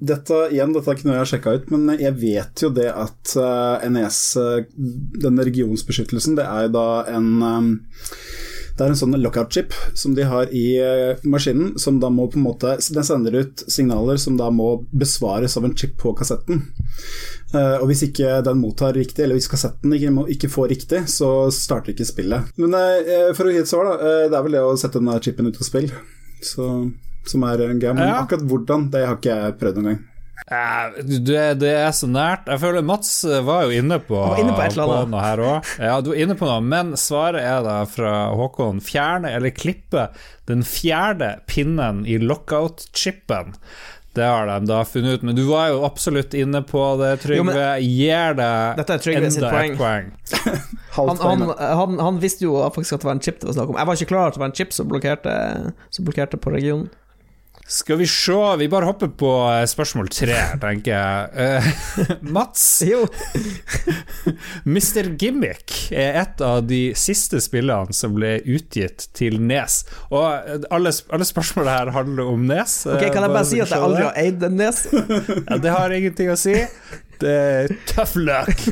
dette, 0.00 0.36
igjen, 0.54 0.72
dette 0.72 0.88
er 0.88 0.96
ikke 0.96 1.08
noe 1.08 1.16
jeg 1.18 1.24
har 1.24 1.30
sjekka 1.34 1.56
ut, 1.58 1.72
men 1.74 1.90
jeg 2.00 2.16
vet 2.20 2.64
jo 2.64 2.70
det 2.72 2.88
at 2.88 3.34
uh, 3.36 3.84
NES, 3.92 4.20
eh, 4.40 4.62
denne 5.20 5.44
regionsbeskyttelsen, 5.48 6.38
det 6.40 6.46
er 6.48 6.68
jo 6.68 6.74
da 6.78 6.86
en 7.12 7.28
um, 7.44 7.74
det 8.80 8.86
er 8.86 8.94
en 8.94 8.96
sånn 8.96 9.16
lockout-chip 9.20 9.74
som 9.98 10.14
de 10.16 10.24
har 10.24 10.48
i 10.56 10.64
eh, 10.80 11.18
maskinen, 11.28 11.74
som 11.76 11.98
da 12.00 12.08
må 12.08 12.30
på 12.32 12.38
en 12.38 12.46
måte 12.46 12.78
Den 12.94 13.04
sender 13.04 13.34
ut 13.42 13.64
signaler 13.68 14.16
som 14.16 14.38
da 14.40 14.46
må 14.48 14.70
besvares 14.88 15.58
av 15.60 15.66
en 15.68 15.74
chip 15.76 15.98
på 16.00 16.14
kassetten. 16.16 16.62
Eh, 17.52 17.76
og 17.76 17.90
hvis 17.90 18.06
ikke 18.06 18.38
den 18.46 18.62
mottar 18.62 18.96
riktig, 18.96 19.26
eller 19.26 19.36
hvis 19.36 19.50
kassetten 19.52 19.92
ikke, 19.92 20.48
får 20.48 20.72
riktig, 20.72 21.02
så 21.12 21.50
starter 21.52 21.92
ikke 21.92 22.08
spillet. 22.08 22.54
Men 22.56 22.78
eh, 22.78 23.28
for 23.36 23.50
å 23.50 23.52
gi 23.52 23.60
et 23.60 23.68
svar, 23.68 23.90
da. 23.90 23.98
eh, 24.00 24.26
det 24.30 24.40
er 24.40 24.48
vel 24.48 24.56
det 24.56 24.64
å 24.64 24.72
sette 24.80 24.96
denne 25.02 25.20
chipen 25.20 25.50
ut 25.50 25.60
av 25.60 25.68
spill. 25.68 25.90
Så, 26.40 26.70
som 27.28 27.42
er 27.44 27.66
en 27.68 27.78
greie. 27.80 27.94
Men 27.94 28.08
Ja. 28.08 28.22
akkurat 28.22 28.46
hvordan, 28.48 28.90
det 28.90 29.06
har 29.06 29.16
ikke 29.16 29.34
jeg 29.36 29.58
prøvd 29.60 29.76
noen 29.82 29.90
gang. 29.94 30.06
Eh, 30.50 31.02
det, 31.04 31.42
det 31.60 31.74
er 31.76 31.92
så 31.94 32.08
nært. 32.08 32.48
Jeg 32.48 32.58
føler 32.62 32.82
Mats 32.82 33.24
eh, 33.28 33.42
var 33.44 33.66
jo 33.68 33.76
inne 33.76 34.00
på, 34.02 34.18
inne 34.40 34.54
på 34.56 34.66
på 34.74 34.96
noe 35.12 35.20
her 35.22 35.38
òg. 35.38 35.68
Ja, 35.78 36.00
du 36.00 36.10
er 36.14 36.22
inne 36.24 36.34
på 36.34 36.48
noe, 36.48 36.60
men 36.64 36.94
svaret 36.98 37.44
er 37.44 37.62
da 37.62 37.84
fra 37.86 38.30
Håkon 38.34 38.80
fjerne 38.82 39.30
eller 39.36 39.50
klippe 39.54 40.08
den 40.48 40.64
fjerde 40.66 41.36
pinnen 41.46 42.02
i 42.08 42.16
lockout-chipen. 42.18 43.54
Det 44.12 44.24
har 44.26 44.48
de 44.50 44.66
da 44.66 44.80
funnet 44.82 45.20
ut, 45.20 45.22
men 45.22 45.36
du 45.38 45.44
var 45.46 45.68
jo 45.70 45.84
absolutt 45.86 46.34
inne 46.34 46.64
på 46.66 46.80
det, 46.98 47.12
Trygve. 47.22 47.66
Gir 47.84 48.34
deg 48.34 48.80
Dette 48.80 48.96
er 48.96 49.04
Trygve 49.04 49.28
sitt 49.30 49.44
enda 49.44 49.52
poeng. 49.54 49.70
et 49.70 49.78
poeng. 49.78 50.10
Han, 50.96 51.12
han, 51.22 51.42
han, 51.54 51.92
han 52.02 52.16
visste 52.18 52.42
jo 52.48 52.56
faktisk 52.74 52.96
at 52.96 53.04
det 53.04 53.06
var 53.06 53.14
en 53.14 53.20
chip 53.22 53.36
det 53.38 53.46
var 53.46 53.54
snakk 53.54 53.68
om. 53.70 53.76
Jeg 53.78 53.86
var 53.86 53.94
ikke 54.00 54.08
klar 54.10 54.24
over 54.24 54.32
at 54.32 54.34
det 54.34 54.40
var 54.42 54.48
en 54.50 54.56
chip 54.58 54.72
som 54.74 54.88
blokkerte, 54.90 55.34
som 55.94 56.08
blokkerte 56.08 56.40
på 56.42 56.50
regionen. 56.50 56.88
Skal 57.70 58.00
vi 58.00 58.06
se, 58.10 58.56
vi 58.58 58.66
bare 58.68 58.88
hopper 58.88 59.12
på 59.14 59.28
eh, 59.46 59.62
spørsmål 59.70 60.08
tre, 60.10 60.38
tenker 60.58 60.90
jeg. 60.90 61.60
Uh, 61.62 62.14
Mats, 62.34 62.64
Jo, 62.82 63.04
Mr. 64.74 65.12
Gimmick 65.20 65.76
er 65.94 66.18
et 66.24 66.42
av 66.42 66.64
de 66.66 66.80
siste 66.98 67.38
spillene 67.42 67.94
som 67.94 68.16
ble 68.16 68.40
utgitt 68.42 69.06
til 69.14 69.38
Nes. 69.38 69.84
Og 70.10 70.26
eh, 70.26 70.66
alle, 70.74 70.90
alle 71.14 71.28
spørsmål 71.28 71.70
her 71.70 71.92
handler 71.94 72.32
om 72.32 72.42
Nes. 72.50 72.80
ok, 72.90 73.06
kan 73.06 73.28
jeg 73.28 73.36
bare 73.36 73.46
si 73.52 73.62
at 73.62 73.70
jeg 73.70 73.86
aldri 73.86 74.08
har 74.08 74.18
eid 74.18 74.48
en 74.50 74.58
nes? 74.58 74.82
Ja, 75.50 75.60
det 75.62 75.70
har 75.70 75.94
ingenting 75.94 76.30
å 76.32 76.38
si. 76.38 76.56
Det 77.20 77.32
er 77.32 77.72
tough 77.88 78.16
luck. 78.16 78.62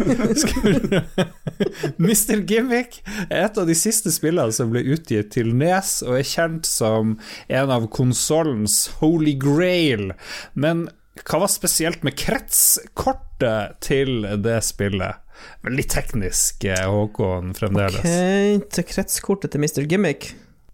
Mr. 2.03 2.41
Gimmick 2.49 3.01
er 3.29 3.45
et 3.45 3.59
av 3.61 3.69
de 3.69 3.77
siste 3.77 4.13
spillene 4.15 4.55
som 4.55 4.73
ble 4.73 4.85
utgitt 4.95 5.33
til 5.35 5.53
Nes, 5.59 5.99
og 6.07 6.19
er 6.21 6.29
kjent 6.29 6.69
som 6.69 7.17
en 7.49 7.75
av 7.75 7.89
konsollens 7.95 8.87
holy 9.03 9.37
grail. 9.41 10.13
Men 10.55 10.87
hva 11.25 11.43
var 11.45 11.53
spesielt 11.53 12.05
med 12.07 12.17
kretskortet 12.19 13.79
til 13.85 14.25
det 14.45 14.61
spillet? 14.67 15.25
Veldig 15.67 15.87
teknisk, 15.91 16.65
eh, 16.67 16.87
Håkon, 16.89 17.53
fremdeles. 17.55 18.01
Okay, 18.01 18.59
til 18.75 18.87
kretskortet 18.89 19.55
til 19.55 19.63
Mr. 19.63 19.85
Gimmick. 19.87 20.33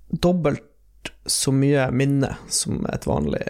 Dobbelt 0.08 1.12
så 1.28 1.52
mye 1.52 1.90
minne 1.92 2.37
som 2.52 2.84
et 2.92 3.06
vanlig 3.08 3.44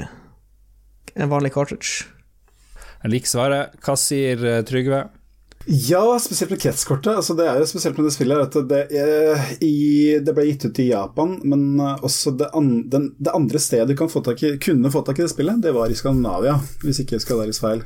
en 1.14 1.30
vanlig 1.30 1.52
cartridge. 1.54 2.06
Jeg 3.04 3.12
liker 3.12 3.28
svaret. 3.28 3.76
Hva 3.84 3.98
sier 4.00 4.40
eh, 4.48 4.62
Trygve? 4.64 5.04
Ja, 5.64 6.18
spesielt 6.20 6.50
med 6.52 6.60
kretskortet. 6.60 7.12
Altså, 7.16 7.34
det 7.36 7.46
er 7.48 7.58
jo 7.60 7.66
spesielt 7.68 7.96
med 7.96 8.08
det 8.08 8.14
spillet 8.16 8.42
at 8.42 8.56
det, 8.68 8.80
er, 9.00 9.44
i, 9.64 10.16
det 10.24 10.34
ble 10.36 10.44
gitt 10.50 10.66
ut 10.68 10.80
i 10.80 10.90
Japan, 10.90 11.38
men 11.44 11.80
eh, 11.80 12.04
også 12.04 12.34
det, 12.40 12.48
an, 12.56 12.70
den, 12.92 13.10
det 13.20 13.32
andre 13.36 13.60
stedet 13.60 13.88
du 13.92 13.96
kan 13.98 14.12
få 14.12 14.24
i, 14.34 14.54
kunne 14.60 14.92
få 14.92 15.04
tak 15.04 15.20
i 15.20 15.24
det 15.24 15.32
spillet, 15.32 15.60
det 15.64 15.72
var 15.76 15.92
i 15.92 15.96
Skandinavia, 15.96 16.58
hvis 16.84 17.00
ikke 17.04 17.18
jeg 17.18 17.24
skal 17.24 17.40
være 17.40 17.56
feil. 17.56 17.84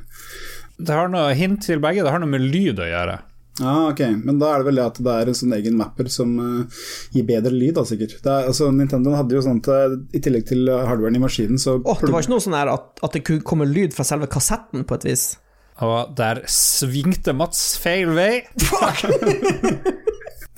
Det 0.78 0.94
har 0.94 1.10
noe 1.10 1.34
hint 1.34 1.64
til 1.66 1.82
begge. 1.82 2.04
Det 2.06 2.14
har 2.14 2.22
noe 2.22 2.30
med 2.30 2.46
lyd 2.46 2.78
å 2.78 2.86
gjøre. 2.86 3.18
Ah, 3.58 3.88
ok, 3.88 4.00
men 4.22 4.38
da 4.38 4.52
er 4.52 4.62
det 4.62 4.68
vel 4.68 4.78
det 4.78 4.84
at 4.86 5.00
det 5.02 5.14
er 5.14 5.30
en 5.30 5.38
sånn 5.40 5.54
egen 5.56 5.78
mapper 5.80 6.06
som 6.12 6.36
uh, 6.38 6.84
gir 7.14 7.26
bedre 7.26 7.50
lyd, 7.54 7.74
da 7.78 7.82
sikkert. 7.88 8.14
Det 8.22 8.30
er, 8.30 8.46
altså, 8.52 8.70
Nintendo 8.74 9.16
hadde 9.18 9.34
jo 9.34 9.42
sånn 9.42 9.58
at 9.64 9.70
eh, 9.74 9.98
i 10.14 10.22
tillegg 10.22 10.46
til 10.50 10.70
hardwaren 10.70 11.18
i 11.18 11.22
maskinen, 11.22 11.58
så 11.58 11.80
Åh, 11.80 12.04
det 12.04 12.14
var 12.14 12.22
ikke 12.22 12.36
noe 12.36 12.46
sånn 12.46 12.58
at, 12.60 13.02
at 13.02 13.16
det 13.16 13.24
kunne 13.26 13.46
komme 13.46 13.66
lyd 13.66 13.96
fra 13.96 14.06
selve 14.06 14.30
kassetten, 14.30 14.86
på 14.86 15.00
et 15.00 15.08
vis. 15.10 15.28
Og 15.82 16.14
der 16.18 16.42
svingte 16.50 17.34
Mats 17.34 17.76
feil 17.82 18.14
vei. 18.18 18.32
Fuck! 18.62 19.06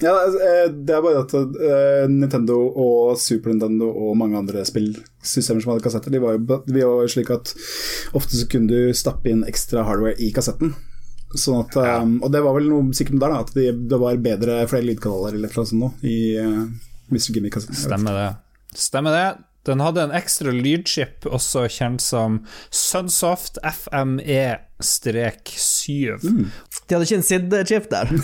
Ja, 0.00 0.14
altså, 0.16 0.38
eh, 0.40 0.68
det 0.72 0.94
er 0.96 1.02
bare 1.04 1.20
at 1.20 1.32
eh, 1.36 2.04
Nintendo 2.08 2.56
og 2.70 3.18
Super 3.20 3.52
Nintendo 3.52 3.90
og 3.92 4.14
mange 4.16 4.38
andre 4.38 4.62
spillsystemer 4.64 5.60
som 5.60 5.74
hadde 5.74 5.84
kassetter, 5.84 6.14
de 6.14 6.22
var 6.22 6.38
jo 6.38 6.60
de 6.64 6.78
var 6.78 7.02
jo 7.04 7.10
slik 7.12 7.32
at 7.34 7.52
ofte 8.16 8.38
så 8.38 8.48
kunne 8.48 8.72
du 8.72 8.96
stappe 8.96 9.28
inn 9.28 9.44
ekstra 9.48 9.84
hardware 9.84 10.16
i 10.16 10.30
kassetten. 10.32 10.72
Sånn 11.38 11.60
at, 11.62 11.76
eh, 11.78 12.02
Og 12.24 12.28
det 12.34 12.40
var 12.42 12.56
vel 12.58 12.66
noe 12.72 12.90
sikkert 12.96 13.20
der, 13.22 13.30
da, 13.30 13.38
at 13.44 13.52
de, 13.54 13.68
det 13.90 13.98
var 14.02 14.16
bedre 14.24 14.52
flere 14.70 14.86
lydkanaler 14.88 15.32
eller 15.38 15.50
noe 15.54 15.66
sånt 15.68 15.80
nå 15.80 15.88
i 16.02 16.16
uh, 16.42 16.64
Mr. 17.12 17.30
Gimmick-kassetten. 17.36 17.78
Stemmer 17.84 18.12
det. 18.18 18.30
Stemmer 18.78 19.12
det. 19.14 19.28
Den 19.68 19.80
hadde 19.84 20.00
en 20.06 20.14
ekstra 20.16 20.50
lydchip, 20.56 21.26
også 21.28 21.66
kjent 21.68 22.00
som 22.00 22.38
Sunsoft 22.72 23.58
E 23.60 23.68
FME-7. 23.68 26.16
De 26.88 26.96
hadde 26.96 27.04
ikke 27.04 27.18
en 27.18 27.26
SID-chip 27.26 27.90
der. 27.92 28.08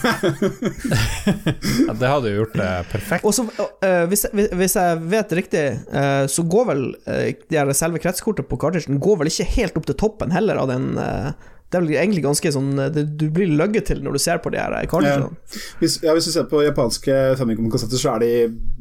Ja, 1.87 1.93
det 1.95 2.09
hadde 2.09 2.31
jo 2.33 2.37
gjort 2.41 2.57
det 2.59 2.71
perfekt. 2.91 3.25
Og 3.29 3.35
så, 3.37 3.45
eh, 3.85 4.05
hvis, 4.11 4.25
hvis- 4.33 4.53
hvis 4.57 4.75
jeg 4.79 5.01
vet 5.13 5.33
riktig, 5.39 5.65
uh, 5.93 6.25
så 6.31 6.43
går 6.49 6.65
vel 6.71 6.83
uh, 7.07 7.27
de 7.53 7.75
selve 7.77 7.99
kretskortet 8.03 8.49
på 8.49 8.57
kartisjen 8.61 8.99
går 9.03 9.17
vel 9.21 9.29
ikke 9.31 9.47
helt 9.57 9.77
opp 9.77 9.87
til 9.91 9.99
toppen 10.01 10.31
heller 10.35 10.57
av 10.63 10.67
den 10.73 10.87
eh, 10.99 11.31
Det 11.67 11.81
er 11.81 11.83
vel 11.83 11.97
egentlig 11.99 12.23
ganske 12.23 12.51
sånn 12.55 12.69
eh, 12.79 12.91
det, 12.95 13.03
Du 13.19 13.25
blir 13.35 13.51
løgget 13.59 13.89
til 13.91 13.99
når 14.05 14.15
du 14.15 14.21
ser 14.23 14.39
på 14.39 14.53
de 14.55 14.59
her 14.63 14.71
cartridgene. 14.87 15.33
Hvis, 15.81 15.97
ja, 16.05 16.13
hvis 16.15 16.29
du 16.29 16.33
ser 16.37 16.45
på 16.51 16.61
japanske 16.63 17.15
Famicom-kassetter, 17.41 17.99
så 17.99 18.13
er 18.15 18.19
de 18.23 18.29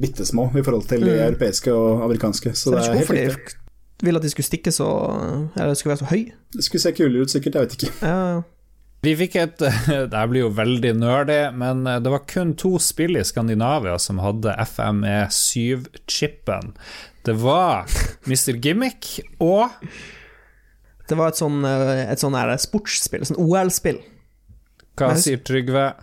bitte 0.01 0.25
små 0.29 0.43
i 0.53 0.61
forhold 0.65 0.85
til 0.91 1.01
de 1.07 1.15
europeiske 1.25 1.73
og 1.73 2.03
amerikanske. 2.05 2.53
Så 2.53 2.69
Så 2.69 2.75
det 2.75 2.77
er 2.77 2.81
vet 2.81 2.85
ikke 2.85 2.97
helt 2.97 3.09
hvorfor 3.09 3.39
riktig. 3.39 3.57
de 4.01 4.05
vil 4.09 4.17
at 4.19 4.23
de 4.27 4.31
skulle 4.35 4.49
stikke 4.51 4.71
så 4.75 4.89
Eller 5.55 5.73
skulle 5.73 5.93
være 5.95 6.03
så 6.03 6.11
høy. 6.11 6.23
Det 6.53 6.63
skulle 6.67 6.83
se 6.85 6.91
kulere 6.97 7.21
ut, 7.25 7.31
sikkert. 7.33 7.55
Jeg 7.55 7.61
vet 7.65 7.73
ikke. 7.79 7.91
Ja, 8.05 8.41
Vi 9.05 9.13
fikk 9.15 9.35
et 9.37 9.57
Det 10.11 10.17
her 10.17 10.27
blir 10.31 10.41
jo 10.45 10.49
veldig 10.57 10.93
nerdy, 10.99 11.39
men 11.57 11.83
det 11.85 12.09
var 12.13 12.21
kun 12.29 12.53
to 12.57 12.77
spill 12.81 13.15
i 13.17 13.23
Skandinavia 13.25 13.97
som 14.01 14.17
hadde 14.21 14.49
E 14.53 14.65
FME7-chipen. 14.65 16.73
Det 17.25 17.33
var 17.41 17.85
Mr. 18.29 18.53
Gimmick 18.61 19.19
og 19.41 19.69
det 21.09 21.17
var 21.19 21.31
et 21.31 21.39
sånn, 21.39 21.61
eh, 21.65 22.03
et 22.11 22.21
sånn 22.21 22.35
sportsspill, 22.59 23.25
sånn 23.27 23.41
OL-spill. 23.41 23.99
Hva 24.95 25.15
sier 25.19 25.41
Trygve? 25.43 25.93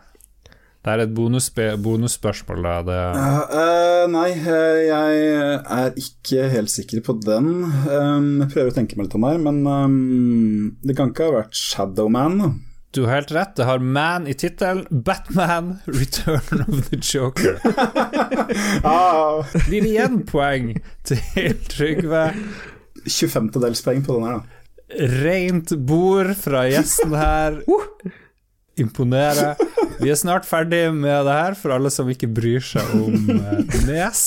Det 0.83 0.91
er 0.91 0.99
et 1.05 1.13
bonusspø- 1.15 1.77
bonusspørsmål, 1.79 2.63
da. 2.67 2.83
Det, 2.83 2.97
Uh, 3.15 3.43
eh, 3.55 4.07
nei, 4.11 4.31
eh, 4.33 4.81
jeg 4.89 5.61
er 5.63 5.93
ikke 5.95 6.49
helt 6.51 6.71
sikker 6.73 7.01
på 7.07 7.15
den. 7.23 7.47
Um, 7.87 8.41
jeg 8.43 8.49
prøver 8.51 8.73
å 8.73 8.75
tenke 8.75 8.97
meg 8.99 9.07
litt 9.07 9.15
om 9.15 9.23
her, 9.29 9.39
men 9.39 9.61
um, 9.67 10.77
det 10.83 10.97
kan 10.99 11.13
ikke 11.13 11.29
ha 11.31 11.37
vært 11.37 11.55
Shadowman. 11.55 12.61
du 12.93 13.05
har 13.07 13.21
helt 13.21 13.31
rett, 13.33 13.55
det 13.57 13.65
har 13.65 13.79
Man 13.79 14.27
i 14.27 14.35
tittelen. 14.35 14.85
Batman 14.91 15.79
Return 15.87 16.65
of 16.67 16.91
the 16.91 16.99
Joker. 16.99 17.61
Ah, 18.85 19.43
Blir 19.69 19.81
det 19.87 19.93
igjen 19.95 20.25
poeng 20.27 20.75
til 21.07 21.55
Trygve? 21.71 22.27
25. 23.07 23.49
dels 23.63 23.81
poeng 23.87 24.03
på 24.05 24.19
den 24.19 24.27
her, 24.27 24.43
da. 24.43 24.62
Rent 25.23 25.73
bord 25.89 26.35
fra 26.39 26.67
gjesten 26.71 27.15
her. 27.17 27.63
Imponere. 28.83 29.53
Vi 30.01 30.11
er 30.11 30.17
snart 30.17 30.47
ferdig 30.49 30.87
med 30.97 31.27
det 31.29 31.35
her, 31.37 31.57
for 31.59 31.75
alle 31.75 31.91
som 31.93 32.09
ikke 32.11 32.31
bryr 32.33 32.63
seg 32.65 32.95
om 32.97 33.29
eh, 33.35 33.77
Nes. 33.87 34.23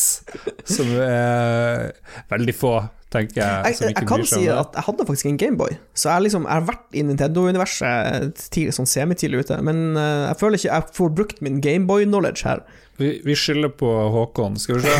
Som 0.69 0.91
er 1.01 1.89
veldig 2.29 2.55
få, 2.55 2.75
tenker 3.13 3.41
jeg, 3.41 3.73
Jeg, 3.73 3.91
jeg, 3.95 4.07
kan 4.07 4.25
si 4.29 4.45
at 4.53 4.77
jeg 4.77 4.85
hadde 4.87 5.07
faktisk 5.09 5.31
en 5.31 5.39
Gameboy, 5.41 5.75
så 5.97 6.13
jeg, 6.13 6.27
liksom, 6.27 6.45
jeg 6.45 6.59
har 6.59 6.67
vært 6.69 6.97
i 6.97 7.03
Nintendo-universet 7.09 8.45
tidlig, 8.53 8.75
sånn 8.77 8.89
semitidlig 8.89 9.45
ute, 9.45 9.59
men 9.65 9.97
eh, 9.97 10.25
jeg 10.29 10.41
føler 10.41 10.61
ikke 10.61 10.73
jeg 10.73 10.97
får 10.99 11.15
brukt 11.21 11.45
min 11.45 11.61
Gameboy-knowledge 11.65 12.47
her. 12.47 12.65
Vi, 13.01 13.17
vi 13.25 13.35
skylder 13.35 13.73
på 13.75 13.89
Håkon. 14.13 14.61
Skal 14.61 14.79
vi 14.79 14.87
se. 14.87 14.99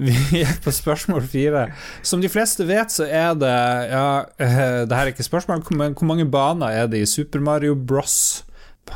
Vi 0.00 0.42
er 0.42 0.52
på 0.64 0.72
spørsmål 0.72 1.24
fire. 1.28 1.66
Som 2.06 2.22
de 2.22 2.30
fleste 2.32 2.64
vet, 2.68 2.92
så 2.92 3.06
er 3.06 3.34
det 3.38 3.56
Ja, 3.90 4.24
eh, 4.40 4.84
det 4.88 4.96
her 4.96 5.06
er 5.06 5.12
ikke 5.12 5.26
spørsmål, 5.26 5.64
men 5.76 5.96
hvor 5.98 6.08
mange 6.08 6.28
baner 6.30 6.72
er 6.72 6.88
det 6.90 7.02
i 7.02 7.08
Super 7.08 7.42
Mario 7.44 7.74
Bros? 7.74 8.44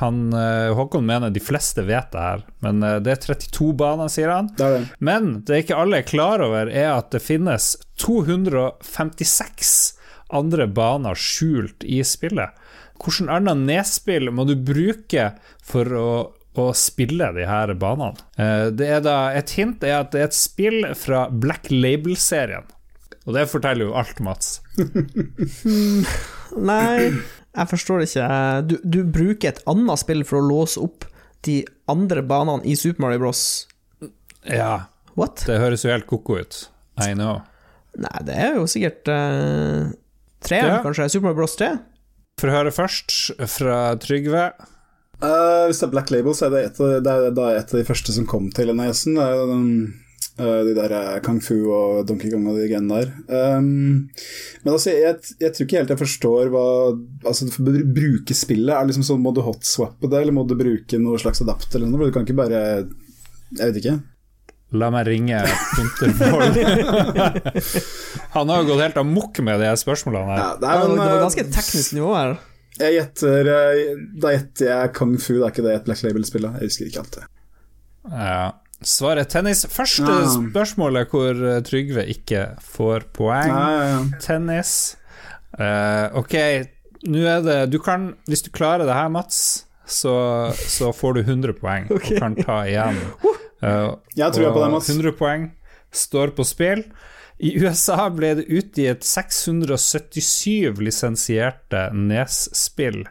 Han, 0.00 0.32
eh, 0.34 0.72
Håkon 0.74 1.06
mener 1.06 1.30
de 1.30 1.42
fleste 1.42 1.84
vet 1.86 2.10
det 2.10 2.22
her, 2.22 2.40
men 2.64 2.82
eh, 2.82 2.96
det 3.04 3.12
er 3.12 3.20
32 3.22 3.68
baner, 3.78 4.10
sier 4.10 4.32
han. 4.32 4.48
Det 4.58 4.70
det. 4.72 4.80
Men 4.98 5.44
det 5.46 5.64
ikke 5.64 5.78
alle 5.78 6.00
er 6.00 6.08
klar 6.08 6.42
over, 6.42 6.70
er 6.70 6.96
at 6.96 7.12
det 7.14 7.22
finnes 7.22 7.76
256 8.02 9.74
andre 10.34 10.66
baner 10.66 11.14
skjult 11.18 11.84
i 11.86 12.00
spillet. 12.06 12.56
Hvilket 12.98 13.30
annet 13.30 13.62
nedspill 13.68 14.30
må 14.34 14.46
du 14.48 14.54
bruke 14.56 15.32
for 15.64 15.94
å, 15.98 16.08
å 16.60 16.68
spille 16.76 17.32
de 17.34 17.44
her 17.48 17.72
banene? 17.74 18.14
Eh, 18.38 18.70
Det 18.70 18.86
er 18.86 19.00
da, 19.04 19.16
et 19.34 19.50
hint 19.58 19.82
er 19.82 20.00
at 20.02 20.12
det 20.14 20.20
er 20.20 20.28
et 20.30 20.36
spill 20.38 20.84
fra 20.94 21.26
Black 21.30 21.70
Label-serien. 21.70 22.64
Og 23.26 23.32
det 23.34 23.46
forteller 23.48 23.86
jo 23.88 23.94
alt, 23.96 24.18
Mats. 24.20 24.60
Nei, 26.54 27.10
jeg 27.54 27.70
forstår 27.70 28.04
ikke. 28.04 28.26
Du, 28.68 28.76
du 28.84 29.00
bruker 29.06 29.52
et 29.54 29.62
annet 29.70 30.00
spill 30.02 30.24
for 30.28 30.40
å 30.40 30.46
låse 30.48 30.80
opp 30.82 31.06
de 31.44 31.60
andre 31.90 32.22
banene 32.24 32.64
i 32.68 32.76
Super 32.78 33.04
Mario 33.06 33.22
Bros. 33.24 33.42
Ja, 34.48 34.86
What? 35.16 35.44
det 35.48 35.58
høres 35.62 35.84
jo 35.86 35.92
helt 35.92 36.06
ko-ko 36.10 36.40
ut. 36.42 36.60
I 37.00 37.12
know. 37.16 37.40
Nei, 37.98 38.18
det 38.26 38.36
er 38.42 38.56
jo 38.58 38.64
sikkert 38.70 39.08
uh, 39.10 39.90
tre, 40.44 40.58
Ja. 40.62 40.78
kanskje. 40.84 41.08
Super 41.14 41.28
Mario 41.30 41.40
Bros 41.42 41.56
3? 41.60 41.72
For 42.40 42.50
å 42.50 42.56
høre 42.56 42.72
først 42.74 43.14
fra 43.54 43.76
Trygve. 44.02 44.48
Eh, 45.22 45.66
hvis 45.70 45.80
det 45.80 45.86
er 45.88 45.92
Black 45.94 46.10
Label, 46.12 46.34
så 46.36 46.46
er 46.48 46.54
det 46.56 46.62
et, 46.70 46.80
av- 46.80 47.02
det 47.04 47.12
er 47.44 47.58
et 47.60 47.74
av 47.74 47.78
de 47.80 47.84
første 47.88 48.12
som 48.16 48.26
kom 48.28 48.48
til 48.54 48.72
NES-en. 48.74 49.14
Det 49.18 49.24
er 49.24 49.36
jo 49.38 49.44
den, 49.50 49.68
eh, 50.38 50.60
de 50.66 50.74
der 50.76 50.94
eh, 50.98 51.20
Kung 51.24 51.38
Fu 51.44 51.54
og 51.72 52.02
Donkey 52.08 52.32
Kong 52.32 52.48
og 52.50 52.58
de 52.58 52.66
greiene 52.68 52.98
der. 52.98 53.12
Um, 53.56 54.10
men 54.64 54.72
altså, 54.74 54.90
jeg, 54.92 55.20
jeg 55.40 55.52
tror 55.54 55.66
ikke 55.68 55.78
helt 55.80 55.92
jeg 55.94 56.00
forstår 56.02 56.50
hva 56.52 56.64
Altså, 57.24 57.48
for 57.54 57.70
å 57.70 57.84
bruke 57.96 58.34
spillet, 58.36 58.74
er 58.74 58.88
liksom 58.90 59.04
sånn 59.06 59.22
Må 59.24 59.32
du 59.36 59.40
hotswappe 59.46 60.10
det, 60.10 60.20
eller 60.24 60.34
må 60.36 60.44
du 60.48 60.56
bruke 60.58 60.98
noe 61.00 61.20
slags 61.22 61.40
adapter 61.44 61.78
eller 61.78 61.88
noe? 61.92 62.02
For 62.02 62.10
Du 62.10 62.16
kan 62.18 62.26
ikke 62.26 62.36
bare 62.42 62.60
Jeg 63.54 63.62
vet 63.70 63.78
ikke. 63.80 63.94
La 64.74 64.88
meg 64.90 65.06
ringe 65.06 65.38
Puntervold. 65.76 66.56
Han 68.34 68.50
har 68.50 68.64
jo 68.64 68.72
gått 68.72 68.82
helt 68.82 68.96
amok 68.98 69.38
med 69.46 69.60
de 69.62 69.68
spørsmålene 69.78 70.32
her. 70.34 70.40
Ja, 70.42 70.48
det 70.58 70.66
er, 70.72 70.80
men, 70.88 70.98
det 70.98 71.06
var 71.14 71.22
ganske 71.28 71.44
teknisk 71.54 71.94
nivå 71.94 72.10
her. 72.16 72.32
Jeg 72.80 72.96
gjetter 72.96 73.48
eh, 73.52 73.94
Da 74.22 74.32
gjetter 74.34 74.66
jeg 74.70 74.92
Kung 74.96 75.14
Fu, 75.22 75.34
det 75.38 75.44
er 75.46 75.52
ikke 75.52 75.64
det 75.66 75.74
et 75.78 75.84
Black 75.86 76.02
Label-spill? 76.02 76.46
Jeg 76.58 76.68
husker 76.70 76.88
ikke 76.90 77.02
alt 77.04 77.18
det. 77.20 77.24
Ja. 78.10 78.44
Svaret 78.84 79.30
tennis. 79.32 79.62
Første 79.70 80.02
Ja. 80.04 80.24
spørsmålet 80.34 81.08
hvor 81.14 81.38
eh, 81.50 81.60
Trygve 81.64 82.04
ikke 82.12 82.42
får 82.60 83.06
poeng. 83.16 83.48
Ja. 83.54 84.00
Tennis. 84.20 84.96
Uh, 85.54 86.10
ok, 86.18 86.34
nå 87.06 87.20
er 87.30 87.44
det 87.46 87.58
Du 87.70 87.76
kan, 87.78 88.08
hvis 88.26 88.42
du 88.42 88.48
klarer 88.50 88.82
det 88.88 88.96
her, 88.96 89.06
Mats, 89.14 89.38
så, 89.86 90.50
så 90.58 90.90
får 90.90 91.14
du 91.14 91.20
100 91.22 91.54
poeng 91.60 91.86
okay. 91.94 92.16
og 92.16 92.24
kan 92.24 92.34
ta 92.40 92.56
igjen. 92.66 92.98
Uh, 93.62 93.94
Jeg 94.18 94.34
tror 94.34 94.48
jeg 94.48 94.52
på 94.56 94.64
deg, 94.64 94.72
Mats. 94.74 94.90
100 94.90 95.14
poeng 95.20 95.46
står 95.94 96.34
på 96.34 96.42
spill. 96.44 96.82
I 97.38 97.50
USA 97.58 98.06
ble 98.14 98.30
det 98.38 98.44
utgitt 98.46 99.02
677 99.06 100.78
lisensierte 100.78 101.88
Nes-spill. 101.90 103.02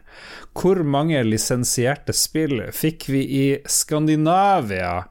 Hvor 0.56 0.80
mange 0.86 1.20
lisensierte 1.26 2.14
spill 2.16 2.62
fikk 2.72 3.08
vi 3.12 3.24
i 3.24 3.46
Skandinavia? 3.68 5.04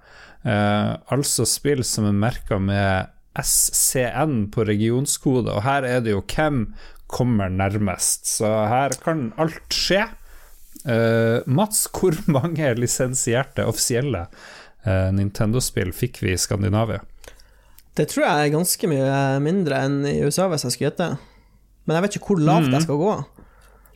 Eh, 0.44 0.90
altså 1.14 1.46
spill 1.48 1.86
som 1.86 2.10
er 2.10 2.18
merka 2.26 2.58
med 2.60 3.14
SCN 3.38 4.50
på 4.54 4.66
regionskode, 4.66 5.54
og 5.54 5.64
her 5.66 5.86
er 5.88 6.04
det 6.06 6.14
jo 6.14 6.26
hvem 6.26 6.66
kommer 7.14 7.54
nærmest, 7.54 8.26
så 8.40 8.50
her 8.70 8.98
kan 9.04 9.30
alt 9.42 9.74
skje. 9.74 10.08
Eh, 10.90 11.46
Mats, 11.46 11.86
hvor 11.94 12.18
mange 12.34 12.74
lisensierte 12.76 13.66
offisielle 13.70 14.26
eh, 14.84 15.10
Nintendo-spill 15.14 15.94
fikk 15.96 16.24
vi 16.26 16.34
i 16.34 16.42
Skandinavia? 16.42 17.04
Det 17.94 18.08
tror 18.10 18.26
jeg 18.26 18.48
er 18.48 18.56
ganske 18.56 18.90
mye 18.90 19.22
mindre 19.46 19.84
enn 19.86 20.00
i 20.10 20.18
USA, 20.26 20.48
hvis 20.50 20.66
jeg 20.66 20.76
skal 20.76 20.88
gjette. 20.88 21.10
Men 21.86 21.98
jeg 21.98 22.06
vet 22.06 22.18
ikke 22.18 22.32
hvor 22.32 22.42
lavt 22.42 22.72
jeg 22.74 22.86
skal 22.88 23.00
gå. 23.02 23.14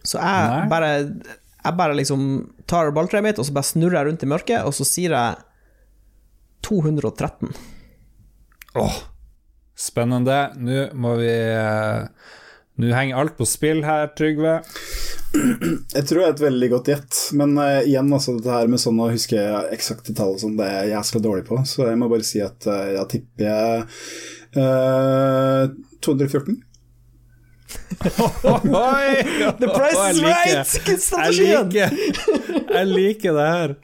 Så 0.07 0.19
jeg 0.21 0.49
Nei. 0.51 0.67
bare, 0.71 0.91
jeg 1.63 1.77
bare 1.79 1.97
liksom 1.97 2.21
tar 2.69 2.91
balltreet 2.95 3.25
mitt, 3.25 3.39
og 3.41 3.47
så 3.47 3.55
bare 3.55 3.67
snurrer 3.71 3.99
jeg 3.99 4.09
rundt 4.09 4.25
i 4.25 4.29
mørket, 4.29 4.67
og 4.67 4.75
så 4.77 4.85
sier 4.87 5.15
jeg 5.15 5.41
213. 6.67 7.53
Åh, 8.77 8.97
spennende. 9.77 10.37
Nå 10.61 10.87
må 10.99 11.15
vi 11.21 11.31
eh, 11.31 12.05
Nå 12.77 12.91
henger 12.93 13.17
alt 13.17 13.37
på 13.37 13.45
spill 13.49 13.81
her, 13.85 14.11
Trygve. 14.17 14.59
Jeg 15.33 16.03
tror 16.05 16.19
det 16.19 16.25
er 16.27 16.35
et 16.35 16.43
veldig 16.43 16.69
godt 16.75 16.91
gjett, 16.91 17.17
men 17.39 17.57
uh, 17.57 17.81
igjen, 17.81 18.11
altså, 18.13 18.35
dette 18.37 18.53
her 18.53 18.69
med 18.69 18.81
sånn 18.81 19.01
å 19.01 19.09
huske 19.09 19.41
eksakte 19.73 20.13
tall 20.17 20.35
og 20.35 20.43
sånn, 20.43 20.55
det 20.59 20.67
er 20.69 20.85
jeg 20.85 20.93
jævla 20.93 21.23
dårlig 21.25 21.47
på, 21.49 21.57
så 21.65 21.89
jeg 21.89 21.99
må 21.99 22.09
bare 22.11 22.27
si 22.27 22.41
at 22.45 22.69
uh, 22.69 22.85
jeg 22.93 23.09
tipper 23.15 23.47
jeg 23.49 23.83
uh, 24.61 25.73
214. 26.05 26.61
Oi! 27.97 29.09
The 29.59 29.73
price 29.73 30.05
is 30.11 30.21
right! 30.21 30.77
Jeg 30.85 31.33
liker, 31.41 31.97
jeg 32.77 32.87
liker 32.93 33.41
det 33.41 33.49
her. 33.55 33.75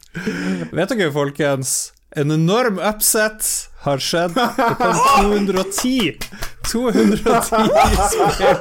Vet 0.70 0.94
dere, 0.94 1.12
folkens, 1.18 1.76
en 2.14 2.38
enorm 2.38 2.78
upset 2.78 3.50
har 3.84 3.98
skjedd. 3.98 4.38
Det 4.38 4.74
kom 4.78 5.02
210 5.34 6.53
210 6.72 8.04
spill. 8.34 8.58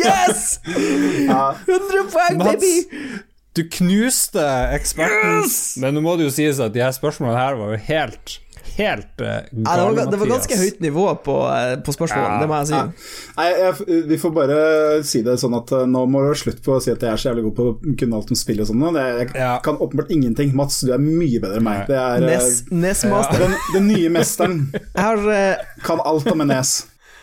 Yes! 0.00 0.60
100 0.66 2.10
poeng, 2.12 2.38
Mats, 2.38 2.54
baby! 2.54 3.20
du 3.56 3.62
knuste 3.72 4.42
eksperten. 4.76 5.46
Men 5.80 5.94
nå 5.96 6.02
må 6.04 6.16
det 6.20 6.26
jo 6.28 6.32
sies 6.34 6.58
at 6.60 6.74
de 6.74 6.82
her 6.84 6.92
spørsmålene 6.92 7.38
her 7.40 7.54
var 7.56 7.72
jo 7.76 7.84
helt 7.88 8.40
Helt 8.76 9.22
uh, 9.22 9.26
Ja, 9.54 9.76
det, 9.78 9.84
var, 9.86 10.08
det 10.10 10.18
var 10.20 10.28
ganske 10.28 10.56
høyt 10.58 10.80
nivå 10.84 11.04
på, 11.24 11.36
eh, 11.48 11.76
på 11.86 11.92
spørsmålene, 11.94 12.34
Ja. 12.34 12.40
det 12.42 12.48
må 12.50 12.56
jeg 12.58 12.66
si. 12.68 12.74
Ja. 12.74 13.36
Nei, 13.38 13.46
jeg, 13.62 14.02
vi 14.10 14.18
får 14.20 14.32
bare 14.36 14.58
si 15.06 15.22
det 15.24 15.36
sånn 15.40 15.54
at 15.56 15.70
eh, 15.78 15.84
nå 15.88 16.02
må 16.10 16.20
det 16.20 16.32
være 16.34 16.40
slutt 16.42 16.58
på 16.66 16.74
å 16.74 16.80
si 16.84 16.90
at 16.92 17.00
jeg 17.06 17.08
er 17.14 17.22
så 17.22 17.30
jævlig 17.30 17.44
god 17.46 17.54
på 17.56 17.66
å 17.70 17.94
kunne 18.02 18.18
alt 18.18 18.32
om 18.34 18.40
spill 18.42 18.60
og 18.64 18.68
sånn. 18.68 18.82
Jeg, 18.98 19.14
Jeg 19.22 19.30
Ja. 19.38 19.52
kan 19.64 19.78
åpenbart 19.80 20.10
ingenting. 20.12 20.52
Mats, 20.58 20.82
du 20.84 20.90
er 20.92 21.00
mye 21.00 21.40
bedre 21.40 21.62
enn 21.62 21.64
meg. 21.70 21.86
Det 21.88 21.96
er 21.96 22.26
eh, 22.26 22.28
Nes, 22.34 22.60
Nesmaster. 22.68 23.46
den, 23.46 23.56
den 23.78 23.88
nye 23.94 24.10
mesteren. 24.18 24.58
Jeg 24.74 25.00
har, 25.06 25.24
uh, 25.24 25.80
Kan 25.86 26.02
alt 26.04 26.28
om 26.34 26.44
en 26.44 26.52
nes. 26.52 26.74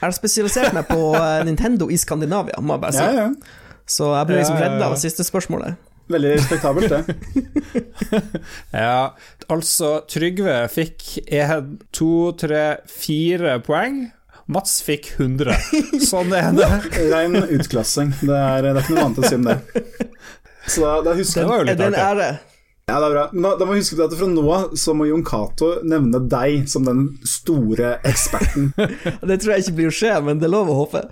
Jeg 0.03 0.11
har 0.11 0.15
spesialisert 0.17 0.75
meg 0.75 0.87
på 0.91 0.99
eh, 1.21 1.39
Nintendo 1.47 1.87
i 1.87 1.97
Skandinavia, 1.99 2.59
må 2.59 2.75
jeg 2.75 2.83
bare 2.83 2.95
si. 2.97 3.07
Ja, 3.07 3.27
ja. 3.27 3.63
Så 3.87 4.11
jeg 4.11 4.29
ble 4.29 4.39
liksom 4.39 4.59
redda 4.59 4.87
av 4.89 4.99
siste 4.99 5.25
spørsmålet. 5.27 5.79
Veldig 6.11 6.33
respektabelt, 6.35 6.91
det. 6.91 7.03
Ja, 8.83 9.13
altså 9.51 9.93
Trygve 10.11 10.57
fikk 10.71 11.05
én, 11.23 11.77
to, 11.95 12.33
tre, 12.39 12.63
fire 12.91 13.57
poeng. 13.63 14.05
Mats 14.51 14.81
fikk 14.83 15.13
100. 15.15 15.55
Sånn 16.03 16.35
er 16.35 16.51
det. 16.57 16.69
Rein 17.13 17.39
utklassing. 17.39 18.11
Det 18.19 18.35
er, 18.35 18.65
det 18.67 18.73
er 18.73 18.81
ikke 18.83 18.97
noe 18.97 19.05
annet 19.07 19.21
å 19.23 19.29
si 19.29 19.39
om 19.39 19.47
det. 19.47 19.59
Så 20.67 20.83
da, 20.83 20.97
da 21.07 21.15
husker 21.15 21.43
Det 21.43 21.51
var 21.51 21.63
jo 21.63 21.69
litt 21.71 21.79
det 21.79 21.93
artig. 22.03 22.33
Ja, 22.89 22.97
det 22.99 23.07
er 23.07 23.13
bra. 23.13 23.27
Da, 23.31 23.51
da 23.59 23.65
må 23.65 23.77
vi 23.77 23.79
huske 23.79 23.95
at 24.03 24.15
fra 24.19 24.27
nå 24.27 24.43
av 24.51 24.73
så 24.79 24.91
må 24.97 25.07
Jon 25.07 25.23
Cato 25.23 25.69
nevne 25.87 26.19
deg 26.27 26.65
som 26.71 26.83
den 26.87 27.05
store 27.23 27.95
eksperten. 28.03 28.73
Det 29.29 29.39
tror 29.39 29.53
jeg 29.55 29.63
ikke 29.63 29.77
blir 29.77 29.91
å 29.91 29.95
skje, 29.95 30.11
men 30.25 30.41
det 30.41 30.49
er 30.49 30.55
lov 30.57 30.71
å 30.73 30.81
håpe. 30.83 31.05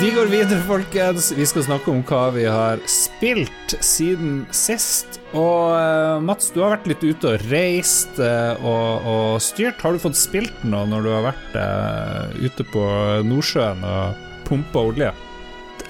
Vi 0.00 0.10
går 0.10 0.30
videre, 0.32 0.62
folkens. 0.64 1.26
Vi 1.36 1.44
skal 1.46 1.64
snakke 1.66 1.90
om 1.92 1.98
hva 2.08 2.30
vi 2.32 2.46
har 2.48 2.80
spilt 2.88 3.74
siden 3.84 4.46
sist. 4.54 5.18
Og 5.36 5.74
eh, 5.76 6.20
Mats, 6.24 6.48
du 6.54 6.62
har 6.62 6.72
vært 6.72 6.86
litt 6.88 7.02
ute 7.04 7.34
og 7.34 7.42
reist 7.50 8.16
eh, 8.16 8.62
og, 8.64 9.04
og 9.04 9.34
styrt. 9.44 9.82
Har 9.84 9.92
du 9.92 10.00
fått 10.00 10.16
spilt 10.16 10.62
noe 10.64 10.86
når 10.88 11.04
du 11.04 11.10
har 11.12 11.26
vært 11.28 11.58
uh, 11.58 12.32
ute 12.40 12.64
på 12.72 12.84
Nordsjøen 13.28 13.84
og 13.84 14.22
pumpa 14.48 14.86
olje? 14.88 15.10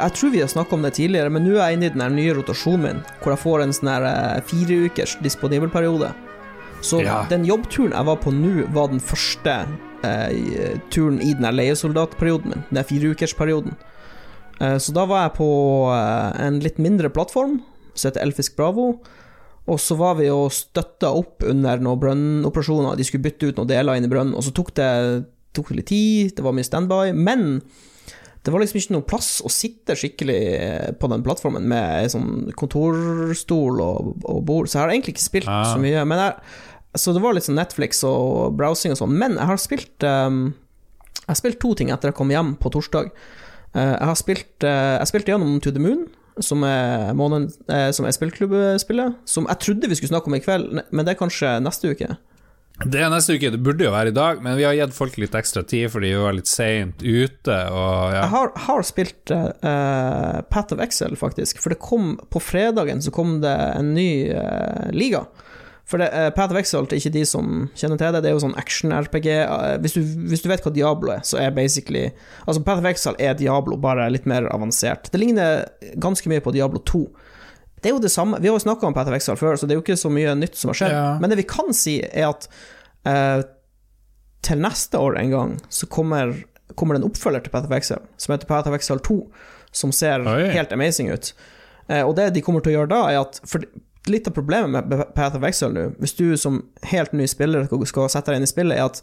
Jeg 0.00 0.16
tror 0.16 0.32
vi 0.34 0.40
har 0.42 0.50
snakka 0.50 0.74
om 0.74 0.82
det 0.86 0.94
tidligere, 0.96 1.30
men 1.30 1.46
nå 1.46 1.54
er 1.54 1.70
jeg 1.70 1.78
inne 1.78 1.90
i 1.90 1.94
den 1.94 2.16
nye 2.18 2.34
rotasjonen 2.40 2.82
min, 2.88 3.04
hvor 3.20 3.34
jeg 3.36 3.42
får 3.44 3.62
en 3.62 3.76
sånn 3.76 3.92
her 3.92 4.08
eh, 4.08 4.40
fire 4.48 4.80
ukers 4.88 5.14
disponibelperiode. 5.22 6.10
Så 6.82 7.02
Ja. 7.04 7.20
den 7.28 7.44
jobbturen 7.44 7.92
jeg 7.92 8.08
var 8.08 8.18
på 8.18 8.32
nå, 8.32 8.64
var 8.74 8.88
den 8.90 9.02
første 9.04 9.54
eh, 10.02 10.74
turen 10.90 11.20
i 11.20 11.34
den 11.36 11.46
leiesoldatperioden 11.60 12.54
min, 12.56 12.66
den 12.72 12.88
fireukersperioden. 12.90 13.76
Eh, 14.60 14.76
så 14.82 14.92
da 14.96 15.06
var 15.08 15.24
jeg 15.26 15.36
på 15.38 15.48
eh, 15.94 16.40
en 16.46 16.60
litt 16.64 16.78
mindre 16.82 17.10
plattform, 17.14 17.58
som 17.94 18.10
heter 18.10 18.22
Elfisk 18.24 18.56
Bravo. 18.60 18.92
Og 19.70 19.78
så 19.78 19.94
var 19.98 20.16
vi 20.18 20.30
og 20.32 20.48
støtta 20.54 21.12
opp 21.14 21.44
under 21.46 21.78
noen 21.84 22.00
brønnoperasjoner. 22.02 22.96
De 22.98 23.04
skulle 23.06 23.22
bytte 23.26 23.50
ut 23.52 23.60
noen 23.60 23.68
deler 23.70 23.98
inn 24.00 24.06
i 24.08 24.10
brønnen, 24.10 24.34
og 24.34 24.42
så 24.46 24.52
tok 24.56 24.72
det, 24.78 24.88
tok 25.54 25.70
litt 25.76 25.90
tid, 25.90 26.32
det 26.38 26.42
var 26.46 26.56
mye 26.56 26.66
standby. 26.66 27.12
Men 27.14 27.60
det 28.40 28.54
var 28.54 28.62
liksom 28.62 28.80
ikke 28.80 28.94
noe 28.96 29.04
plass 29.06 29.28
å 29.44 29.50
sitte 29.52 29.94
skikkelig 30.00 30.38
eh, 30.56 30.90
på 30.96 31.10
den 31.12 31.22
plattformen 31.26 31.66
med 31.68 32.08
sånn 32.10 32.48
kontorstol 32.58 33.82
og, 33.84 34.14
og 34.24 34.38
bord, 34.48 34.70
så 34.70 34.78
jeg 34.78 34.84
har 34.86 34.94
egentlig 34.94 35.14
ikke 35.18 35.26
spilt 35.28 35.50
Ah. 35.52 35.74
så 35.74 35.82
mye. 35.82 36.06
Men 36.08 36.22
jeg, 36.24 36.56
så 37.04 37.12
det 37.14 37.22
var 37.22 37.36
litt 37.36 37.46
sånn 37.46 37.60
Netflix 37.60 38.00
og 38.08 38.56
browsing 38.58 38.96
og 38.96 39.02
sånn. 39.02 39.12
Men 39.20 39.36
jeg 39.38 39.46
har 39.52 39.60
spilt 39.60 40.06
um, 40.08 40.40
Jeg 41.20 41.28
har 41.34 41.38
spilt 41.38 41.60
to 41.62 41.74
ting 41.78 41.92
etter 41.94 42.10
jeg 42.10 42.16
kom 42.18 42.32
hjem 42.32 42.56
på 42.58 42.72
torsdag. 42.74 43.12
Eh, 43.76 43.92
jeg 43.94 44.08
har 44.10 44.18
spilt 44.18 44.66
uh, 44.66 44.96
Jeg 44.98 45.10
spilte 45.12 45.30
gjennom 45.30 45.60
To 45.62 45.70
the 45.74 45.82
Moon, 45.82 46.08
som 46.42 46.64
er, 46.66 47.12
måneden, 47.14 47.50
eh, 47.70 47.90
som 47.94 48.06
er 48.08 48.16
spillklubbspillet. 48.16 49.20
Som 49.28 49.46
jeg 49.50 49.62
trodde 49.62 49.90
vi 49.90 49.98
skulle 49.98 50.14
snakke 50.14 50.30
om 50.30 50.38
i 50.38 50.42
kveld, 50.42 50.82
men 50.90 51.06
det 51.06 51.14
er 51.14 51.20
kanskje 51.20 51.58
neste 51.62 51.92
uke. 51.92 52.14
Det 52.80 52.96
er 52.96 53.10
neste 53.12 53.34
uke, 53.36 53.50
det 53.52 53.60
burde 53.60 53.84
jo 53.84 53.92
være 53.92 54.08
i 54.08 54.16
dag, 54.16 54.38
men 54.40 54.56
vi 54.56 54.64
har 54.64 54.72
gitt 54.72 54.94
folk 54.96 55.18
litt 55.20 55.34
ekstra 55.36 55.60
tid 55.68 55.90
fordi 55.92 56.14
vi 56.14 56.22
var 56.22 56.32
litt 56.32 56.48
seint 56.48 57.02
ute. 57.04 57.56
Og 57.76 58.14
ja. 58.14 58.22
Jeg 58.22 58.30
har, 58.32 58.52
har 58.64 58.86
spilt 58.88 59.34
uh, 59.34 60.40
Path 60.48 60.72
of 60.72 60.80
Excel, 60.80 61.18
faktisk. 61.20 61.60
For 61.60 61.74
det 61.74 61.82
kom 61.84 62.14
på 62.32 62.40
fredagen 62.40 63.04
så 63.04 63.12
kom 63.12 63.36
det 63.44 63.52
en 63.52 63.92
ny 63.92 64.08
uh, 64.32 64.88
liga. 64.96 65.26
For 65.90 65.98
det, 65.98 66.10
uh, 66.14 66.28
Path 66.34 66.54
of 66.54 66.88
til 66.88 67.00
ikke 67.00 67.12
de 67.16 67.24
som 67.26 67.64
kjenner 67.74 67.98
til 67.98 68.14
det, 68.14 68.22
det 68.22 68.30
er 68.30 68.36
jo 68.36 68.42
sånn 68.44 68.54
action-RPG. 68.60 69.28
Uh, 69.50 69.74
hvis, 69.82 69.96
du, 69.96 70.04
hvis 70.30 70.44
du 70.44 70.48
vet 70.52 70.62
hva 70.62 70.72
Diablo 70.74 71.16
er, 71.16 71.24
så 71.26 71.40
er 71.42 71.54
basically 71.56 72.06
Altså, 72.46 72.62
Path 72.62 72.78
of 72.78 72.86
Excel 72.92 73.18
er 73.18 73.34
Diablo, 73.38 73.78
bare 73.80 74.06
litt 74.12 74.28
mer 74.30 74.46
avansert. 74.54 75.10
Det 75.10 75.18
ligner 75.18 75.64
ganske 75.98 76.30
mye 76.30 76.44
på 76.44 76.54
Diablo 76.54 76.82
2. 76.86 77.02
Det 77.80 77.90
er 77.90 77.96
jo 77.96 78.02
det 78.04 78.12
samme. 78.12 78.38
Vi 78.38 78.50
har 78.50 78.54
jo 78.54 78.62
snakka 78.62 78.86
om 78.86 78.94
Path 78.94 79.10
of 79.10 79.16
Exile 79.18 79.40
før, 79.40 79.58
så 79.58 79.66
det 79.66 79.74
er 79.74 79.80
jo 79.80 79.84
ikke 79.86 79.98
så 79.98 80.12
mye 80.12 80.36
nytt 80.38 80.58
som 80.60 80.70
har 80.70 80.78
skjedd. 80.78 80.94
Ja. 80.94 81.06
Men 81.22 81.32
det 81.32 81.40
vi 81.40 81.48
kan 81.50 81.74
si, 81.74 81.98
er 82.06 82.28
at 82.30 82.46
uh, 83.08 83.42
til 84.46 84.62
neste 84.62 85.00
år 85.00 85.18
en 85.20 85.34
gang 85.34 85.56
så 85.72 85.88
kommer, 85.90 86.36
kommer 86.78 86.96
det 86.96 87.02
en 87.02 87.10
oppfølger 87.10 87.44
til 87.44 87.54
Path 87.54 87.66
of 87.66 87.76
Exile, 87.76 88.04
som 88.20 88.34
heter 88.34 88.48
Path 88.48 88.70
of 88.70 88.76
Exile 88.76 89.02
2, 89.04 89.22
som 89.72 89.92
ser 89.94 90.22
Oi. 90.28 90.50
helt 90.54 90.72
amazing 90.72 91.10
ut. 91.10 91.34
Eh, 91.90 92.02
og 92.06 92.14
det 92.18 92.30
de 92.34 92.42
kommer 92.44 92.62
til 92.64 92.74
å 92.74 92.80
gjøre 92.80 92.92
da, 92.92 93.00
er 93.10 93.20
at 93.24 93.40
for 93.48 93.64
Litt 94.08 94.28
av 94.28 94.32
problemet 94.32 94.86
med 94.88 95.02
Path 95.14 95.36
of 95.36 95.44
Exile 95.44 95.74
nå, 95.76 95.82
hvis 96.00 96.16
du 96.16 96.36
som 96.40 96.62
helt 96.88 97.12
ny 97.12 97.26
spiller 97.28 97.66
skal 97.68 98.08
sette 98.08 98.32
deg 98.32 98.40
inn 98.40 98.46
i 98.46 98.50
spillet, 98.50 98.78
er 98.78 98.88
at 98.88 99.02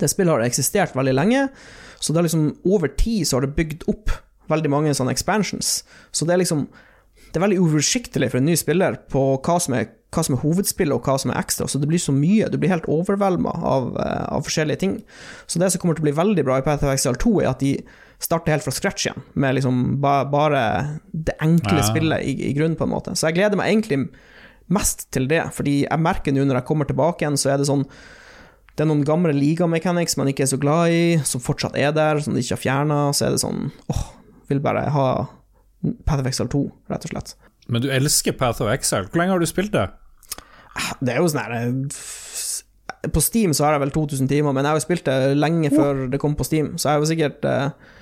det 0.00 0.10
spillet 0.10 0.32
har 0.32 0.42
eksistert 0.42 0.96
veldig 0.96 1.14
lenge, 1.14 1.44
så 2.02 2.12
det 2.12 2.20
er 2.20 2.26
liksom 2.26 2.48
over 2.66 2.90
tid 2.98 3.28
så 3.28 3.38
har 3.38 3.46
det 3.46 3.54
bygd 3.54 3.86
opp 3.92 4.10
veldig 4.50 4.72
mange 4.72 4.94
sånne 4.96 5.14
expansions. 5.14 5.84
Så 6.12 6.26
det 6.26 6.34
er 6.34 6.42
liksom 6.42 6.66
Det 7.32 7.40
er 7.40 7.44
veldig 7.48 7.60
uoversiktlig 7.64 8.30
for 8.30 8.38
en 8.38 8.46
ny 8.46 8.54
spiller 8.58 8.96
på 9.10 9.22
hva 9.42 9.56
som 9.62 9.74
er, 9.74 9.88
hva 10.14 10.22
som 10.22 10.36
er 10.36 10.42
hovedspillet 10.44 10.94
og 10.94 11.02
hva 11.08 11.16
som 11.18 11.32
er 11.32 11.40
ekstra, 11.40 11.66
så 11.70 11.80
det 11.82 11.88
blir 11.90 11.98
så 12.02 12.12
mye. 12.14 12.46
Du 12.52 12.58
blir 12.62 12.70
helt 12.70 12.86
overvelda 12.86 13.54
av, 13.66 13.88
eh, 13.98 14.24
av 14.36 14.44
forskjellige 14.46 14.78
ting. 14.78 14.92
Så 15.50 15.58
det 15.58 15.72
som 15.72 15.80
kommer 15.82 15.96
til 15.98 16.04
å 16.04 16.08
bli 16.10 16.14
veldig 16.22 16.44
bra 16.46 16.58
i 16.58 16.62
Path 16.66 16.84
of 16.86 16.92
Exile 16.92 17.18
2, 17.18 17.32
er 17.42 17.50
at 17.50 17.58
de 17.64 17.72
starter 18.22 18.54
helt 18.54 18.62
fra 18.62 18.72
scratch 18.72 19.06
igjen, 19.08 19.22
med 19.34 19.56
liksom 19.56 20.00
ba, 20.00 20.22
bare 20.24 21.00
det 21.12 21.34
enkle 21.42 21.80
Ja. 21.82 21.88
spillet 21.90 22.22
i, 22.22 22.36
i 22.50 22.54
grunnen, 22.54 22.76
på 22.78 22.84
en 22.86 22.94
måte. 22.94 23.16
Så 23.18 23.26
jeg 23.26 23.34
gleder 23.40 23.56
meg 23.58 23.72
egentlig 23.72 24.08
mest 24.70 25.10
til 25.10 25.26
det, 25.28 25.42
fordi 25.52 25.82
jeg 25.88 25.98
merker 26.00 26.32
nå 26.32 26.44
når 26.46 26.60
jeg 26.62 26.64
kommer 26.70 26.86
tilbake 26.86 27.20
igjen, 27.26 27.36
så 27.36 27.50
er 27.52 27.58
det 27.58 27.66
sånn 27.66 27.84
det 28.76 28.82
er 28.82 28.88
noen 28.90 29.04
gamle 29.06 29.30
ligamechanics 29.32 30.16
man 30.16 30.26
ikke 30.26 30.42
er 30.42 30.50
så 30.50 30.58
glad 30.58 30.90
i, 30.90 31.16
som 31.22 31.40
fortsatt 31.40 31.76
er 31.78 31.92
der, 31.94 32.18
som 32.18 32.34
de 32.34 32.40
ikke 32.42 32.56
har 32.56 32.62
fjerna. 32.64 32.96
Så 33.14 33.26
er 33.26 33.30
det 33.30 33.38
sånn 33.44 33.70
åh, 33.92 34.00
vil 34.48 34.58
bare 34.64 34.88
ha 34.90 35.28
Path 36.06 36.22
of 36.22 36.28
Exile 36.30 36.50
2, 36.52 36.62
rett 36.92 37.06
og 37.06 37.14
slett. 37.14 37.34
Men 37.68 37.84
du 37.84 37.88
elsker 37.92 38.36
Path 38.36 38.62
of 38.62 38.70
Exile. 38.72 39.08
Hvor 39.08 39.20
lenge 39.20 39.36
har 39.36 39.42
du 39.42 39.48
spilt 39.48 39.72
det? 39.74 39.88
Det 41.00 41.14
er 41.14 41.20
jo 41.22 41.28
sånn 41.30 41.44
her 41.44 41.52
eh, 41.54 43.10
På 43.14 43.22
Steam 43.22 43.52
så 43.54 43.66
har 43.66 43.76
jeg 43.76 43.84
vel 43.84 43.92
2000 43.94 44.30
timer, 44.30 44.54
men 44.54 44.64
jeg 44.64 44.72
har 44.72 44.80
jo 44.80 44.84
spilt 44.84 45.06
det 45.08 45.36
lenge 45.38 45.70
før 45.74 46.06
det 46.10 46.20
kom 46.22 46.34
på 46.38 46.46
Steam, 46.46 46.74
så 46.76 46.88
jeg 46.88 46.96
har 46.96 47.04
jo 47.04 47.10
sikkert 47.12 47.46
eh, 47.48 47.94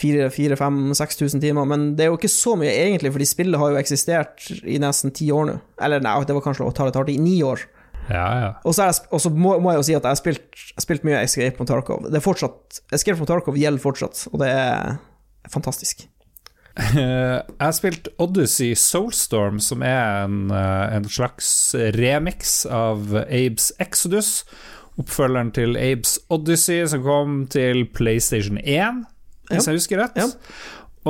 4000-5000-6000 0.00 1.42
timer. 1.42 1.68
Men 1.68 1.90
det 1.96 2.06
er 2.06 2.12
jo 2.12 2.20
ikke 2.20 2.32
så 2.32 2.54
mye 2.60 2.72
egentlig, 2.72 3.12
fordi 3.12 3.28
spillet 3.28 3.60
har 3.60 3.74
jo 3.74 3.80
eksistert 3.80 4.46
i 4.62 4.78
nesten 4.82 5.12
ti 5.16 5.28
år 5.34 5.50
nå. 5.50 5.58
Eller 5.82 6.02
nei, 6.04 6.16
det 6.26 6.36
var 6.36 6.46
kanskje 6.46 6.66
å 6.68 6.72
ta 6.76 6.88
litt 6.88 6.98
hardt 6.98 7.12
i 7.12 7.18
ni 7.20 7.40
år. 7.46 7.66
Ja, 8.10 8.26
ja. 8.42 8.52
Og 8.66 8.74
så 8.74 9.30
må, 9.30 9.58
må 9.62 9.74
jeg 9.74 9.82
jo 9.82 9.86
si 9.86 9.96
at 9.98 10.06
jeg 10.06 10.10
har 10.10 10.18
spilt, 10.18 10.62
spilt 10.82 11.04
mye 11.06 11.20
Escape 11.22 11.54
from 11.58 11.68
Tarkov. 11.68 12.08
Det 12.08 12.18
er 12.18 12.24
fortsatt, 12.24 12.80
Escape 12.96 13.18
from 13.18 13.28
Tarkov 13.28 13.58
gjelder 13.60 13.82
fortsatt, 13.82 14.24
og 14.32 14.40
det 14.42 14.48
er 14.54 14.96
fantastisk. 15.52 16.08
Eh, 16.80 17.36
Jeg 17.40 17.60
har 17.60 17.74
spilt 17.76 18.08
Odyssey 18.22 18.72
Soulstorm, 18.78 19.60
som 19.62 19.82
er 19.84 20.24
en, 20.24 20.50
eh, 20.50 20.96
en 20.96 21.04
slags 21.04 21.50
remix 21.96 22.64
av 22.66 23.12
Abes 23.26 23.70
Exodus. 23.82 24.44
Oppfølgeren 25.00 25.52
til 25.56 25.76
Abes 25.76 26.18
Odyssey, 26.32 26.86
som 26.88 27.02
kom 27.04 27.46
til 27.52 27.84
PlayStation 27.86 28.58
1, 28.64 29.04
hvis 29.50 29.66
Ja. 29.66 29.72
jeg 29.72 29.78
husker 29.80 29.98
rett. 30.02 30.16
Ja. 30.16 30.28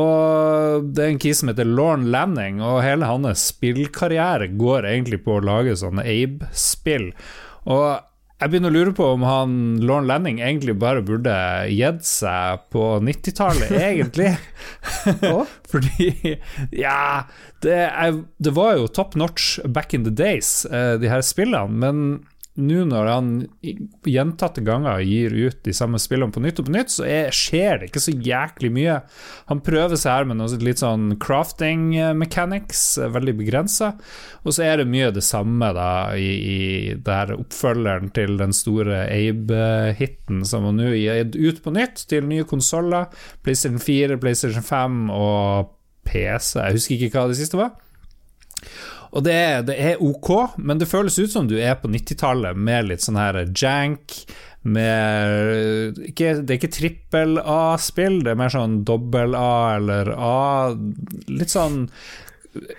Og 0.01 0.93
det 0.95 1.03
er 1.05 1.09
en 1.11 1.19
kis 1.19 1.39
som 1.41 1.49
heter 1.51 1.67
Lorne 1.67 2.07
Lanning, 2.11 2.61
og 2.63 2.83
hele 2.83 3.05
hans 3.09 3.41
spillkarriere 3.53 4.47
går 4.57 4.85
egentlig 4.87 5.25
på 5.25 5.39
å 5.41 5.45
lage 5.45 5.75
sånne 5.77 6.05
Abe-spill. 6.07 7.13
Og 7.67 8.01
jeg 8.41 8.53
begynner 8.53 8.73
å 8.73 8.77
lure 8.79 8.93
på 8.97 9.07
om 9.15 9.25
han 9.27 9.55
Lorne 9.85 10.09
Lanning 10.09 10.41
egentlig 10.41 10.79
bare 10.81 11.03
burde 11.05 11.35
gitt 11.69 12.07
seg 12.09 12.63
på 12.73 12.85
90-tallet, 13.05 13.75
egentlig. 13.91 14.33
Fordi, 15.71 16.39
ja 16.73 17.29
det, 17.61 17.77
er, 17.91 18.23
det 18.41 18.55
var 18.57 18.79
jo 18.79 18.89
top 18.89 19.17
notch 19.21 19.59
back 19.69 19.93
in 19.97 20.07
the 20.09 20.15
days, 20.15 20.65
eh, 20.73 20.97
de 21.01 21.13
her 21.13 21.25
spillene, 21.27 21.77
men 21.85 22.05
nå 22.61 22.85
når 22.89 23.09
han 23.11 23.31
gjentatte 24.09 24.63
ganger 24.67 25.03
gir 25.05 25.35
ut 25.35 25.59
de 25.67 25.75
samme 25.77 26.01
spillene 26.03 26.35
på 26.35 26.43
nytt 26.45 26.61
og 26.63 26.69
på 26.69 26.75
nytt, 26.75 26.93
så 26.95 27.07
er, 27.09 27.35
skjer 27.35 27.81
det 27.81 27.91
ikke 27.91 28.03
så 28.05 28.15
jæklig 28.15 28.71
mye. 28.75 28.99
Han 29.51 29.63
prøver 29.67 29.99
seg 30.01 30.15
her 30.15 30.29
med 30.31 30.41
noe 30.41 30.61
litt 30.61 30.83
sånn 30.83 31.17
crafting 31.23 31.91
eh, 31.99 32.13
mechanics, 32.17 32.85
eh, 33.01 33.11
veldig 33.13 33.37
begrensa, 33.41 33.93
og 34.45 34.57
så 34.57 34.67
er 34.69 34.81
det 34.81 34.89
mye 34.93 35.11
det 35.15 35.25
samme 35.27 35.73
da 35.77 35.91
i, 36.19 36.31
i 36.31 36.61
det 36.97 37.19
her 37.21 37.35
oppfølgeren 37.37 38.13
til 38.17 38.37
den 38.41 38.55
store 38.57 39.05
Abe-hiten, 39.11 40.45
som 40.49 40.69
han 40.69 40.81
nå 40.81 40.95
gir 40.95 41.31
ut 41.35 41.61
på 41.65 41.75
nytt 41.75 42.07
til 42.11 42.29
nye 42.31 42.47
konsoller, 42.49 43.11
PlayStation 43.45 43.83
4, 43.83 44.21
PlayStation 44.23 44.67
5 44.67 45.05
og 45.15 45.77
PC, 46.09 46.57
jeg 46.59 46.77
husker 46.77 47.07
ikke 47.07 47.21
hva 47.21 47.31
det 47.31 47.39
siste 47.41 47.61
var. 47.61 47.77
Og 49.11 49.25
det 49.27 49.35
er, 49.35 49.65
det 49.67 49.75
er 49.75 50.03
ok, 50.05 50.57
men 50.63 50.79
det 50.79 50.91
føles 50.91 51.19
ut 51.19 51.33
som 51.33 51.49
du 51.51 51.57
er 51.59 51.75
på 51.81 51.91
90-tallet 51.91 52.59
med 52.59 52.91
litt 52.91 53.03
sånn 53.03 53.19
her 53.19 53.43
jank, 53.49 54.23
med 54.61 55.97
ikke, 56.05 56.35
Det 56.45 56.53
er 56.53 56.59
ikke 56.59 56.75
trippel 56.75 57.39
A-spill, 57.41 58.19
det 58.25 58.35
er 58.35 58.41
mer 58.43 58.53
sånn 58.53 58.83
dobbel 58.85 59.33
A 59.33 59.77
eller 59.79 60.11
A. 60.13 60.75
Litt 61.33 61.55
sånn 61.55 61.87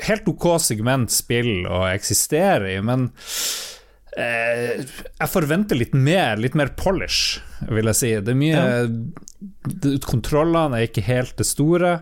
helt 0.06 0.28
ok 0.28 0.48
segment 0.62 1.14
spill 1.14 1.66
å 1.66 1.86
eksistere 1.90 2.74
i, 2.76 2.80
men 2.86 3.08
eh, 4.20 4.82
jeg 4.84 5.32
forventer 5.32 5.80
litt 5.80 5.96
mer, 5.96 6.38
litt 6.42 6.58
mer 6.60 6.74
polish, 6.78 7.40
vil 7.72 7.90
jeg 7.92 8.00
si. 8.02 8.12
Det 8.20 8.36
er 8.36 8.42
mye 8.42 8.62
ja. 8.62 9.96
Kontrollene 10.06 10.78
er 10.78 10.90
ikke 10.90 11.08
helt 11.08 11.34
det 11.40 11.48
store. 11.50 12.02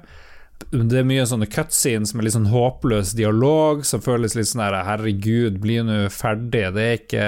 Det 0.70 1.00
er 1.00 1.08
mye 1.08 1.24
sånne 1.26 1.48
cutscenes 1.50 2.12
med 2.14 2.28
litt 2.28 2.36
sånn 2.36 2.52
håpløs 2.52 3.16
dialog 3.18 3.82
som 3.88 4.04
føles 4.06 4.36
litt 4.38 4.52
sånn 4.52 4.68
her 4.68 4.76
Herregud, 4.86 5.58
bli 5.64 5.80
nå 5.86 6.04
ferdig. 6.14 6.68
Det 6.76 6.86
er 6.86 7.00
ikke 7.00 7.26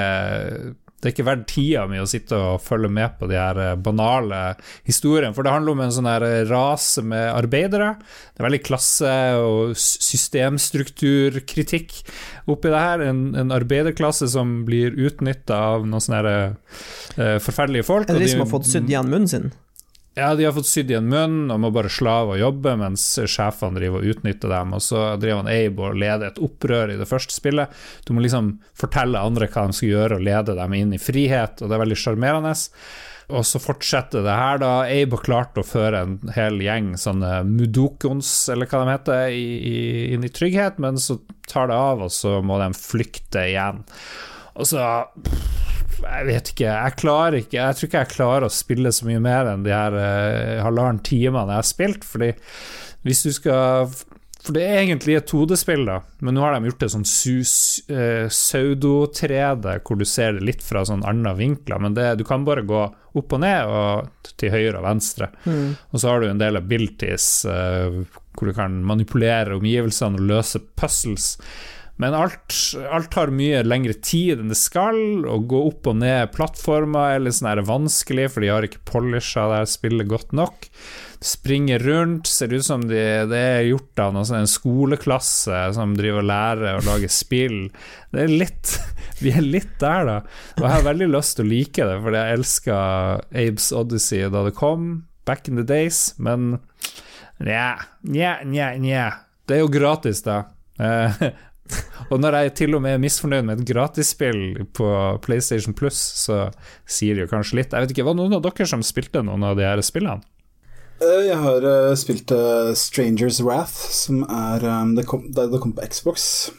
det 1.02 1.10
er 1.10 1.16
ikke 1.16 1.26
verdt 1.26 1.48
tida 1.50 1.88
mi 1.90 1.98
å 1.98 2.06
sitte 2.06 2.38
og 2.38 2.62
følge 2.62 2.86
med 2.94 3.16
på 3.18 3.26
de 3.32 3.40
her 3.40 3.58
eh, 3.58 3.80
banale 3.82 4.54
historiene. 4.86 5.34
For 5.34 5.42
det 5.42 5.50
handler 5.56 5.74
om 5.74 5.82
en 5.82 5.96
sånn 5.96 6.06
her 6.06 6.22
rase 6.46 7.02
med 7.02 7.26
arbeidere. 7.34 7.98
Det 8.30 8.38
er 8.44 8.46
veldig 8.46 8.62
klasse- 8.68 9.42
og 9.42 9.74
systemstrukturkritikk 9.82 12.06
oppi 12.54 12.70
det 12.70 12.84
her. 12.86 13.02
En, 13.08 13.34
en 13.34 13.50
arbeiderklasse 13.56 14.30
som 14.30 14.62
blir 14.68 14.94
utnytta 14.94 15.58
av 15.74 15.90
noen 15.90 16.04
sånne 16.06 16.22
her, 16.22 16.54
uh, 17.18 17.42
forferdelige 17.42 17.90
folk. 17.90 18.06
Er 18.06 18.14
og 18.20 18.22
de 18.22 18.30
som 18.36 18.46
har 18.46 18.54
fått 18.54 18.70
sydd 18.70 18.86
igjen 18.92 19.10
munnen 19.10 19.32
sin? 19.32 19.50
Ja, 20.14 20.36
de 20.36 20.44
har 20.44 20.52
fått 20.52 20.68
sydd 20.68 20.90
igjen 20.92 21.08
munn 21.08 21.52
og 21.54 21.60
må 21.64 21.70
bare 21.72 21.92
slave 21.92 22.34
og 22.36 22.42
jobbe, 22.42 22.74
mens 22.82 23.06
sjefene 23.32 23.80
driver 23.80 24.02
og 24.02 24.12
utnytter 24.12 24.52
dem. 24.52 24.74
Og 24.76 24.84
så 24.84 25.06
driver 25.22 25.40
han 25.40 25.52
Abe 25.54 25.86
og 25.88 26.02
leder 26.02 26.28
et 26.28 26.42
opprør 26.44 26.92
i 26.92 26.98
det 27.00 27.08
første 27.08 27.32
spillet. 27.36 27.72
Du 28.04 28.12
må 28.12 28.26
liksom 28.26 28.58
fortelle 28.78 29.22
andre 29.22 29.48
hva 29.48 29.70
de 29.70 29.78
skal 29.78 29.94
gjøre, 29.94 30.20
og 30.20 30.28
lede 30.28 30.58
dem 30.58 30.76
inn 30.76 30.92
i 30.98 31.00
frihet, 31.00 31.64
og 31.64 31.72
det 31.72 31.78
er 31.78 31.84
veldig 31.86 32.00
sjarmerende. 32.04 32.52
Og 33.32 33.48
så 33.48 33.62
fortsetter 33.64 34.26
det 34.26 34.36
her, 34.36 34.60
da. 34.60 34.74
Abe 34.84 35.16
har 35.16 35.24
klart 35.24 35.60
å 35.62 35.64
føre 35.64 36.04
en 36.04 36.18
hel 36.36 36.60
gjeng 36.60 36.92
sånne 37.00 37.46
mudokons, 37.48 38.34
eller 38.52 38.68
hva 38.68 38.84
de 38.84 38.92
heter, 38.98 39.24
i, 39.32 39.48
i, 39.72 39.78
inn 40.12 40.28
i 40.28 40.34
trygghet, 40.34 40.82
men 40.84 41.00
så 41.00 41.22
tar 41.48 41.72
det 41.72 41.80
av, 41.80 42.04
og 42.04 42.12
så 42.12 42.42
må 42.44 42.60
de 42.60 42.74
flykte 42.76 43.48
igjen. 43.54 43.86
Og 44.60 44.68
så 44.68 44.84
jeg 46.04 46.26
vet 46.28 46.52
ikke, 46.54 46.68
jeg 46.70 46.96
klarer 47.00 47.38
ikke 47.42 47.58
Jeg 47.60 47.76
tror 47.78 47.88
ikke 47.90 48.00
jeg 48.04 48.12
klarer 48.16 48.46
å 48.48 48.54
spille 48.54 48.92
så 48.96 49.06
mye 49.08 49.22
mer 49.24 49.50
enn 49.54 49.64
de 49.66 49.74
her 49.76 49.96
uh, 49.98 50.62
halvannen 50.66 51.02
timene 51.06 51.48
jeg 51.54 51.62
har 51.62 51.68
spilt, 51.70 52.04
fordi 52.08 52.32
hvis 53.06 53.24
du 53.26 53.32
skal 53.34 53.88
For 54.42 54.54
det 54.58 54.62
er 54.66 54.80
egentlig 54.84 55.16
et 55.20 55.30
2D-spill, 55.30 55.84
da, 55.86 56.00
men 56.26 56.34
nå 56.38 56.42
har 56.42 56.56
de 56.58 56.70
gjort 56.70 56.80
det 56.82 56.88
sånn 56.96 57.06
sus- 57.06 57.84
eh, 57.94 58.26
pseudo-3D, 58.30 59.76
hvor 59.86 60.00
du 60.00 60.06
ser 60.10 60.34
det 60.34 60.46
litt 60.48 60.64
fra 60.66 60.82
sånn 60.88 61.04
andre 61.06 61.34
vinkler, 61.38 61.78
men 61.84 61.94
det, 61.98 62.08
du 62.18 62.24
kan 62.26 62.46
bare 62.48 62.64
gå 62.66 62.82
opp 63.22 63.36
og 63.38 63.42
ned, 63.44 63.70
og 63.70 64.32
til 64.42 64.50
høyre 64.54 64.80
og 64.80 64.86
venstre. 64.88 65.28
Og 65.92 66.00
så 66.02 66.10
har 66.10 66.22
du 66.24 66.30
en 66.32 66.42
del 66.42 66.58
abilities 66.58 67.28
uh, 67.46 68.02
hvor 68.34 68.50
du 68.50 68.56
kan 68.58 68.80
manipulere 68.88 69.58
omgivelsene 69.60 70.18
og 70.18 70.26
løse 70.32 70.62
puzzles. 70.80 71.36
Men 72.02 72.16
alt, 72.18 72.56
alt 72.90 73.12
tar 73.14 73.30
mye 73.36 73.60
lengre 73.62 73.94
tid 73.94 74.40
enn 74.42 74.50
det 74.50 74.58
skal, 74.58 74.98
Å 75.30 75.38
gå 75.46 75.60
opp 75.68 75.90
og 75.92 76.00
ned 76.02 76.32
plattformer 76.34 77.16
er 77.16 77.22
litt 77.22 77.38
sånn 77.38 77.62
vanskelig, 77.68 78.26
for 78.34 78.42
de 78.42 78.50
har 78.50 78.66
ikke 78.66 78.82
polisha 78.90 79.44
det 79.52 79.60
spillet 79.70 80.10
godt 80.10 80.34
nok. 80.34 80.66
Springer 81.22 81.84
rundt, 81.86 82.26
ser 82.32 82.56
ut 82.56 82.66
som 82.66 82.88
de, 82.90 82.98
det 83.30 83.42
er 83.52 83.68
gjort 83.70 84.02
av 84.02 84.16
noe 84.16 84.26
sånn 84.26 84.48
en 84.48 84.50
skoleklasse 84.50 85.60
som 85.76 85.94
driver 86.00 86.24
og 86.24 86.30
lærer 86.32 86.80
å 86.80 86.88
lage 86.88 87.12
spill. 87.14 87.68
Det 88.10 88.26
er 88.26 88.34
litt 88.34 88.74
Vi 89.22 89.36
er 89.38 89.46
litt 89.46 89.78
der, 89.78 90.08
da. 90.08 90.18
Og 90.58 90.66
jeg 90.66 90.74
har 90.74 90.88
veldig 90.88 91.12
lyst 91.14 91.38
til 91.38 91.46
å 91.46 91.52
like 91.52 91.86
det, 91.86 92.00
fordi 92.02 92.24
jeg 92.24 92.40
elska 92.40 92.80
Abes 93.44 93.70
Odyssey 93.78 94.26
da 94.34 94.42
det 94.48 94.56
kom, 94.58 94.90
back 95.30 95.46
in 95.46 95.62
the 95.62 95.68
days, 95.68 96.16
men 96.18 96.56
nja, 97.38 97.76
nja, 98.02 98.40
nja, 98.42 98.74
nja. 98.82 99.06
Det 99.46 99.60
er 99.60 99.64
jo 99.68 99.70
gratis, 99.70 100.26
da. 100.26 100.42
Og 102.12 102.20
når 102.20 102.38
jeg 102.38 102.54
til 102.60 102.76
og 102.76 102.84
med 102.84 102.98
er 102.98 103.02
misfornøyd 103.02 103.46
med 103.48 103.62
et 103.62 103.70
gratisspill 103.72 104.66
på 104.76 104.90
PlayStation 105.24 105.76
Plus, 105.78 105.96
så 105.96 106.50
sier 106.84 107.16
det 107.16 107.28
jo 107.28 107.32
kanskje 107.32 107.62
litt. 107.62 107.76
Jeg 107.76 107.86
vet 107.86 107.96
ikke, 107.96 108.08
Var 108.08 108.18
det 108.18 108.24
noen 108.24 108.38
av 108.40 108.44
dere 108.46 108.68
som 108.68 108.84
spilte 108.84 109.24
noen 109.24 109.46
av 109.48 109.56
de 109.60 109.68
her 109.68 109.82
spillene? 109.86 110.26
Eh, 111.02 111.28
Jeg 111.30 111.38
har 111.42 111.66
eh, 111.66 111.94
spilt 111.98 112.34
eh, 112.36 112.74
Strangers 112.78 113.42
Wrath, 113.42 113.78
som 113.96 114.26
er 114.28 114.66
um, 114.68 114.96
det, 114.98 115.08
kom, 115.10 115.24
det, 115.34 115.48
kom 115.62 115.74
på 115.78 115.88
Xbox. 115.88 116.52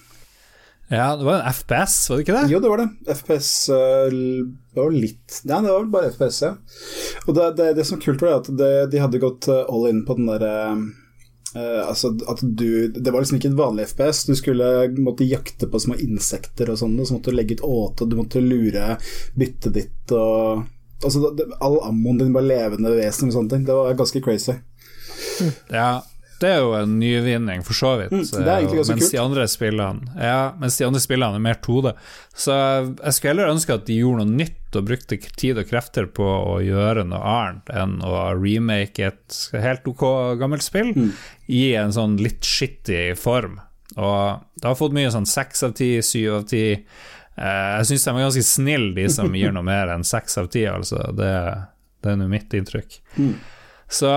Ja, 0.93 1.15
det 1.17 1.25
var 1.25 1.41
en 1.41 1.53
FPS, 1.55 1.95
var 2.11 2.19
det 2.19 2.25
ikke 2.27 2.35
det? 2.37 2.49
Jo, 2.53 2.59
det 2.61 2.73
var 2.73 2.83
det. 2.83 2.89
FPS 3.15 3.53
det 3.71 4.77
var 4.77 4.91
litt 4.93 5.39
Nei, 5.49 5.61
det 5.65 5.71
var 5.71 5.79
vel 5.79 5.93
bare 5.95 6.11
FPS, 6.13 6.41
ja. 6.45 6.51
Og 7.25 7.37
det, 7.39 7.47
det, 7.61 7.69
det 7.79 7.87
som 7.89 7.97
er 7.97 8.03
kult, 8.05 8.25
var 8.25 8.43
at 8.43 8.51
det, 8.59 8.73
de 8.93 9.01
hadde 9.01 9.23
gått 9.23 9.49
all 9.53 9.87
in 9.89 10.03
på 10.05 10.19
den 10.19 10.29
derre 10.29 10.53
eh, 11.55 11.81
altså 11.87 12.13
at 12.29 12.43
du 12.43 12.89
Det 12.89 13.11
var 13.13 13.23
liksom 13.23 13.39
ikke 13.39 13.51
et 13.53 13.59
vanlig 13.59 13.89
FPS. 13.93 14.25
Du 14.29 14.35
skulle 14.39 14.69
måtte 14.99 15.29
jakte 15.29 15.69
på 15.71 15.81
små 15.83 15.97
insekter 16.03 16.73
og 16.73 16.81
sånn, 16.81 16.99
og 17.01 17.09
så 17.09 17.17
måtte 17.17 17.33
du 17.33 17.39
legge 17.39 17.59
ut 17.59 17.67
åte, 17.67 18.09
du 18.09 18.17
måtte 18.19 18.45
lure 18.45 18.97
byttet 19.39 19.77
ditt 19.81 20.17
og 20.17 20.69
Altså, 21.03 21.33
det, 21.35 21.49
all 21.59 21.81
ammoen 21.83 22.21
din 22.21 22.29
var 22.31 22.45
levende 22.47 22.93
vesen 22.95 23.27
og 23.27 23.35
sånne 23.35 23.51
ting. 23.51 23.65
Det 23.67 23.75
var 23.75 23.97
ganske 23.99 24.21
crazy. 24.23 24.53
Ja, 25.67 26.05
det 26.43 26.51
er 26.51 26.61
jo 26.65 26.73
en 26.79 26.97
nyvinning, 26.99 27.63
for 27.67 27.75
så 27.75 27.93
vidt. 28.01 28.15
Mm, 28.15 28.23
det 28.23 28.43
er 28.43 28.57
egentlig 28.61 28.81
ganske 28.81 28.95
mens 28.95 29.05
kult. 29.05 29.15
de 29.15 29.21
andre 29.23 29.47
spillene 29.51 30.23
Ja, 30.31 30.41
mens 30.61 30.79
de 30.79 30.87
andre 30.87 31.03
spillene 31.03 31.39
er 31.39 31.45
mer 31.45 31.59
2D. 31.63 31.93
Så 32.35 32.55
jeg 32.55 33.17
skulle 33.17 33.35
heller 33.35 33.53
ønske 33.53 33.75
at 33.75 33.87
de 33.87 33.99
gjorde 34.01 34.25
noe 34.25 34.39
nytt 34.43 34.59
og 34.79 34.87
brukte 34.89 35.19
tid 35.37 35.59
og 35.61 35.69
krefter 35.69 36.07
på 36.11 36.25
å 36.25 36.59
gjøre 36.65 37.05
noe 37.09 37.23
annet 37.23 37.73
enn 37.75 37.99
å 38.05 38.15
remake 38.39 39.11
et 39.11 39.39
helt 39.53 39.87
ok 39.89 40.05
gammelt 40.41 40.65
spill 40.65 40.93
i 41.49 41.75
en 41.79 41.93
sånn 41.95 42.17
litt 42.23 42.45
skittig 42.47 43.13
form. 43.21 43.59
Og 43.97 44.41
det 44.57 44.69
har 44.69 44.79
fått 44.79 44.95
mye 44.97 45.11
sånn 45.13 45.29
seks 45.29 45.63
av 45.67 45.75
ti, 45.77 45.95
syv 46.05 46.39
av 46.41 46.47
ti. 46.49 46.65
Eh, 47.37 47.71
jeg 47.79 47.89
syns 47.91 48.05
de 48.07 48.13
er 48.13 48.25
ganske 48.27 48.45
snille, 48.49 48.93
de 48.97 49.09
som 49.13 49.35
gir 49.39 49.53
noe 49.55 49.67
mer 49.67 49.93
enn 49.93 50.05
seks 50.07 50.39
av 50.41 50.49
ti, 50.53 50.65
altså. 50.69 51.03
Det, 51.17 51.33
det 52.05 52.13
er 52.15 52.21
nå 52.21 52.29
mitt 52.33 52.53
inntrykk. 52.57 53.01
Så 53.93 54.09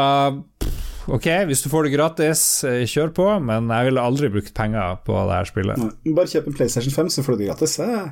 ok, 1.12 1.28
hvis 1.50 1.64
du 1.66 1.70
får 1.72 1.88
det 1.88 1.96
gratis, 1.96 2.44
eh, 2.68 2.84
kjør 2.90 3.12
på, 3.16 3.28
men 3.44 3.68
jeg 3.72 3.90
ville 3.90 4.06
aldri 4.12 4.32
brukt 4.32 4.54
penger 4.56 5.02
på 5.06 5.18
det 5.28 5.40
her 5.42 5.52
spillet. 5.52 5.82
Nei, 5.82 6.14
Bare 6.16 6.32
kjøp 6.32 6.48
en 6.52 6.58
PlayStation 6.62 6.96
5, 6.96 7.12
så 7.18 7.26
får 7.26 7.36
du 7.36 7.44
det 7.44 7.50
gratis. 7.52 7.80
Eh. 7.84 8.06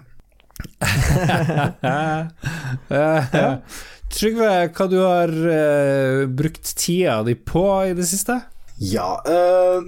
Trygve, 4.14 4.70
hva 4.76 4.86
du 4.92 5.00
har 5.02 5.32
uh, 5.34 6.30
brukt 6.30 6.76
tida 6.78 7.24
di 7.26 7.34
på 7.36 7.86
i 7.88 7.94
det 7.98 8.06
siste? 8.06 8.42
Ja 8.84 9.24
uh, 9.26 9.82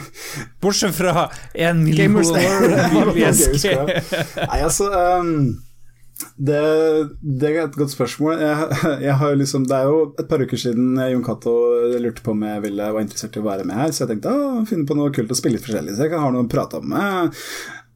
Bortsett 0.62 0.94
fra 0.96 1.30
én 1.54 1.84
million. 1.84 2.12
Nei, 2.22 2.46
altså 4.60 4.84
um, 4.92 5.62
det, 6.36 6.60
det 7.20 7.50
er 7.50 7.64
et 7.64 7.76
godt 7.76 7.90
spørsmål. 7.92 8.40
Jeg, 8.40 8.68
jeg 9.04 9.14
har 9.20 9.34
liksom, 9.36 9.66
det 9.68 9.76
er 9.78 9.84
jo 9.90 10.14
et 10.20 10.28
par 10.30 10.42
uker 10.42 10.58
siden 10.60 11.00
Jon 11.00 11.24
Cato 11.26 11.54
lurte 12.02 12.24
på 12.24 12.34
om 12.34 12.42
jeg 12.46 12.64
ville, 12.66 12.92
var 12.94 13.04
interessert 13.04 13.36
i 13.36 13.42
å 13.42 13.46
være 13.46 13.66
med 13.68 13.78
her, 13.78 13.92
så 13.92 13.98
jeg 14.04 14.10
tenkte 14.14 14.32
å, 14.32 14.34
finne 14.68 14.88
på 14.88 14.96
noe 14.98 15.14
kult 15.14 15.32
å 15.32 15.38
spille 15.38 15.58
litt 15.58 15.66
forskjellig, 15.66 15.92
så 15.96 16.06
jeg 16.06 16.14
kan 16.14 16.24
ha 16.24 16.30
noe 16.34 16.46
å 16.46 16.52
prate 16.52 16.74
om. 16.80 16.88
Eh, 16.98 17.24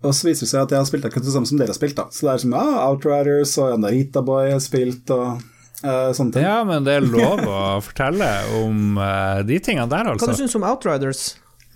Og 0.05 0.13
så 0.15 0.29
viser 0.29 0.45
det 0.45 0.51
seg 0.53 0.65
at 0.67 0.75
jeg 0.75 0.83
har 0.83 0.89
spilt 0.89 1.07
akkurat 1.09 1.27
det 1.27 1.35
samme 1.35 1.49
som 1.49 1.61
dere 1.61 1.73
har 1.73 1.79
spilt. 1.79 1.97
da 1.97 2.07
Så 2.13 2.27
det 2.27 2.33
er 2.35 2.43
som 2.45 2.57
ah, 2.59 2.75
Outriders 2.91 3.55
og 3.63 3.73
Yandarita 3.73 4.23
Boy 4.27 4.51
har 4.53 4.63
spilt 4.63 5.13
og 5.15 5.41
uh, 5.41 6.11
sånne 6.17 6.37
ting. 6.37 6.45
Ja, 6.45 6.61
men 6.69 6.87
det 6.87 6.99
er 6.99 7.09
lov 7.09 7.43
å 7.47 7.63
fortelle 7.85 8.29
om 8.61 9.01
uh, 9.01 9.41
de 9.47 9.59
tingene 9.63 9.89
der, 9.93 10.13
altså. 10.13 10.27
Hva 10.27 10.31
du 10.31 10.35
altså. 10.35 10.43
syns 10.45 10.57
du 10.57 10.61
om 10.61 10.69
Outriders? 10.69 11.25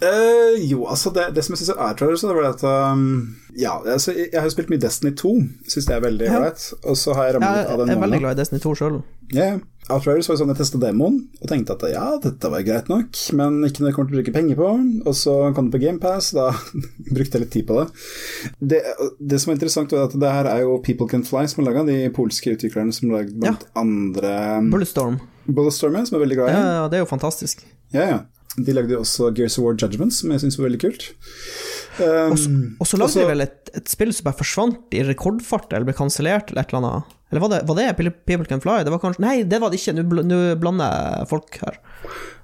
Eh, 0.00 0.54
jo, 0.70 0.84
altså 0.88 1.10
det, 1.12 1.26
det 1.36 1.42
som 1.44 1.52
jeg 1.54 1.60
syns 1.64 1.72
er 1.74 1.80
Outriders, 1.84 2.22
det 2.24 2.36
var 2.36 2.46
at 2.54 2.62
um, 2.64 3.02
Ja, 3.58 3.74
altså, 3.84 4.14
jeg, 4.16 4.30
jeg 4.32 4.40
har 4.40 4.46
jo 4.48 4.54
spilt 4.54 4.70
mye 4.72 4.80
Destiny 4.80 5.12
2, 5.20 5.32
syns 5.68 5.88
det 5.90 5.96
er 5.98 6.06
veldig 6.06 6.28
Ja. 6.30 6.38
ålreit. 6.38 6.62
Og 6.88 6.96
så 6.96 7.12
har 7.16 7.28
jeg 7.28 7.34
Jeg 7.34 7.42
ramlet 7.42 7.74
av 7.74 7.82
den 7.82 7.92
er 7.96 8.00
veldig 8.06 8.20
glad 8.22 8.38
i 8.38 8.40
Destiny 8.40 8.62
2 8.64 8.72
sjøl. 8.80 8.96
Ja, 9.36 9.50
Outriders 9.90 10.28
var 10.30 10.36
jo 10.36 10.40
sånn 10.44 10.50
jeg 10.52 10.58
testa 10.60 10.78
demoen 10.82 11.16
og 11.42 11.48
tenkte 11.50 11.74
at 11.74 11.82
ja, 11.90 12.06
dette 12.22 12.50
var 12.52 12.62
greit 12.62 12.88
nok, 12.90 13.10
men 13.34 13.56
ikke 13.66 13.82
noe 13.82 13.90
jeg 13.90 13.96
kommer 13.96 14.10
til 14.10 14.16
å 14.16 14.20
bruke 14.20 14.34
penger 14.36 14.58
på. 14.60 14.68
Og 15.10 15.16
så 15.18 15.34
kom 15.56 15.68
det 15.68 15.74
på 15.76 15.82
GamePass, 15.84 16.30
da 16.36 16.48
brukte 17.16 17.36
jeg 17.38 17.44
litt 17.44 17.52
tid 17.58 17.66
på 17.68 17.76
det. 17.80 17.86
det. 18.72 18.80
Det 19.18 19.40
som 19.42 19.50
er 19.52 19.58
interessant, 19.58 19.92
er 19.92 20.06
at 20.06 20.14
det 20.16 20.32
her 20.32 20.48
er 20.52 20.62
jo 20.64 20.78
People 20.86 21.10
Can 21.10 21.26
Fly 21.26 21.44
som 21.50 21.60
har 21.64 21.72
laga, 21.72 21.84
de 21.90 21.98
polske 22.14 22.54
utviklerne 22.56 22.94
som 22.94 23.10
har 23.12 23.24
lagd 23.24 23.36
blant 23.42 23.66
andre 23.76 24.34
Bulletstorm. 24.70 25.20
Bulletstorm, 25.50 25.98
som 26.06 26.16
er 26.20 26.24
veldig 26.24 26.38
glad 26.40 26.52
i. 26.54 26.60
ja, 26.78 26.84
det 26.88 27.00
er 27.00 27.04
jo 27.04 27.10
fantastisk. 27.10 27.66
Ja, 27.92 28.06
ja. 28.14 28.20
De 28.66 28.74
lagde 28.76 28.94
jo 28.96 29.00
også 29.04 29.30
Gears 29.36 29.58
of 29.58 29.64
War 29.64 29.74
Judgment, 29.78 30.12
som 30.16 30.30
jeg 30.34 30.40
syns 30.44 30.58
var 30.60 30.68
veldig 30.68 30.80
kult. 30.82 31.08
Um, 32.00 32.76
Og 32.80 32.86
så 32.86 32.96
lagde 32.96 33.10
også- 33.10 33.20
de 33.20 33.26
vel 33.28 33.40
et, 33.44 33.70
et 33.76 33.88
spill 33.88 34.12
som 34.14 34.24
bare 34.30 34.38
forsvant 34.38 34.94
i 34.96 35.02
rekordfart, 35.04 35.72
eller 35.72 35.84
ble 35.90 35.94
kansellert, 35.98 36.50
eller 36.50 36.62
et 36.62 36.72
eller 36.72 36.82
annet. 36.86 37.16
Eller 37.30 37.40
var 37.44 37.48
det, 37.52 37.62
var 37.68 37.76
det 37.76 37.88
People- 38.26 38.46
Can 38.48 38.60
Fly? 38.60 38.82
Det 38.84 38.90
var 38.90 38.98
kanskje 39.02 39.20
Nei, 39.22 39.42
det 39.46 39.60
var 39.60 39.70
det 39.70 39.78
ikke, 39.80 39.94
nå 40.02 40.38
blander 40.58 40.90
jeg 41.20 41.28
folk 41.30 41.58
her. 41.62 41.78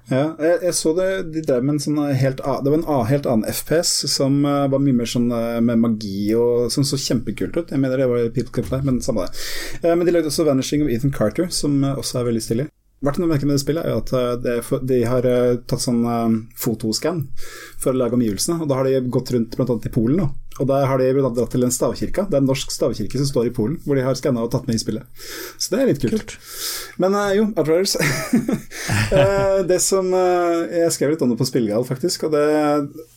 Ja, 0.06 0.36
jeg, 0.38 0.60
jeg 0.62 0.74
så 0.78 0.92
det, 0.94 1.32
de 1.34 1.40
drev 1.42 1.64
med 1.66 1.74
en 1.74 1.80
sånn 1.82 1.96
helt 2.14 2.36
Det 2.38 2.70
var 2.70 2.76
en 2.78 2.84
a, 2.86 3.00
helt 3.08 3.26
annen 3.26 3.48
FPS 3.50 4.06
som 4.06 4.36
eh, 4.46 4.68
var 4.70 4.78
mye 4.78 4.94
mer 4.94 5.08
sånn 5.10 5.26
eh, 5.34 5.58
med 5.66 5.80
magi 5.82 6.28
og 6.38 6.70
som 6.70 6.84
så 6.86 6.94
kjempekult 6.94 7.56
ut. 7.58 7.72
Jeg 7.74 7.80
mener 7.82 7.98
det 7.98 8.06
var 8.06 8.28
People 8.30 8.52
Can 8.54 8.68
Fly, 8.68 8.84
men 8.86 9.00
samme 9.02 9.26
det. 9.26 9.34
Eh, 9.82 9.94
men 9.96 10.06
de 10.06 10.12
lagde 10.14 10.30
også 10.30 10.46
Vanishing 10.46 10.84
of 10.86 10.92
Ethan 10.94 11.10
Carter, 11.10 11.48
som 11.50 11.82
eh, 11.82 11.96
også 11.98 12.20
er 12.20 12.28
veldig 12.30 12.44
stilig. 12.44 12.68
Verdt 13.04 13.20
å 13.20 13.26
merke 13.28 13.44
med 13.44 13.58
det 13.58 13.60
spillet 13.60 13.84
er 13.84 13.98
at 13.98 14.10
eh, 14.16 14.30
det, 14.40 14.52
de 14.88 14.98
har 15.04 15.26
eh, 15.28 15.58
tatt 15.68 15.82
sånn 15.84 16.00
eh, 16.08 16.36
fotoscan 16.56 17.26
for 17.82 17.92
å 17.92 18.00
lage 18.00 18.16
omgivelsene, 18.16 18.56
og 18.64 18.70
da 18.70 18.78
har 18.78 18.88
de 18.88 19.02
gått 19.12 19.34
rundt 19.34 19.52
bl.a. 19.58 19.76
i 19.76 19.92
Polen. 19.92 20.22
Da. 20.22 20.30
Og 20.56 20.70
der 20.70 20.86
har 20.88 21.02
de 21.02 21.10
blant 21.12 21.28
annet 21.28 21.42
dratt 21.42 21.52
til 21.52 21.66
en 21.66 21.74
stavkirke. 21.74 22.24
Det 22.30 22.38
er 22.38 22.40
en 22.40 22.48
norsk 22.48 22.72
stavkirke 22.72 23.20
som 23.20 23.28
står 23.28 23.50
i 23.50 23.52
Polen, 23.58 23.76
hvor 23.84 24.00
de 24.00 24.06
har 24.06 24.16
skanna 24.16 24.46
og 24.46 24.48
tatt 24.54 24.64
med 24.64 24.78
i 24.78 24.80
spillet. 24.80 25.04
Så 25.60 25.74
det 25.74 25.82
er 25.82 25.90
litt 25.90 26.00
kult. 26.00 26.38
Men 27.02 27.18
eh, 27.20 27.34
jo, 27.42 27.50
Outriders. 27.52 27.98
Det 29.70 29.78
som 29.82 30.08
Jeg 30.14 30.92
skrev 30.94 31.12
litt 31.12 31.22
om 31.24 31.30
det 31.30 31.36
på 31.38 31.46
Spillegal, 31.48 31.84
faktisk, 31.86 32.26
og 32.26 32.34
det, 32.34 32.44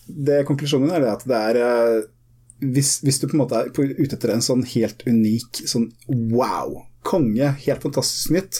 det 0.08 0.44
konklusjonen 0.48 0.92
er 0.94 1.04
det 1.04 1.12
at 1.14 1.26
det 1.30 1.40
er 1.40 1.60
hvis, 2.60 2.98
hvis 3.06 3.22
du 3.22 3.28
på 3.30 3.38
en 3.38 3.44
måte 3.44 3.62
er 3.62 3.70
ute 3.72 4.18
etter 4.18 4.34
en 4.34 4.44
sånn 4.44 4.66
helt 4.74 5.06
unik, 5.08 5.62
sånn 5.70 5.90
wow, 6.34 6.82
konge, 7.08 7.54
helt 7.64 7.86
fantastisk 7.86 8.34
nytt 8.36 8.60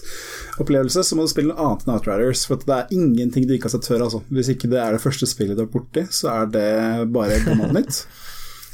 opplevelse, 0.62 1.04
så 1.04 1.18
må 1.18 1.26
du 1.26 1.32
spille 1.32 1.52
noe 1.54 1.66
annet 1.66 1.86
enn 1.86 1.94
Outriders. 1.98 2.46
For 2.48 2.60
at 2.60 2.66
det 2.68 2.78
er 2.78 2.96
ingenting 2.96 3.48
du 3.48 3.56
ikke 3.56 3.70
har 3.70 3.76
sett 3.78 3.90
før. 3.90 4.06
Altså. 4.08 4.24
Hvis 4.34 4.52
ikke 4.54 4.72
det 4.72 4.82
er 4.82 4.96
det 4.96 5.04
første 5.04 5.30
spillet 5.30 5.60
du 5.60 5.66
har 5.66 5.72
borti, 5.74 6.06
så 6.16 6.32
er 6.34 6.52
det 6.56 6.68
bare 7.14 7.42
gammelt 7.46 7.76
nytt. 7.78 8.02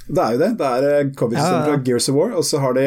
Det 0.06 0.22
er 0.22 0.36
jo 0.36 0.42
det. 0.44 0.52
Det 0.60 0.72
er 0.72 0.90
eh, 0.92 1.14
Ja, 1.34 1.46
ja. 1.50 1.62
fra 1.66 1.78
Gears 1.86 2.10
of 2.12 2.18
War, 2.18 2.36
og 2.38 2.46
så 2.46 2.62
har 2.62 2.76
de 2.78 2.86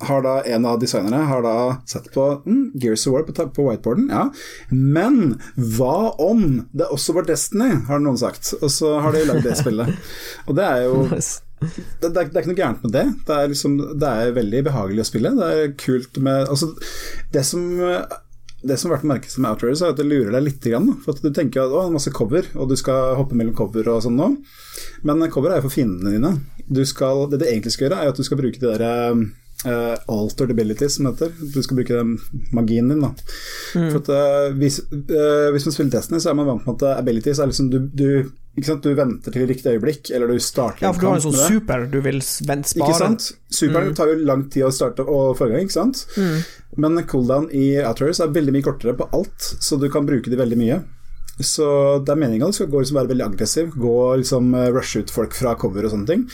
har 0.00 0.22
da 0.22 0.42
en 0.46 0.66
av 0.66 0.76
designerne 0.78 1.24
har 1.26 1.42
da 1.42 1.54
sett 1.88 2.12
på 2.14 2.26
mm, 2.46 2.70
Gears 2.78 3.06
of 3.06 3.16
War 3.16 3.24
på, 3.26 3.34
på 3.34 3.64
whiteboarden, 3.66 4.06
ja. 4.12 4.28
Men 4.70 5.40
hva 5.56 6.12
om 6.22 6.44
det 6.70 6.86
også 6.94 7.16
var 7.16 7.26
Destiny, 7.26 7.72
har 7.88 8.04
noen 8.04 8.20
sagt. 8.20 8.52
Og 8.60 8.70
så 8.70 8.94
har 9.02 9.16
de 9.16 9.24
lagd 9.26 9.48
det 9.48 9.56
spillet. 9.58 9.90
Og 10.46 10.54
det 10.58 10.68
er 10.68 10.86
jo 10.86 11.02
Nice. 11.10 11.40
Det, 11.60 12.08
det, 12.08 12.08
er, 12.08 12.30
det 12.30 12.38
er 12.38 12.42
ikke 12.42 12.52
noe 12.52 12.60
gærent 12.62 12.86
med 12.86 12.94
det. 12.94 13.04
Det 13.26 13.34
er, 13.34 13.50
liksom, 13.52 13.76
det 13.98 14.14
er 14.22 14.38
veldig 14.38 14.62
behagelig 14.70 15.04
å 15.04 15.08
spille. 15.10 15.34
Det 15.38 15.50
er 15.50 15.76
kult 15.80 16.22
med 16.22 16.48
Altså, 16.48 16.72
det 17.34 17.44
som 17.48 17.62
det 18.58 18.74
som 18.74 18.90
har 18.90 18.98
vært 18.98 19.06
merket 19.06 19.36
med 19.38 19.52
Outriders, 19.52 19.82
er 19.86 19.92
at 19.92 20.00
det 20.00 20.06
lurer 20.08 20.32
deg 20.34 20.42
litt. 20.48 20.64
For 21.04 21.14
at 21.14 21.22
Du 21.22 21.30
tenker 21.30 21.62
at 21.62 21.74
å, 21.74 21.84
masse 21.94 22.10
cover, 22.14 22.48
og 22.58 22.70
du 22.70 22.74
skal 22.78 23.14
hoppe 23.18 23.36
mellom 23.38 23.54
cover 23.54 23.86
og 23.92 24.02
sånn 24.02 24.18
nå. 24.18 24.32
Men 25.06 25.22
cover 25.30 25.54
er 25.54 25.60
jo 25.60 25.68
for 25.68 25.76
fiendene 25.76 26.16
dine. 26.16 26.32
Skal, 26.88 27.28
det 27.30 27.38
du 27.38 27.46
egentlig 27.46 27.76
skal 27.76 27.86
gjøre, 27.86 28.00
er 28.02 28.10
at 28.10 28.18
du 28.18 28.26
skal 28.26 28.40
bruke 28.40 28.58
de 28.58 28.72
der 28.72 28.82
eh, 29.64 29.94
altered 30.06 30.50
abilities, 30.50 30.96
som 30.96 31.06
det 31.08 31.14
heter. 31.14 31.32
Du 31.54 31.62
skal 31.62 31.80
bruke 31.80 31.94
den 31.96 32.18
magien 32.54 32.88
din. 32.88 33.00
da 33.02 33.12
For 33.72 34.00
at, 34.00 34.10
uh, 34.10 34.58
hvis, 34.58 34.80
uh, 34.92 35.48
hvis 35.54 35.68
man 35.68 35.76
spiller 35.76 35.94
Destiny, 35.96 36.20
så 36.22 36.32
er 36.32 36.38
man 36.38 36.50
vant 36.52 36.66
med 36.66 36.82
at 36.82 37.00
abilities 37.00 37.40
er 37.40 37.50
liksom 37.50 37.70
du, 37.72 37.78
du, 37.92 38.30
du 38.58 38.90
venter 38.98 39.34
til 39.34 39.48
riktig 39.50 39.74
øyeblikk, 39.76 40.12
eller 40.14 40.30
du 40.30 40.42
starter 40.42 40.86
Ja, 40.86 40.92
for 40.92 41.04
du 41.04 41.10
har 41.10 41.20
en 41.20 41.26
sånn 41.28 41.56
super 41.56 41.88
du 41.90 42.00
vil 42.04 42.20
spare. 42.22 42.66
Ikke 42.76 43.00
sant? 43.00 43.32
Superen 43.54 43.94
tar 43.98 44.12
jo 44.12 44.20
lang 44.28 44.48
tid 44.52 44.68
å 44.68 44.74
starte 44.74 45.06
og 45.06 45.34
forrige 45.38 45.58
gang, 45.58 45.68
ikke 45.68 45.78
sant? 45.78 46.06
Men 46.78 47.00
cooldown 47.10 47.48
i 47.54 47.72
Outriders 47.80 48.20
er 48.22 48.30
veldig 48.34 48.54
mye 48.54 48.66
kortere 48.66 48.94
på 48.98 49.08
alt, 49.16 49.52
så 49.64 49.78
du 49.80 49.88
kan 49.90 50.06
bruke 50.06 50.30
de 50.30 50.38
veldig 50.38 50.58
mye. 50.60 50.78
Så 51.38 51.66
det 52.02 52.12
er 52.12 52.18
meninga 52.18 52.48
du 52.50 52.56
skal 52.56 52.70
gå 52.70 52.80
liksom 52.82 52.98
være 52.98 53.12
veldig 53.12 53.26
aggressiv, 53.28 53.74
gå 53.78 53.98
liksom 54.22 54.54
eh, 54.58 54.70
rushe 54.74 55.04
ut 55.04 55.12
folk 55.14 55.36
fra 55.38 55.54
cover 55.58 55.86
og 55.86 55.92
sånne 55.94 56.08
ting. 56.10 56.24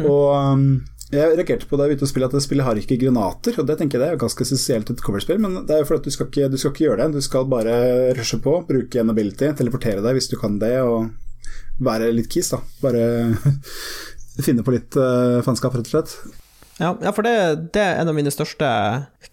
Og 0.00 0.26
um, 0.34 0.64
jeg 1.10 1.36
reagerte 1.36 1.66
på 1.66 1.78
det 1.78 1.88
begynte 1.90 2.06
å 2.06 2.10
spille 2.10 2.28
at 2.30 2.34
det 2.36 2.42
spillet 2.44 2.66
har 2.66 2.78
ikke 2.78 2.98
granater, 3.00 3.56
og 3.58 3.66
det 3.66 3.76
tenker 3.80 3.98
jeg 3.98 4.02
det 4.02 4.08
er 4.10 4.16
jo 4.16 4.22
ganske 4.24 4.44
essensielt 4.46 4.92
i 4.92 4.94
et 4.94 5.02
coverspill, 5.04 5.40
men 5.42 5.62
det 5.66 5.74
er 5.74 5.82
jo 5.82 5.88
fordi 5.88 6.10
du 6.10 6.14
skal, 6.14 6.28
ikke, 6.30 6.50
du 6.52 6.58
skal 6.60 6.74
ikke 6.74 6.84
gjøre 6.86 7.00
det. 7.02 7.18
Du 7.18 7.26
skal 7.26 7.48
bare 7.50 7.74
rushe 8.18 8.38
på, 8.42 8.54
bruke 8.68 9.02
en 9.02 9.10
ability, 9.10 9.50
teleportere 9.58 10.04
deg 10.04 10.18
hvis 10.18 10.30
du 10.30 10.36
kan 10.40 10.60
det, 10.62 10.76
og 10.86 11.10
være 11.82 12.12
litt 12.14 12.30
kis, 12.30 12.52
da. 12.54 12.60
Bare 12.84 13.02
finne 14.46 14.62
på 14.66 14.76
litt 14.76 14.98
uh, 15.00 15.40
faenskap, 15.46 15.74
rett 15.74 15.90
og 15.90 15.96
slett. 15.96 16.14
Ja, 16.80 16.94
ja, 17.02 17.10
for 17.12 17.26
det, 17.26 17.34
det 17.74 17.82
er 17.82 17.98
en 18.00 18.08
av 18.08 18.16
mine 18.16 18.32
største 18.32 18.68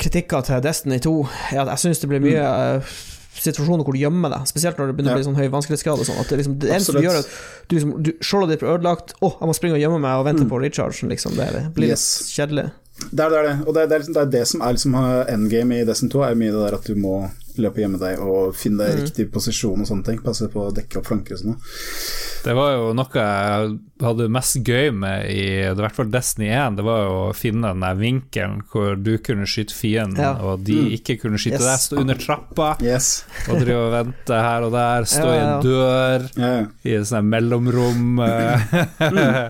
kritikker 0.02 0.44
til 0.44 0.64
Destiny 0.66 0.98
2. 1.04 1.14
Er 1.54 1.62
at 1.64 1.72
jeg 1.76 1.86
syns 1.86 2.02
det 2.02 2.10
blir 2.12 2.24
mye 2.26 2.44
eh, 2.44 2.98
situasjoner 3.44 3.86
hvor 3.88 3.96
du 3.96 4.02
gjemmer 4.02 4.34
deg, 4.34 4.48
spesielt 4.50 4.80
når 4.80 4.92
det 4.92 4.98
begynner 4.98 5.16
å 5.16 5.20
bli 5.20 5.28
sånn 5.28 5.40
høy 5.40 5.48
vanskelighetsgrad. 5.54 6.02
Og 6.02 6.10
sånn, 6.10 6.20
at 6.22 6.34
det, 6.34 6.40
liksom, 6.42 6.58
det 6.64 6.74
eneste 6.74 6.96
du 6.98 7.06
gjør, 7.06 7.22
at 7.22 7.32
du, 7.68 7.78
liksom, 7.78 7.94
du 8.04 8.12
skjoldet 8.20 8.56
ditt 8.56 8.64
blir 8.64 8.76
ødelagt. 8.76 9.16
Å, 9.22 9.32
jeg 9.40 9.50
må 9.50 9.56
springe 9.58 9.78
og 9.78 9.84
gjemme 9.84 10.02
meg 10.04 10.22
og 10.22 10.28
vente 10.28 10.48
på 10.50 10.62
rechargen, 10.64 11.14
liksom. 11.14 11.38
Det 11.40 11.66
blir 11.76 11.94
litt 11.94 12.06
kjedelig. 12.34 12.70
Det 13.12 13.24
er 13.24 13.30
det, 13.30 13.40
er 13.40 13.46
det. 13.46 13.58
og 13.68 13.76
det 13.76 13.82
er 13.84 13.90
det, 13.92 13.98
er 13.98 14.08
det, 14.08 14.22
er 14.22 14.32
det 14.34 14.46
som 14.50 14.64
er 14.66 14.74
liksom 14.74 14.96
uh, 14.98 15.26
endgame 15.30 15.82
i 15.82 15.86
Destiny 15.86 16.10
2, 16.16 16.24
er 16.26 16.40
mye 16.40 16.54
det 16.54 16.64
der 16.64 16.78
at 16.80 16.88
du 16.90 16.98
må 16.98 17.20
løpe 17.64 17.82
gjemme 17.84 18.00
deg 18.02 18.20
og 18.24 18.56
finne 18.56 18.88
riktig 18.98 19.30
posisjon 19.34 19.82
og 19.82 19.88
sånne 19.90 20.06
ting. 20.06 20.20
Passe 20.24 20.48
på 20.54 20.68
å 20.68 20.74
dekke 20.76 21.00
opp 21.00 21.08
flanker 21.10 21.34
og 21.38 21.42
sånn. 21.44 21.58
Det 22.48 22.54
var 22.56 22.74
jo 22.78 22.94
noe 22.96 23.12
jeg 23.18 23.72
hadde 24.06 24.28
mest 24.32 24.60
gøy 24.64 24.92
med 24.94 25.26
i 25.34 25.46
i 25.68 25.74
hvert 25.76 25.96
fall 25.98 26.12
Destiny 26.14 26.48
1, 26.54 26.78
det 26.78 26.86
var 26.86 27.02
jo 27.04 27.16
å 27.26 27.34
finne 27.36 27.72
den 27.74 27.82
der 27.84 27.98
vinkelen 28.00 28.62
hvor 28.72 28.96
du 28.96 29.18
kunne 29.26 29.48
skyte 29.50 29.74
fienden, 29.76 30.22
Ja. 30.22 30.34
og 30.42 30.64
de 30.64 30.78
ikke 30.96 31.18
kunne 31.22 31.38
skyte 31.42 31.58
Yes. 31.60 31.66
deg. 31.66 31.80
Stå 31.88 32.00
under 32.00 32.16
trappa 32.16 32.70
Yes. 32.82 33.26
og 33.50 33.60
drive 33.60 33.82
og 33.88 33.92
vente 33.98 34.42
her 34.48 34.62
og 34.64 34.72
der, 34.72 35.02
stå 35.04 35.28
i 35.28 35.36
Ja, 35.36 35.42
ja, 35.42 35.58
en 35.58 35.64
dør 35.66 36.30
Ja, 36.38 36.52
ja. 36.62 36.66
i 36.86 36.94
et 36.94 37.08
sånt 37.10 37.28
mellomrom. 37.28 38.20
eh, 38.20 39.50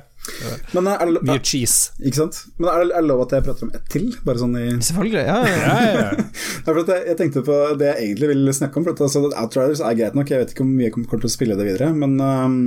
Men 0.76 0.90
er 0.92 1.12
det, 1.14 1.24
Mye 1.28 1.42
cheese. 1.44 1.94
ikke 2.02 2.20
sant? 2.22 2.42
Men 2.60 2.70
er 2.72 2.86
det, 2.90 3.04
lov 3.08 3.24
at 3.26 3.36
jeg 3.38 3.46
prater 3.48 3.68
om 3.68 3.74
ett 3.78 3.88
til? 3.94 4.10
Bare 4.28 4.42
sånn 4.42 4.58
i 4.60 4.68
Selvfølgelig. 4.76 5.24
Ja, 5.28 5.40
ja. 5.48 5.58
Ja, 5.64 5.96
ja. 5.96 6.28
For 6.68 6.84
at 6.84 6.94
jeg, 6.94 7.08
jeg 7.12 7.20
tenkte 7.22 7.46
på 7.48 7.58
det 7.80 7.90
jeg 7.92 8.10
egentlig 8.10 8.32
ville 8.34 8.56
snakke 8.56 8.80
om. 8.80 8.88
For 8.88 8.98
at 8.98 9.04
altså, 9.08 9.26
Outriders 9.32 9.84
er 9.84 9.98
greit 10.00 10.18
nok, 10.18 10.32
jeg 10.34 10.44
vet 10.44 10.56
ikke 10.56 10.68
om 10.68 10.78
vi 10.78 10.94
kommer 10.94 11.24
til 11.24 11.32
å 11.32 11.36
spille 11.38 11.60
det 11.60 11.68
videre. 11.70 11.92
Men 11.96 12.18
um, 12.22 12.62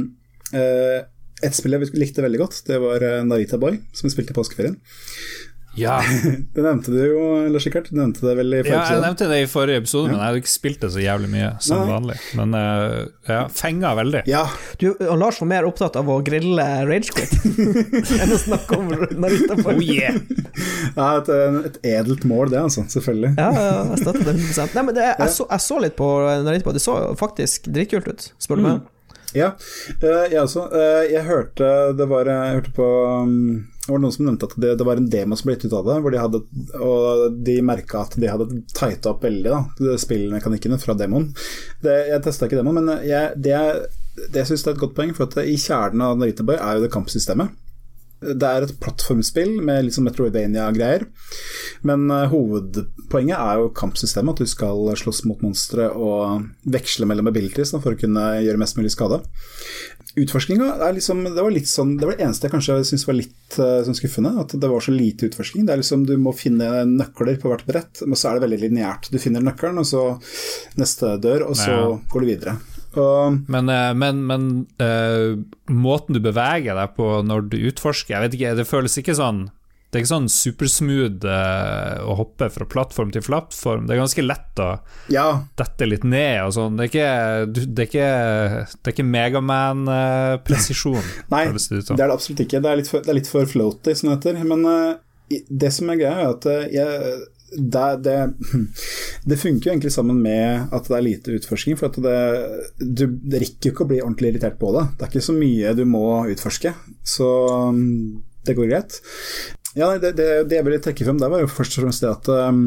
uh, 0.56 1.00
et 1.40 1.56
spill 1.56 1.76
jeg 1.76 1.92
likte 1.96 2.24
veldig 2.24 2.40
godt, 2.40 2.58
det 2.68 2.76
var 2.82 3.00
eh, 3.04 3.22
Narita 3.24 3.56
Boy, 3.60 3.78
som 3.96 4.06
jeg 4.06 4.12
spilte 4.12 4.34
i 4.34 4.36
påskeferien. 4.36 4.74
Ja, 5.78 6.00
Det 6.54 6.62
nevnte 6.64 6.90
du 6.90 6.98
jo, 6.98 7.20
Lars 7.52 7.66
Rikard. 7.68 7.86
Du 7.90 7.96
nevnte 7.98 8.24
det 8.26 8.32
vel 8.40 8.54
i 8.56 8.62
forrige 8.64 8.74
ja, 8.74 8.96
jeg 8.96 9.02
nevnte 9.04 9.28
det 9.30 9.38
i 9.44 9.46
forrige 9.50 9.82
episode, 9.84 10.08
Ja. 10.08 10.12
men 10.12 10.18
jeg 10.20 10.26
hadde 10.26 10.40
ikke 10.42 10.52
spilt 10.52 10.80
det 10.82 10.90
så 10.96 11.02
jævlig 11.04 11.30
mye 11.30 11.50
som 11.62 11.82
Nei. 11.84 11.86
vanlig. 11.92 12.16
Men 12.40 12.56
uh, 12.58 12.96
ja, 13.30 13.40
fenga 13.54 13.92
veldig. 14.00 14.22
Ja, 14.30 14.42
Du, 14.80 14.88
og 14.96 15.16
Lars 15.20 15.38
var 15.42 15.50
mer 15.52 15.68
opptatt 15.68 15.98
av 16.00 16.10
å 16.10 16.18
grille 16.26 16.66
Ragequit 16.90 17.34
enn 18.22 18.34
å 18.34 18.40
snakke 18.40 18.78
om 18.80 18.90
Narita 19.22 19.58
Oh 19.70 19.78
yeah! 19.84 20.18
ja 20.98 21.08
et, 21.20 21.30
et 21.70 21.80
edelt 21.94 22.26
mål, 22.28 22.50
det, 22.54 22.62
altså. 22.66 22.86
Selvfølgelig. 22.90 23.34
Ja, 23.38 23.50
ja, 23.54 23.82
jeg 23.92 24.02
støtter 24.02 24.24
det 24.26 24.36
100% 24.40 24.74
Nei, 24.78 24.86
men 24.88 24.96
det, 24.98 25.06
jeg, 25.12 25.34
så, 25.36 25.46
jeg 25.54 25.66
så 25.70 25.82
litt 25.86 25.98
på 26.00 26.08
Narita 26.46 26.74
det 26.74 26.82
så 26.82 26.96
faktisk 27.20 27.70
dritkult 27.70 28.10
ut, 28.10 28.32
spør 28.42 28.58
du 28.58 28.66
meg. 28.66 28.88
Ja, 29.36 29.52
eh, 30.02 30.24
jeg 30.32 30.40
også. 30.42 30.64
Eh, 30.74 31.04
jeg 31.12 31.22
hørte 31.28 31.66
det 31.94 32.06
var 32.10 32.26
Jeg 32.26 32.56
hørte 32.56 32.72
på 32.74 32.86
um, 33.22 33.68
Det 33.90 33.96
var 33.96 34.02
noen 34.04 34.12
som 34.14 34.26
nevnte 34.28 34.46
at 34.46 34.52
det, 34.62 34.68
det 34.78 34.84
var 34.86 35.00
en 35.00 35.08
demo 35.10 35.34
som 35.34 35.48
ble 35.48 35.56
gitt 35.56 35.64
ut 35.66 35.72
av 35.74 35.88
det, 35.88 35.96
hvor 36.04 36.14
de 36.14 36.20
hadde 36.22 36.40
Og 36.86 37.38
de 37.48 37.56
merka 37.66 38.04
at 38.04 38.14
de 38.14 38.28
hadde 38.30 38.60
tighta 38.70 39.10
opp 39.10 39.24
veldig, 39.26 39.50
da, 39.50 39.96
spillmekanikkene 39.98 40.78
fra 40.78 40.94
demoen. 40.94 41.32
Det, 41.82 41.96
jeg 42.12 42.22
testa 42.22 42.46
ikke 42.46 42.60
demoen, 42.60 42.78
men 42.78 43.02
jeg, 43.08 43.34
det, 43.42 43.58
det 44.30 44.46
syns 44.46 44.62
jeg 44.62 44.70
er 44.70 44.78
et 44.78 44.84
godt 44.84 44.94
poeng, 44.94 45.10
for 45.16 45.26
at 45.26 45.42
i 45.42 45.58
kjernen 45.58 46.06
av 46.06 46.22
Narita 46.22 46.46
Boy 46.46 46.60
er 46.60 46.78
jo 46.78 46.86
det 46.86 46.92
kampsystemet. 46.94 47.58
Det 48.20 48.44
er 48.44 48.66
et 48.66 48.74
plattformspill 48.82 49.54
med 49.64 49.86
litt 49.86 49.96
sånn 49.96 50.04
Metroidvania-greier. 50.08 51.06
Men 51.88 52.10
eh, 52.12 52.26
hovedpoenget 52.28 53.38
er 53.38 53.62
jo 53.62 53.70
kampsystemet, 53.76 54.36
at 54.36 54.44
du 54.44 54.50
skal 54.50 54.90
slåss 55.00 55.22
mot 55.28 55.40
monstre 55.44 55.88
og 55.96 56.44
veksle 56.68 57.08
mellom 57.08 57.30
abilities 57.32 57.72
for 57.72 57.94
å 57.94 58.00
kunne 58.00 58.26
gjøre 58.44 58.60
mest 58.60 58.76
mulig 58.76 58.92
skade. 58.92 59.22
Utforskinga 60.18 60.90
liksom 60.96 61.20
Det 61.22 61.38
var 61.38 61.54
sånn 61.70 61.92
Det 62.00 62.06
var 62.08 62.16
det 62.18 62.24
eneste 62.24 62.48
jeg 62.48 62.52
kanskje 62.56 62.76
syntes 62.88 63.06
var 63.06 63.14
litt 63.14 63.58
eh, 63.62 63.76
sånn 63.86 63.96
skuffende. 63.96 64.32
At 64.42 64.52
det 64.58 64.70
var 64.72 64.82
så 64.84 64.92
lite 64.94 65.30
utforsking. 65.30 65.64
Det 65.64 65.74
er 65.76 65.80
liksom 65.82 66.04
Du 66.08 66.16
må 66.20 66.34
finne 66.36 66.84
nøkler 66.90 67.38
på 67.40 67.52
hvert 67.52 67.64
brett, 67.68 68.02
men 68.04 68.18
så 68.18 68.30
er 68.30 68.36
det 68.38 68.44
veldig 68.48 68.60
lineært. 68.66 69.08
Du 69.12 69.20
finner 69.22 69.44
nøkkelen, 69.44 69.80
og 69.80 69.86
så 69.88 70.04
neste 70.80 71.16
dør, 71.22 71.46
og 71.48 71.56
så 71.56 71.70
Ja. 71.70 71.88
går 72.10 72.20
du 72.26 72.26
videre. 72.34 72.56
Og 72.98 73.36
Men, 73.52 73.70
men, 73.98 74.24
men 74.26 74.66
uh, 74.82 75.38
måten 75.70 76.16
du 76.16 76.20
beveger 76.24 76.74
deg 76.74 76.94
på 76.96 77.22
når 77.22 77.48
du 77.52 77.56
utforsker 77.70 78.16
Jeg 78.16 78.24
vet 78.24 78.36
ikke, 78.38 78.54
det 78.58 78.66
føles 78.68 78.98
ikke 78.98 79.14
sånn 79.18 79.44
Det 79.90 79.98
er 79.98 80.02
ikke 80.02 80.10
sånn 80.12 80.30
supersmooth 80.30 81.26
eh, 81.26 82.02
å 82.06 82.14
hoppe 82.18 82.46
fra 82.54 82.66
plattform 82.70 83.10
til 83.10 83.24
plattform. 83.26 83.88
Det 83.88 83.96
er 83.96 84.02
ganske 84.04 84.22
lett 84.22 84.62
å 84.62 84.68
ja, 85.10 85.24
dette 85.58 85.88
litt 85.88 86.06
ned 86.06 86.44
og 86.44 86.52
sånn. 86.54 86.78
Det 86.78 86.84
er 86.84 86.90
ikke, 86.92 87.10
det 87.50 87.82
er 87.82 87.88
ikke, 87.88 88.10
det 88.70 88.86
er 88.86 88.94
ikke 88.94 89.08
Megaman-presisjon, 89.16 91.08
Nei, 91.34 91.42
det. 91.50 91.82
Det 91.82 91.96
er 91.96 92.04
det 92.04 92.14
absolutt 92.14 92.44
ikke. 92.46 92.62
Det 92.62 92.70
er 92.70 92.78
litt 92.78 92.92
for, 92.92 93.02
det 93.02 93.10
er 93.10 93.18
litt 93.18 93.32
for 93.32 93.50
floaty, 93.50 93.96
som 93.98 94.12
det 94.12 94.20
heter. 94.20 94.38
Men 94.52 94.62
eh, 94.70 95.42
det 95.50 95.74
som 95.74 95.90
er 95.90 95.98
greia, 96.04 96.22
er 96.22 96.36
at 96.36 96.46
jeg, 96.70 96.86
det, 97.50 97.86
det, 98.04 98.16
det 99.30 99.38
funker 99.40 99.68
jo 99.68 99.74
egentlig 99.74 99.92
sammen 99.94 100.20
med 100.22 100.72
at 100.74 100.88
det 100.88 100.96
er 100.96 101.06
lite 101.06 101.36
utforsking. 101.38 101.78
For 101.80 101.92
det, 102.02 102.18
du 102.78 103.06
det 103.10 103.42
rekker 103.44 103.70
jo 103.70 103.74
ikke 103.74 103.86
å 103.86 103.90
bli 103.92 104.02
ordentlig 104.04 104.34
irritert 104.34 104.58
på 104.60 104.72
det. 104.76 104.86
Det 104.96 105.06
er 105.06 105.12
ikke 105.12 105.28
så 105.30 105.36
mye 105.36 105.74
du 105.78 105.84
må 105.88 106.04
utforske. 106.30 106.74
Så 107.06 107.30
mm, 107.74 108.20
det 108.46 108.56
går 108.58 108.70
greit. 108.70 109.00
Ja, 109.78 109.92
det, 109.98 110.16
det, 110.18 110.30
det 110.50 110.58
jeg 110.58 110.66
ville 110.66 110.82
trekke 110.82 111.06
frem 111.06 111.20
der, 111.20 111.30
var 111.30 111.44
jo 111.44 111.50
først 111.50 111.78
og 111.78 111.84
fremst 111.84 112.02
det 112.02 112.10
at 112.10 112.30
um, 112.50 112.64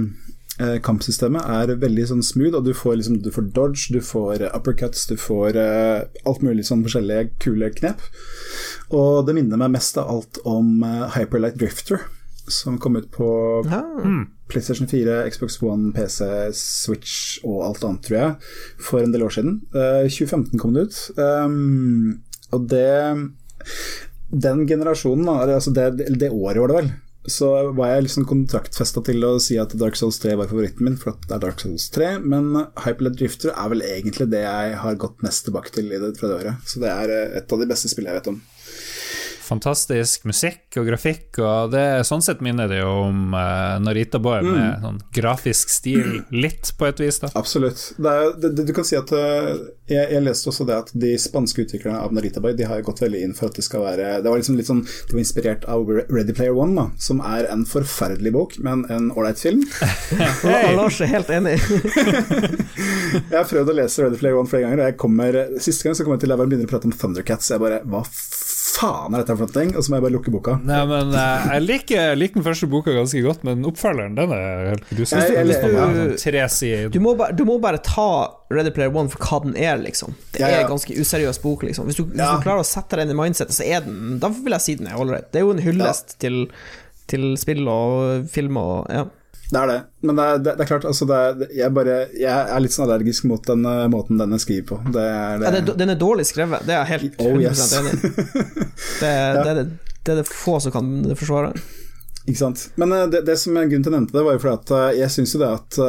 eh, 0.61 0.77
kampsystemet 0.83 1.43
er 1.51 1.73
veldig 1.81 2.05
sånn 2.13 2.23
smooth, 2.23 2.55
og 2.59 2.67
du 2.67 2.71
får, 2.77 2.97
liksom, 3.01 3.19
du 3.25 3.31
får 3.33 3.49
dodge, 3.55 3.89
du 3.91 3.99
får 4.03 4.45
uppercuts, 4.53 5.05
du 5.11 5.17
får 5.19 5.59
eh, 5.59 6.05
alt 6.29 6.45
mulig 6.45 6.63
sånn 6.69 6.85
forskjellige 6.85 7.33
kule 7.43 7.71
knep. 7.75 8.03
Og 8.95 9.25
det 9.27 9.35
minner 9.35 9.59
meg 9.59 9.75
mest 9.75 9.99
av 9.99 10.11
alt 10.13 10.39
om 10.47 10.77
eh, 10.87 11.17
Hyperlight 11.17 11.59
Drifter, 11.59 12.07
som 12.51 12.77
kom 12.81 12.97
ut 12.99 13.11
på 13.11 13.27
Ja. 13.69 13.83
PlayStation 14.49 14.87
4, 14.87 15.29
Xbox 15.31 15.61
One, 15.63 15.93
PC, 15.95 16.25
Switch 16.53 17.39
og 17.43 17.63
alt 17.65 17.83
annet, 17.83 18.03
tror 18.05 18.17
jeg, 18.17 18.35
for 18.79 18.99
en 19.01 19.13
del 19.13 19.23
år 19.23 19.33
siden. 19.33 19.61
Uh, 19.73 20.03
2015 20.09 20.59
kom 20.59 20.73
det 20.75 20.87
ut. 20.89 20.99
Um, 21.17 22.21
og 22.51 22.67
det 22.69 23.23
Den 24.33 24.67
generasjonen, 24.67 25.27
altså 25.29 25.71
det, 25.73 26.07
det 26.19 26.31
året 26.33 26.57
var 26.57 26.67
det 26.71 26.77
vel, 26.79 26.87
så 27.29 27.71
var 27.71 27.93
jeg 27.93 28.07
liksom 28.07 28.25
kontraktfesta 28.27 29.03
til 29.05 29.23
å 29.23 29.35
si 29.41 29.55
at 29.61 29.75
Dark 29.79 29.95
Souls 29.95 30.17
3 30.19 30.33
var 30.39 30.49
favoritten 30.49 30.87
min, 30.87 30.97
for 30.99 31.13
at 31.13 31.27
det 31.29 31.37
er 31.37 31.43
Dark 31.45 31.61
Souls 31.63 31.85
3, 31.93 32.17
men 32.19 32.49
Hyperled 32.83 33.15
Drifter 33.19 33.53
er 33.53 33.69
vel 33.71 33.85
egentlig 33.85 34.27
det 34.33 34.41
jeg 34.43 34.79
har 34.81 34.97
gått 34.99 35.23
mest 35.23 35.45
tilbake 35.47 35.71
til 35.75 35.87
i 35.93 36.01
det, 36.01 36.15
fra 36.19 36.31
det 36.31 36.39
året. 36.41 36.65
Så 36.67 36.81
det 36.83 36.91
er 36.91 37.13
eh, 37.13 37.37
et 37.39 37.53
av 37.53 37.61
de 37.61 37.69
beste 37.69 37.91
spillene 37.91 38.15
jeg 38.15 38.23
vet 38.23 38.31
om. 38.33 38.41
Fantastisk 39.43 40.23
musikk 40.29 40.77
og 40.79 40.87
grafikk, 40.87 41.39
og 41.43 41.73
det 41.73 41.83
sånn 42.07 42.23
sett 42.23 42.39
minner 42.45 42.69
det 42.71 42.79
jo 42.79 42.91
om 43.09 43.33
uh, 43.35 43.75
Narita 43.83 44.19
Boy 44.23 44.41
Mm. 44.43 44.53
med 44.55 44.81
sånn 44.83 44.97
grafisk 45.15 45.69
stil, 45.71 46.23
litt 46.33 46.71
på 46.79 46.87
et 46.89 46.99
vis, 46.99 47.19
da. 47.21 47.29
Absolutt. 47.39 47.81
Det 48.01 48.11
er, 48.11 48.31
det, 48.41 48.49
det, 48.57 48.65
du 48.67 48.73
kan 48.75 48.87
si 48.87 48.95
at 48.97 49.11
uh, 49.13 49.51
jeg, 49.91 50.07
jeg 50.15 50.23
leste 50.25 50.49
også 50.51 50.65
det 50.67 50.77
at 50.79 50.91
de 51.03 51.11
spanske 51.19 51.63
utviklerne 51.65 51.99
av 52.01 52.13
Narita 52.15 52.41
Boy 52.43 52.55
De 52.57 52.65
har 52.67 52.79
jo 52.79 52.85
gått 52.87 53.01
veldig 53.03 53.21
inn 53.27 53.33
for 53.37 53.51
at 53.51 53.57
det 53.59 53.65
skal 53.65 53.83
være 53.83 54.21
Det 54.23 54.31
var 54.31 54.39
liksom 54.39 54.55
litt 54.55 54.69
sånn 54.69 54.81
De 54.85 55.11
var 55.15 55.21
inspirert 55.21 55.65
av 55.69 55.89
Ready 56.07 56.33
Player 56.37 56.55
One, 56.55 56.73
da, 56.79 56.85
som 57.03 57.19
er 57.25 57.47
en 57.51 57.65
forferdelig 57.67 58.31
bok, 58.35 58.55
men 58.63 58.85
en 58.93 59.09
ålreit 59.11 59.39
film. 59.43 59.63
Og 60.47 60.77
Lars 60.79 61.01
er 61.03 61.11
helt 61.13 61.29
enig. 61.35 61.57
Jeg 62.33 63.35
har 63.37 63.47
prøvd 63.49 63.69
å 63.73 63.75
lese 63.77 64.03
Ready 64.05 64.19
Player 64.21 64.37
One 64.39 64.49
flere 64.49 64.65
ganger, 64.67 64.81
og 64.83 64.89
jeg 64.89 64.97
kommer 65.01 65.37
siste 65.61 65.85
gang 65.85 65.95
så 65.97 66.05
kommer 66.05 66.17
jeg 66.17 66.25
til 66.25 66.33
å 66.33 66.37
begynne 66.41 66.65
å 66.65 66.71
prate 66.71 66.89
om 66.89 66.95
Thundercats. 66.97 67.51
Jeg 67.53 67.61
bare 67.61 67.81
Hva 67.85 68.01
faen 68.73 69.13
er 69.13 69.21
dette 69.23 69.35
for 69.37 69.47
noe? 69.53 69.75
Og 69.77 69.83
så 69.85 69.91
må 69.93 69.97
jeg 69.99 70.03
bare 70.05 70.13
lukke 70.15 70.31
boka. 70.33 70.55
Nei, 70.65 70.79
men 70.89 71.13
eh, 71.13 71.45
Jeg 71.53 71.63
liker, 71.67 72.15
liker 72.17 72.39
den 72.39 72.45
første 72.47 72.69
boka 72.71 72.95
ganske 72.95 73.21
godt, 73.25 73.43
men 73.47 73.63
oppfølgeren 73.69 74.15
den 74.17 74.31
er 74.35 74.69
helt. 74.71 74.83
Jeg- 74.91 75.07
jeg- 75.09 75.47
jeg- 75.73 76.17
tre 76.23 76.49
sider 76.49 76.89
Du 76.89 76.99
må, 76.99 77.15
bare, 77.17 77.31
du 77.35 77.43
må 77.45 77.59
bare 77.61 77.77
ta 77.77 78.07
Ready 78.51 78.71
Player 78.75 78.91
One 78.95 79.09
for 79.09 79.17
hva 79.19 79.41
den 79.43 79.55
er, 79.57 79.77
liksom. 79.77 80.13
Det 80.31 80.41
Ja, 80.41 80.47
er 80.47 80.51
ja. 80.59 80.61
en 80.67 80.71
ganske 80.75 80.93
useriøs 80.99 81.41
bok, 81.41 81.63
liksom. 81.63 81.85
Hvis 81.85 81.95
du, 81.95 82.03
hvis 82.05 82.17
Ja. 82.17 82.35
du 82.37 82.43
klarer 82.43 82.59
å 82.61 82.65
sette 82.65 82.89
deg 82.97 83.07
inn 83.07 83.11
i 83.17 83.21
mindsetet, 83.21 83.51
så 83.53 83.65
er 83.65 83.81
den 83.81 84.19
Da 84.19 84.29
vil 84.29 84.51
jeg 84.51 84.61
si 84.61 84.75
den 84.75 84.87
er 84.87 84.97
ålreit. 84.97 85.31
Det 85.31 85.41
er 85.41 85.45
jo 85.45 85.51
en 85.51 85.59
hyllest 85.65 86.17
til, 86.19 86.47
til 87.07 87.35
spill 87.37 87.67
og 87.67 88.27
film 88.29 88.57
og 88.57 88.87
Ja. 88.89 89.05
Det 89.51 89.59
er 89.59 89.67
det. 89.69 89.79
Men 90.01 90.17
det 90.17 90.25
er, 90.25 90.41
det, 90.41 90.53
det 90.57 90.63
er 90.65 90.69
klart, 90.69 90.85
altså 90.89 91.07
er, 91.13 91.43
jeg, 91.53 91.69
bare, 91.75 91.97
jeg 92.17 92.31
er 92.55 92.63
litt 92.63 92.73
sånn 92.73 92.87
allergisk 92.87 93.27
mot 93.29 93.43
den 93.47 93.65
eh, 93.69 93.85
måten 93.91 94.21
den 94.21 94.33
er 94.33 94.41
skrevet 94.41 94.69
på. 94.71 94.79
Det 94.95 95.03
er 95.03 95.41
det. 95.41 95.51
Ja, 95.51 95.75
den 95.83 95.93
er 95.93 95.99
dårlig 95.99 96.25
skrevet, 96.29 96.65
det 96.67 96.75
er 96.75 96.83
jeg 96.83 96.91
helt 96.93 97.21
Oh, 97.21 97.35
100 97.35 97.49
yes. 97.49 97.73
enig. 97.79 97.93
Det, 98.01 98.13
det, 99.03 99.13
er 99.13 99.59
det, 99.59 99.65
det 100.01 100.15
er 100.15 100.21
det 100.23 100.27
få 100.29 100.57
som 100.63 100.73
kan 100.75 100.91
forsvare. 101.19 101.53
Ikke 102.23 102.39
sant. 102.39 102.67
Men 102.81 102.95
eh, 102.95 103.07
det, 103.13 103.25
det 103.29 103.37
som 103.41 103.57
er 103.59 103.67
grunnen 103.67 103.85
til 103.85 103.93
jeg 103.93 103.99
nevnte 103.99 104.17
det, 104.17 104.25
var 104.25 104.37
jo 104.37 104.43
fordi 104.45 104.59
at 104.61 104.75
eh, 104.79 104.99
jeg 105.03 105.15
syns 105.17 105.35
jo 105.35 105.43
det 105.43 105.51
at 105.59 105.81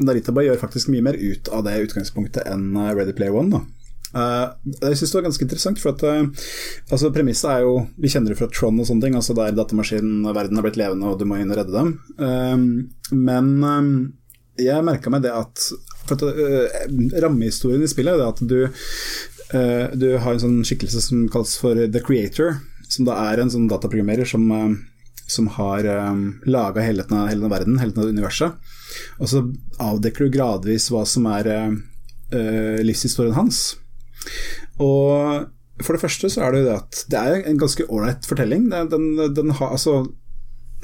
Narita 0.00 0.32
bare 0.32 0.48
gjør 0.48 0.62
faktisk 0.62 0.88
mye 0.92 1.04
mer 1.04 1.18
ut 1.18 1.50
av 1.52 1.64
det 1.66 1.76
utgangspunktet 1.86 2.48
enn 2.48 2.72
Ready 2.96 3.12
Player 3.16 3.36
One. 3.36 3.52
da. 3.52 3.79
Eh, 4.10 4.46
jeg 4.88 4.98
syns 4.98 5.12
det 5.12 5.18
var 5.18 5.26
ganske 5.28 5.44
interessant, 5.46 5.80
for 5.80 5.94
at 5.94 6.02
uh, 6.02 6.46
altså 6.90 7.12
Premisset 7.14 7.46
er 7.52 7.60
jo 7.62 7.76
Vi 8.02 8.10
kjenner 8.10 8.32
det 8.32 8.40
fra 8.40 8.48
Tron 8.50 8.80
og 8.82 8.88
sånne 8.88 9.06
ting, 9.06 9.18
altså 9.18 9.36
der 9.38 9.54
datamaskinverden 9.54 10.58
har 10.58 10.66
blitt 10.66 10.80
levende 10.80 11.12
og 11.12 11.20
du 11.20 11.28
må 11.30 11.38
inn 11.38 11.52
og 11.52 11.60
redde 11.60 11.76
dem. 11.76 11.92
Uh, 12.18 13.14
men 13.14 13.52
eh, 13.70 13.92
jeg 14.66 14.86
merka 14.86 15.12
meg 15.12 15.24
det 15.26 15.34
at 15.34 15.70
at 16.10 16.24
eh, 16.26 16.80
Rammehistorien 17.22 17.84
i 17.86 17.90
spillet 17.90 18.18
er 18.18 18.32
at 18.32 18.40
du 18.42 18.64
Du 19.50 20.04
har 20.22 20.30
en 20.30 20.42
sånn 20.42 20.60
skikkelse 20.62 21.00
som 21.02 21.24
kalles 21.30 21.56
for 21.58 21.74
The 21.74 22.02
Creator, 22.06 22.60
som 22.86 23.06
da 23.08 23.16
er 23.32 23.40
en 23.42 23.50
sånn 23.50 23.66
dataprogrammerer 23.70 24.28
som 24.30 24.46
som 25.30 25.48
har 25.56 25.86
um, 26.10 26.22
laga 26.46 26.82
hele, 26.82 27.02
hele 27.06 27.38
denne 27.38 27.50
verden, 27.50 27.78
hele 27.82 27.94
dette 27.94 28.14
universet. 28.14 28.70
Og 29.18 29.30
så 29.30 29.42
avdekker 29.82 30.26
du 30.26 30.34
gradvis 30.34 30.86
hva 30.90 31.02
som 31.06 31.26
er 31.30 31.50
livshistorien 32.86 33.34
hans. 33.34 33.60
Og 34.80 35.84
for 35.84 35.96
det 35.96 36.02
første 36.02 36.28
så 36.32 36.44
er 36.44 36.52
det 36.52 36.62
jo 36.62 36.68
det 36.68 36.78
at 36.78 37.02
det 37.12 37.20
er 37.20 37.44
en 37.48 37.60
ganske 37.60 37.86
ålreit 37.88 38.28
fortelling. 38.28 38.68
Den, 38.92 39.12
den, 39.36 39.52
har 39.56 39.72
altså 39.72 40.02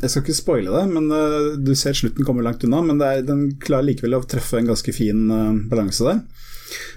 Jeg 0.01 0.11
skal 0.13 0.23
ikke 0.25 0.37
spoile 0.37 0.73
det, 0.73 0.85
men 0.93 1.11
eh, 1.13 1.55
du 1.61 1.75
ser 1.77 1.97
slutten 1.97 2.25
kommer 2.25 2.45
langt 2.45 2.65
unna. 2.65 2.83
Men 2.85 3.01
er, 3.01 3.23
den 3.25 3.49
klarer 3.63 3.91
likevel 3.91 4.19
å 4.19 4.25
treffe 4.29 4.61
en 4.61 4.69
ganske 4.73 4.93
fin 4.97 5.27
eh, 5.33 5.63
balanse 5.71 6.05
der. 6.05 6.21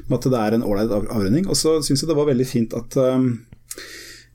Med 0.08 0.18
at 0.20 0.32
det 0.32 0.40
er 0.40 0.58
en 0.58 0.66
ålreit 0.68 0.92
avrunding. 0.92 1.48
Og 1.48 1.60
så 1.60 1.78
syns 1.86 2.04
jeg 2.04 2.12
det 2.12 2.20
var 2.20 2.32
veldig 2.32 2.48
fint 2.50 2.76
at 2.76 3.00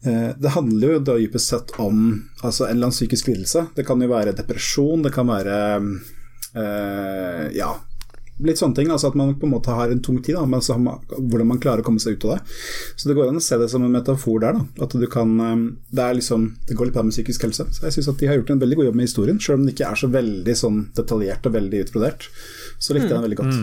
Eh, 0.04 0.30
Det 0.38 0.48
handler 0.48 0.94
jo 0.96 1.00
da 1.00 1.16
dypest 1.16 1.52
sett 1.52 1.72
om 1.80 1.98
altså 2.42 2.66
en 2.66 2.76
eller 2.76 2.90
annen 2.90 2.96
psykisk 2.96 3.30
lidelse. 3.30 3.66
Det 3.76 3.86
kan 3.88 4.02
jo 4.02 4.10
være 4.10 4.36
depresjon, 4.36 5.04
det 5.04 5.14
kan 5.14 5.30
være 5.30 5.56
eh, 6.60 7.46
ja, 7.56 7.70
litt 8.42 8.58
sånne 8.58 8.74
ting. 8.74 8.90
Altså 8.90 9.10
at 9.10 9.18
man 9.18 9.34
på 9.38 9.46
en 9.46 9.54
måte 9.54 9.74
har 9.74 9.92
en 9.92 10.02
tung 10.02 10.18
tid, 10.22 10.34
da, 10.38 10.44
men 10.48 10.62
så 10.64 10.76
man, 10.80 11.04
hvordan 11.12 11.50
man 11.52 11.60
klarer 11.62 11.84
å 11.84 11.86
komme 11.86 12.02
seg 12.02 12.16
ut 12.16 12.26
av 12.26 12.34
det. 12.34 12.56
Så 12.96 13.08
det 13.08 13.16
går 13.18 13.30
an 13.30 13.38
å 13.38 13.44
se 13.44 13.58
det 13.60 13.68
som 13.70 13.84
en 13.86 13.94
metafor 13.94 14.42
der. 14.42 14.58
Da. 14.58 14.84
At 14.88 14.96
du 14.98 15.06
kan, 15.10 15.36
eh, 15.40 15.54
det, 15.94 16.02
er 16.02 16.18
liksom, 16.18 16.48
det 16.68 16.78
går 16.78 16.90
litt 16.90 16.98
på 16.98 17.06
med 17.06 17.14
psykisk 17.14 17.46
helse. 17.46 17.68
Så 17.76 17.86
jeg 17.86 17.98
syns 17.98 18.10
at 18.14 18.20
de 18.22 18.30
har 18.30 18.40
gjort 18.40 18.54
en 18.56 18.64
veldig 18.64 18.80
god 18.80 18.90
jobb 18.90 18.98
med 19.00 19.08
historien, 19.08 19.40
selv 19.40 19.60
om 19.60 19.66
den 19.66 19.74
ikke 19.76 19.88
er 19.90 20.02
så 20.02 20.10
veldig 20.12 20.58
sånn 20.64 20.82
detaljert 20.98 21.48
og 21.48 21.56
veldig 21.56 21.86
utbrodert. 21.86 22.28
Så 22.78 22.96
likte 22.96 23.10
jeg 23.10 23.16
den 23.16 23.26
veldig 23.28 23.40
godt. 23.44 23.56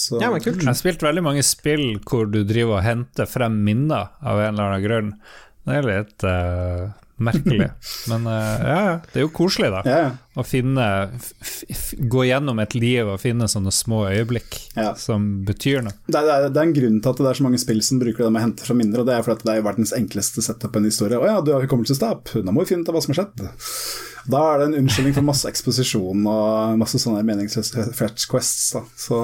Så, 0.00 0.16
Ja, 0.22 0.30
men 0.32 0.40
kult. 0.40 0.62
Jeg 0.62 0.70
har 0.70 0.78
spilt 0.78 1.02
veldig 1.04 1.22
mange 1.26 1.44
spill 1.44 1.98
hvor 2.08 2.24
du 2.30 2.40
driver 2.48 2.78
og 2.78 2.86
henter 2.86 3.28
frem 3.28 3.58
minner 3.66 4.14
av 4.24 4.40
en 4.40 4.54
eller 4.54 4.70
annen 4.70 4.84
grunn. 4.86 5.12
Det 5.68 5.76
er 5.76 5.84
litt, 5.84 6.24
eh, 6.24 6.86
merkelig. 7.22 7.68
Men 8.10 8.26
eh, 8.30 8.64
ja, 8.70 8.96
det 9.12 9.20
er 9.20 9.24
jo 9.26 9.30
koselig, 9.36 9.70
da. 9.74 9.80
Ja. 9.86 10.10
Å 10.38 10.44
finne 10.46 10.84
Gå 12.10 12.22
gjennom 12.28 12.60
et 12.62 12.74
liv 12.78 13.08
og 13.10 13.18
finne 13.22 13.48
sånne 13.50 13.72
små 13.74 14.04
øyeblikk 14.12 14.56
Ja. 14.78 14.92
som 14.98 15.26
betyr 15.48 15.82
noe. 15.84 15.96
Det 16.06 16.20
er, 16.22 16.46
det 16.48 16.56
er 16.60 16.68
en 16.68 16.74
grunn 16.76 17.00
til 17.02 17.10
at 17.12 17.22
det 17.22 17.30
er 17.32 17.40
så 17.40 17.46
mange 17.46 17.60
spill 17.62 17.82
som 17.84 18.00
bruker 18.02 18.24
det 18.26 18.30
med 18.32 18.40
å 18.42 18.46
hente 18.48 18.66
fra 18.66 18.76
mindre, 18.78 19.02
og 19.02 19.10
det 19.10 19.16
er 19.18 19.26
fordi 19.26 19.48
det 19.48 19.56
er 19.58 19.66
verdens 19.66 19.92
enkleste 19.96 20.44
setup 20.46 20.76
en 20.78 20.86
historie. 20.88 21.18
Å 21.20 21.28
ja, 21.28 21.38
du 21.44 21.52
har 21.54 21.64
hukommelsestap, 21.66 22.32
da 22.40 22.54
må 22.54 22.64
vi 22.64 22.72
finne 22.72 22.86
ut 22.86 22.92
av 22.92 22.96
hva 22.98 23.04
som 23.04 23.14
har 23.14 23.22
skjedd. 23.24 23.46
Da 24.30 24.40
er 24.52 24.60
det 24.60 24.66
en 24.70 24.78
unnskyldning 24.82 25.14
for 25.16 25.26
masse 25.26 25.48
eksposisjon 25.48 26.26
og 26.28 26.76
masse 26.80 27.00
sånne 27.00 27.22
meningsløse 27.26 27.86
fetch 27.96 28.28
quests, 28.30 28.74
da. 28.76 28.84
Så 29.00 29.20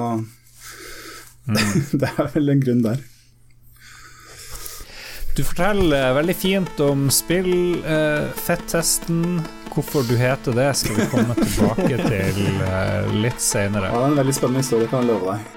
det 2.01 2.09
er 2.09 2.31
vel 2.33 2.51
en 2.51 2.63
grunn 2.63 2.81
der. 2.83 3.03
Du 5.37 5.43
forteller 5.45 6.15
veldig 6.17 6.33
fint 6.35 6.79
om 6.81 7.11
spillfettesten. 7.13 9.41
Hvorfor 9.69 10.01
du 10.09 10.15
heter 10.17 10.51
det, 10.57 10.73
skal 10.79 10.95
vi 10.97 11.05
komme 11.11 11.35
tilbake 11.37 11.99
til 12.07 12.39
eh, 12.65 13.05
litt 13.21 13.41
seinere. 13.45 13.91
Ja, 13.93 13.99
det 13.99 14.07
er 14.07 14.11
en 14.15 14.19
veldig 14.23 14.33
spennende 14.33 14.65
historie, 14.65 14.89
kan 14.89 15.05
jeg 15.05 15.11
love 15.11 15.35
deg. 15.35 15.56